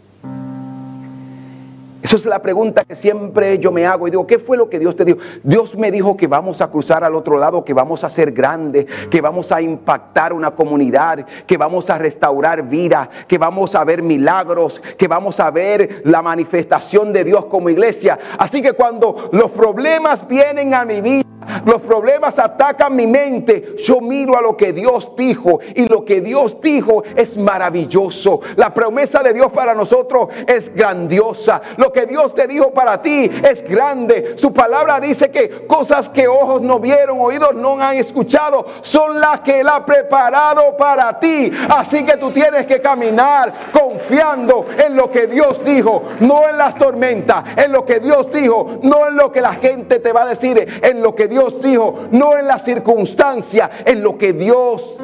Esa 2.03 2.17
es 2.17 2.27
la 2.27 2.43
pregunta 2.43 2.85
que 2.85 2.97
siempre 2.97 3.59
yo 3.59 3.71
me 3.71 3.87
hago 3.87 4.09
y 4.09 4.11
digo, 4.11 4.27
¿qué 4.27 4.41
fue 4.41 4.57
lo 4.57 4.69
que 4.69 4.81
Dios 4.81 4.97
te 4.97 5.05
dijo? 5.05 5.19
Dios 5.45 5.77
me 5.77 5.93
dijo 5.93 6.17
que 6.17 6.27
vamos 6.27 6.61
a 6.61 6.69
cruzar 6.69 7.05
al 7.05 7.15
otro 7.15 7.39
lado, 7.39 7.65
que 7.65 7.75
vamos 7.75 8.03
a 8.03 8.11
ser 8.11 8.33
grandes, 8.33 8.87
que 9.09 9.21
vamos 9.21 9.53
a 9.53 9.63
impactar 9.63 10.33
una 10.33 10.51
comunidad, 10.51 11.25
que 11.47 11.57
vamos 11.57 11.91
a 11.91 11.99
restaurar 11.99 12.69
vida, 12.69 13.09
que 13.29 13.39
vamos 13.39 13.77
a 13.77 13.85
ver 13.85 14.03
milagros, 14.03 14.83
que 14.99 15.07
vamos 15.07 15.39
a 15.39 15.51
ver 15.53 16.03
la 16.05 16.23
manifestación 16.23 17.13
de 17.13 17.23
Dios 17.23 17.45
como 17.45 17.71
iglesia. 17.71 18.19
Así 18.37 18.61
que 18.63 18.73
cuando 18.73 19.31
los 19.33 19.53
problemas 19.53 20.27
vienen 20.27 20.75
a 20.75 20.85
mi 20.85 21.01
vida, 21.01 21.23
los 21.65 21.81
problemas 21.83 22.39
atacan 22.39 22.95
mi 22.95 23.07
mente. 23.07 23.77
Yo 23.79 24.01
miro 24.01 24.37
a 24.37 24.43
lo 24.43 24.57
que 24.57 24.73
Dios 24.73 25.11
dijo 25.17 25.61
y 25.75 25.87
lo 25.87 26.05
que 26.05 26.21
Dios 26.21 26.61
dijo 26.61 27.03
es 27.17 27.37
maravilloso. 27.37 28.41
La 28.57 28.73
promesa 28.73 29.23
de 29.23 29.33
Dios 29.33 29.53
para 29.53 29.75
nosotros 29.75 30.29
es 30.47 30.75
grandiosa. 30.75 31.61
Que 31.93 32.07
Dios 32.07 32.35
te 32.35 32.47
dijo 32.47 32.73
para 32.73 33.01
ti 33.01 33.31
es 33.49 33.63
grande. 33.63 34.35
Su 34.37 34.53
palabra 34.53 35.01
dice 35.01 35.31
que 35.31 35.67
cosas 35.67 36.09
que 36.09 36.29
ojos 36.29 36.63
no 36.63 36.79
vieron, 36.81 37.21
oídos 37.21 37.55
no 37.55 37.81
han 37.81 37.97
escuchado, 37.97 38.67
son 38.81 39.21
las 39.21 39.41
que 39.41 39.61
Él 39.61 39.69
ha 39.69 39.85
preparado 39.85 40.77
para 40.77 41.19
ti. 41.19 41.53
Así 41.69 42.05
que 42.05 42.17
tú 42.17 42.33
tienes 42.33 42.67
que 42.67 42.81
caminar 42.81 43.53
confiando 43.73 44.67
en 44.85 44.97
lo 44.97 45.11
que 45.11 45.27
Dios 45.27 45.65
dijo, 45.65 46.03
no 46.21 46.49
en 46.49 46.57
las 46.57 46.77
tormentas, 46.77 47.45
en 47.57 47.73
lo 47.73 47.85
que 47.85 48.01
Dios 48.01 48.33
dijo, 48.33 48.79
no 48.83 49.09
en 49.09 49.17
lo 49.17 49.31
que 49.31 49.41
la 49.41 49.55
gente 49.55 50.01
te 50.01 50.13
va 50.13 50.23
a 50.23 50.27
decir, 50.27 50.81
en 50.83 51.03
lo 51.03 51.15
que 51.15 51.29
Dios 51.29 51.63
dijo, 51.63 52.09
no 52.11 52.37
en 52.37 52.47
la 52.47 52.59
circunstancia, 52.59 53.71
en 53.85 54.03
lo 54.03 54.19
que 54.19 54.33
Dios 54.33 54.97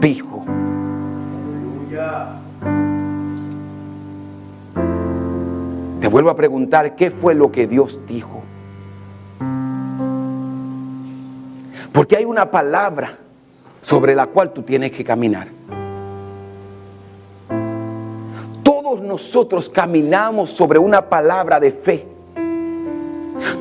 dijo. 0.00 0.44
Te 6.00 6.08
vuelvo 6.08 6.30
a 6.30 6.36
preguntar, 6.36 6.96
¿qué 6.96 7.10
fue 7.10 7.34
lo 7.34 7.52
que 7.52 7.66
Dios 7.66 8.00
dijo? 8.06 8.42
Porque 11.92 12.16
hay 12.16 12.24
una 12.24 12.50
palabra 12.50 13.18
sobre 13.82 14.14
la 14.14 14.26
cual 14.26 14.52
tú 14.52 14.62
tienes 14.62 14.92
que 14.92 15.04
caminar. 15.04 15.48
Todos 18.62 19.02
nosotros 19.02 19.68
caminamos 19.68 20.50
sobre 20.50 20.78
una 20.78 21.08
palabra 21.08 21.60
de 21.60 21.70
fe. 21.70 22.06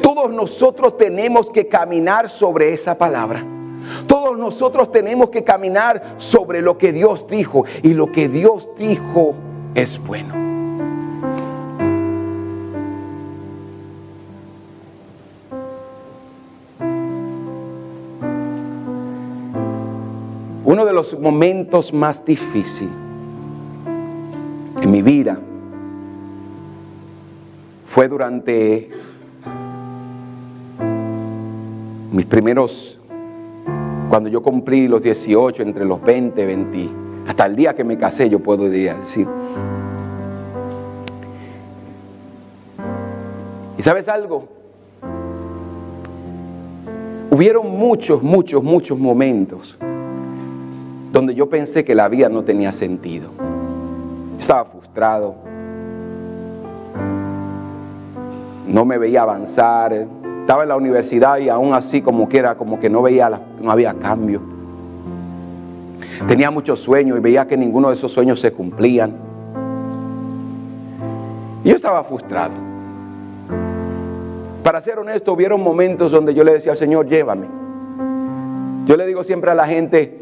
Todos 0.01 0.31
nosotros 0.31 0.97
tenemos 0.97 1.49
que 1.49 1.67
caminar 1.67 2.29
sobre 2.29 2.73
esa 2.73 2.97
palabra. 2.97 3.43
Todos 4.07 4.37
nosotros 4.37 4.91
tenemos 4.91 5.29
que 5.29 5.43
caminar 5.43 6.15
sobre 6.17 6.61
lo 6.61 6.77
que 6.77 6.93
Dios 6.93 7.27
dijo. 7.27 7.65
Y 7.83 7.93
lo 7.93 8.11
que 8.11 8.29
Dios 8.29 8.69
dijo 8.77 9.35
es 9.75 9.99
bueno. 9.99 10.58
Uno 20.69 20.85
de 20.85 20.93
los 20.93 21.19
momentos 21.19 21.91
más 21.91 22.23
difíciles 22.23 22.93
en 24.79 24.91
mi 24.91 25.01
vida 25.01 25.39
fue 27.87 28.07
durante 28.07 28.87
mis 32.11 32.25
primeros, 32.27 32.99
cuando 34.11 34.29
yo 34.29 34.43
cumplí 34.43 34.87
los 34.87 35.01
18, 35.01 35.63
entre 35.63 35.85
los 35.85 36.03
20, 36.03 36.45
20, 36.45 36.89
hasta 37.27 37.47
el 37.47 37.55
día 37.55 37.73
que 37.73 37.83
me 37.83 37.97
casé, 37.97 38.29
yo 38.29 38.37
puedo 38.37 38.69
decir. 38.69 39.27
¿Y 43.75 43.81
sabes 43.81 44.07
algo? 44.07 44.47
Hubieron 47.31 47.75
muchos, 47.75 48.21
muchos, 48.21 48.63
muchos 48.63 48.99
momentos 48.99 49.75
donde 51.11 51.35
yo 51.35 51.49
pensé 51.49 51.83
que 51.83 51.95
la 51.95 52.07
vida 52.07 52.29
no 52.29 52.43
tenía 52.43 52.71
sentido. 52.71 53.29
estaba 54.37 54.65
frustrado. 54.65 55.35
No 58.67 58.85
me 58.85 58.97
veía 58.97 59.23
avanzar, 59.23 59.93
estaba 59.93 60.63
en 60.63 60.69
la 60.69 60.75
universidad 60.75 61.39
y 61.39 61.49
aún 61.49 61.73
así 61.73 62.01
como 62.01 62.29
que 62.29 62.37
era 62.37 62.55
como 62.55 62.79
que 62.79 62.89
no 62.89 63.01
veía, 63.01 63.41
no 63.61 63.71
había 63.71 63.93
cambio. 63.95 64.41
Tenía 66.27 66.51
muchos 66.51 66.79
sueños 66.79 67.17
y 67.17 67.21
veía 67.21 67.47
que 67.47 67.57
ninguno 67.57 67.89
de 67.89 67.95
esos 67.95 68.11
sueños 68.11 68.39
se 68.39 68.51
cumplían. 68.51 69.15
Y 71.63 71.69
yo 71.69 71.75
estaba 71.75 72.03
frustrado. 72.03 72.53
Para 74.63 74.81
ser 74.81 74.99
honesto, 74.99 75.33
hubieron 75.33 75.61
momentos 75.61 76.11
donde 76.11 76.33
yo 76.33 76.43
le 76.43 76.53
decía 76.53 76.73
al 76.73 76.77
Señor, 76.77 77.07
llévame. 77.07 77.47
Yo 78.85 78.95
le 78.97 79.05
digo 79.05 79.23
siempre 79.23 79.49
a 79.51 79.55
la 79.55 79.65
gente, 79.65 80.18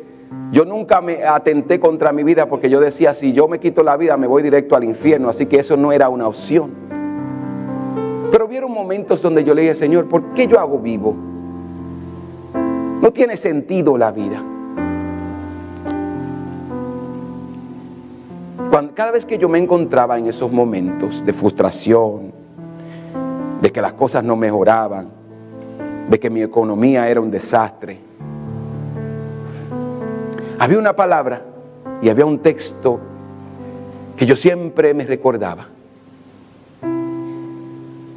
yo 0.51 0.65
nunca 0.65 1.01
me 1.01 1.23
atenté 1.23 1.79
contra 1.79 2.11
mi 2.11 2.23
vida 2.23 2.47
porque 2.47 2.69
yo 2.69 2.79
decía, 2.79 3.13
si 3.13 3.33
yo 3.33 3.47
me 3.47 3.59
quito 3.59 3.83
la 3.83 3.97
vida 3.97 4.17
me 4.17 4.27
voy 4.27 4.43
directo 4.43 4.75
al 4.75 4.83
infierno, 4.83 5.29
así 5.29 5.45
que 5.45 5.59
eso 5.59 5.77
no 5.77 5.91
era 5.91 6.09
una 6.09 6.27
opción. 6.27 6.71
Pero 8.31 8.47
vieron 8.47 8.71
momentos 8.71 9.21
donde 9.21 9.43
yo 9.43 9.53
le 9.53 9.63
dije, 9.63 9.75
Señor, 9.75 10.07
¿por 10.07 10.33
qué 10.33 10.47
yo 10.47 10.59
hago 10.59 10.79
vivo? 10.79 11.15
No 13.01 13.11
tiene 13.11 13.37
sentido 13.37 13.97
la 13.97 14.11
vida. 14.11 14.41
cada 18.97 19.11
vez 19.11 19.25
que 19.25 19.37
yo 19.37 19.47
me 19.47 19.59
encontraba 19.59 20.17
en 20.17 20.25
esos 20.27 20.51
momentos 20.51 21.23
de 21.25 21.31
frustración, 21.31 22.31
de 23.61 23.71
que 23.71 23.79
las 23.79 23.93
cosas 23.93 24.23
no 24.23 24.35
mejoraban, 24.35 25.09
de 26.09 26.19
que 26.19 26.31
mi 26.31 26.41
economía 26.41 27.07
era 27.07 27.21
un 27.21 27.29
desastre, 27.29 27.99
había 30.59 30.79
una 30.79 30.95
palabra 30.95 31.41
y 32.01 32.09
había 32.09 32.25
un 32.25 32.39
texto 32.39 32.99
que 34.15 34.25
yo 34.25 34.35
siempre 34.35 34.93
me 34.93 35.05
recordaba. 35.05 35.67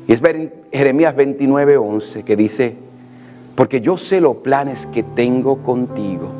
Y 0.06 0.12
es 0.12 0.22
Jeremías 0.72 1.14
29, 1.14 1.76
11 1.76 2.22
que 2.24 2.36
dice, 2.36 2.76
porque 3.54 3.80
yo 3.80 3.96
sé 3.96 4.20
los 4.20 4.36
planes 4.38 4.86
que 4.86 5.02
tengo 5.02 5.58
contigo. 5.58 6.30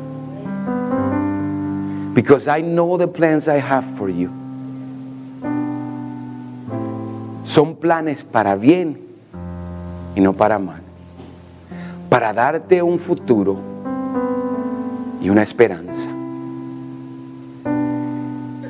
Because 2.13 2.49
I 2.49 2.61
know 2.61 2.97
the 2.97 3.07
plans 3.07 3.47
I 3.47 3.59
have 3.59 3.85
for 3.95 4.09
you. 4.09 4.29
Son 7.45 7.75
planes 7.75 8.23
para 8.23 8.55
bien 8.55 8.99
y 10.15 10.21
no 10.21 10.33
para 10.33 10.59
mal. 10.59 10.81
Para 12.09 12.33
darte 12.33 12.81
un 12.81 12.99
futuro 12.99 13.70
y 15.21 15.29
una 15.29 15.43
esperanza. 15.43 16.09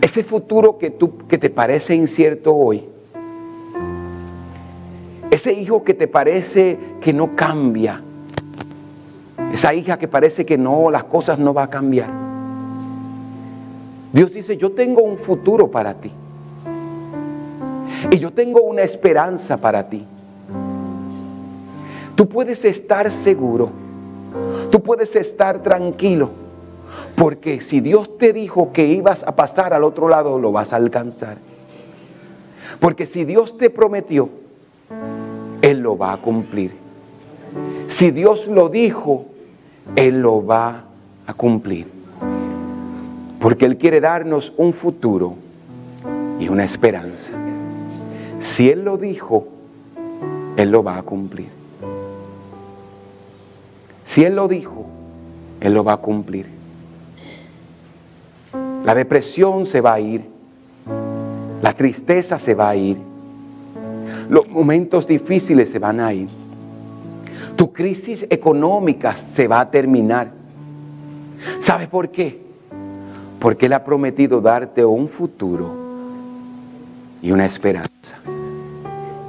Ese 0.01 0.23
futuro 0.23 0.77
que, 0.77 0.91
tú, 0.91 1.19
que 1.27 1.37
te 1.37 1.49
parece 1.49 1.95
incierto 1.95 2.53
hoy, 2.53 2.85
ese 5.31 5.53
hijo 5.53 5.83
que 5.83 5.93
te 5.93 6.07
parece 6.07 6.77
que 6.99 7.13
no 7.13 7.35
cambia, 7.35 8.01
esa 9.53 9.73
hija 9.73 9.97
que 9.97 10.07
parece 10.07 10.45
que 10.45 10.57
no, 10.57 10.91
las 10.91 11.05
cosas 11.05 11.39
no 11.39 11.53
van 11.53 11.67
a 11.67 11.69
cambiar. 11.69 12.09
Dios 14.11 14.33
dice, 14.33 14.57
yo 14.57 14.71
tengo 14.71 15.01
un 15.01 15.17
futuro 15.17 15.71
para 15.71 15.93
ti. 15.93 16.11
Y 18.09 18.19
yo 18.19 18.31
tengo 18.33 18.61
una 18.61 18.81
esperanza 18.81 19.57
para 19.57 19.87
ti. 19.87 20.05
Tú 22.15 22.27
puedes 22.27 22.65
estar 22.65 23.09
seguro. 23.11 23.71
Tú 24.71 24.81
puedes 24.81 25.15
estar 25.15 25.61
tranquilo. 25.61 26.31
Porque 27.15 27.61
si 27.61 27.81
Dios 27.81 28.17
te 28.17 28.33
dijo 28.33 28.71
que 28.73 28.85
ibas 28.87 29.23
a 29.23 29.35
pasar 29.35 29.73
al 29.73 29.83
otro 29.83 30.09
lado, 30.09 30.39
lo 30.39 30.51
vas 30.51 30.73
a 30.73 30.77
alcanzar. 30.77 31.37
Porque 32.79 33.05
si 33.05 33.25
Dios 33.25 33.57
te 33.57 33.69
prometió, 33.69 34.29
Él 35.61 35.81
lo 35.81 35.97
va 35.97 36.13
a 36.13 36.17
cumplir. 36.17 36.71
Si 37.85 38.11
Dios 38.11 38.47
lo 38.47 38.69
dijo, 38.69 39.25
Él 39.95 40.21
lo 40.21 40.45
va 40.45 40.85
a 41.27 41.33
cumplir. 41.33 41.87
Porque 43.39 43.65
Él 43.65 43.77
quiere 43.77 44.01
darnos 44.01 44.53
un 44.57 44.73
futuro 44.73 45.35
y 46.39 46.47
una 46.47 46.63
esperanza. 46.63 47.33
Si 48.39 48.69
Él 48.69 48.83
lo 48.83 48.97
dijo, 48.97 49.47
Él 50.57 50.71
lo 50.71 50.83
va 50.83 50.97
a 50.97 51.03
cumplir. 51.03 51.60
Si 54.11 54.25
Él 54.25 54.35
lo 54.35 54.49
dijo, 54.49 54.87
Él 55.61 55.73
lo 55.73 55.85
va 55.85 55.93
a 55.93 55.97
cumplir. 55.97 56.45
La 58.83 58.93
depresión 58.93 59.65
se 59.65 59.79
va 59.79 59.93
a 59.93 60.01
ir. 60.01 60.25
La 61.61 61.71
tristeza 61.71 62.37
se 62.37 62.53
va 62.53 62.71
a 62.71 62.75
ir. 62.75 62.97
Los 64.27 64.49
momentos 64.49 65.07
difíciles 65.07 65.69
se 65.69 65.79
van 65.79 66.01
a 66.01 66.11
ir. 66.11 66.27
Tu 67.55 67.71
crisis 67.71 68.27
económica 68.29 69.15
se 69.15 69.47
va 69.47 69.61
a 69.61 69.71
terminar. 69.71 70.29
¿Sabes 71.59 71.87
por 71.87 72.09
qué? 72.09 72.41
Porque 73.39 73.67
Él 73.67 73.71
ha 73.71 73.85
prometido 73.85 74.41
darte 74.41 74.83
un 74.83 75.07
futuro 75.07 75.73
y 77.21 77.31
una 77.31 77.45
esperanza. 77.45 78.17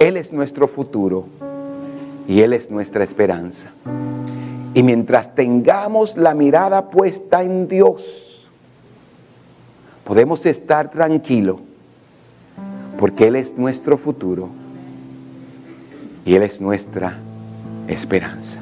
Él 0.00 0.16
es 0.16 0.32
nuestro 0.32 0.66
futuro 0.66 1.26
y 2.26 2.40
Él 2.40 2.52
es 2.52 2.70
nuestra 2.70 3.04
esperanza. 3.04 3.70
Y 4.74 4.82
mientras 4.82 5.34
tengamos 5.34 6.16
la 6.16 6.34
mirada 6.34 6.90
puesta 6.90 7.42
en 7.42 7.68
Dios, 7.68 8.46
podemos 10.04 10.46
estar 10.46 10.90
tranquilos 10.90 11.58
porque 12.98 13.26
Él 13.26 13.36
es 13.36 13.58
nuestro 13.58 13.98
futuro 13.98 14.48
y 16.24 16.34
Él 16.34 16.42
es 16.42 16.60
nuestra 16.60 17.18
esperanza. 17.88 18.61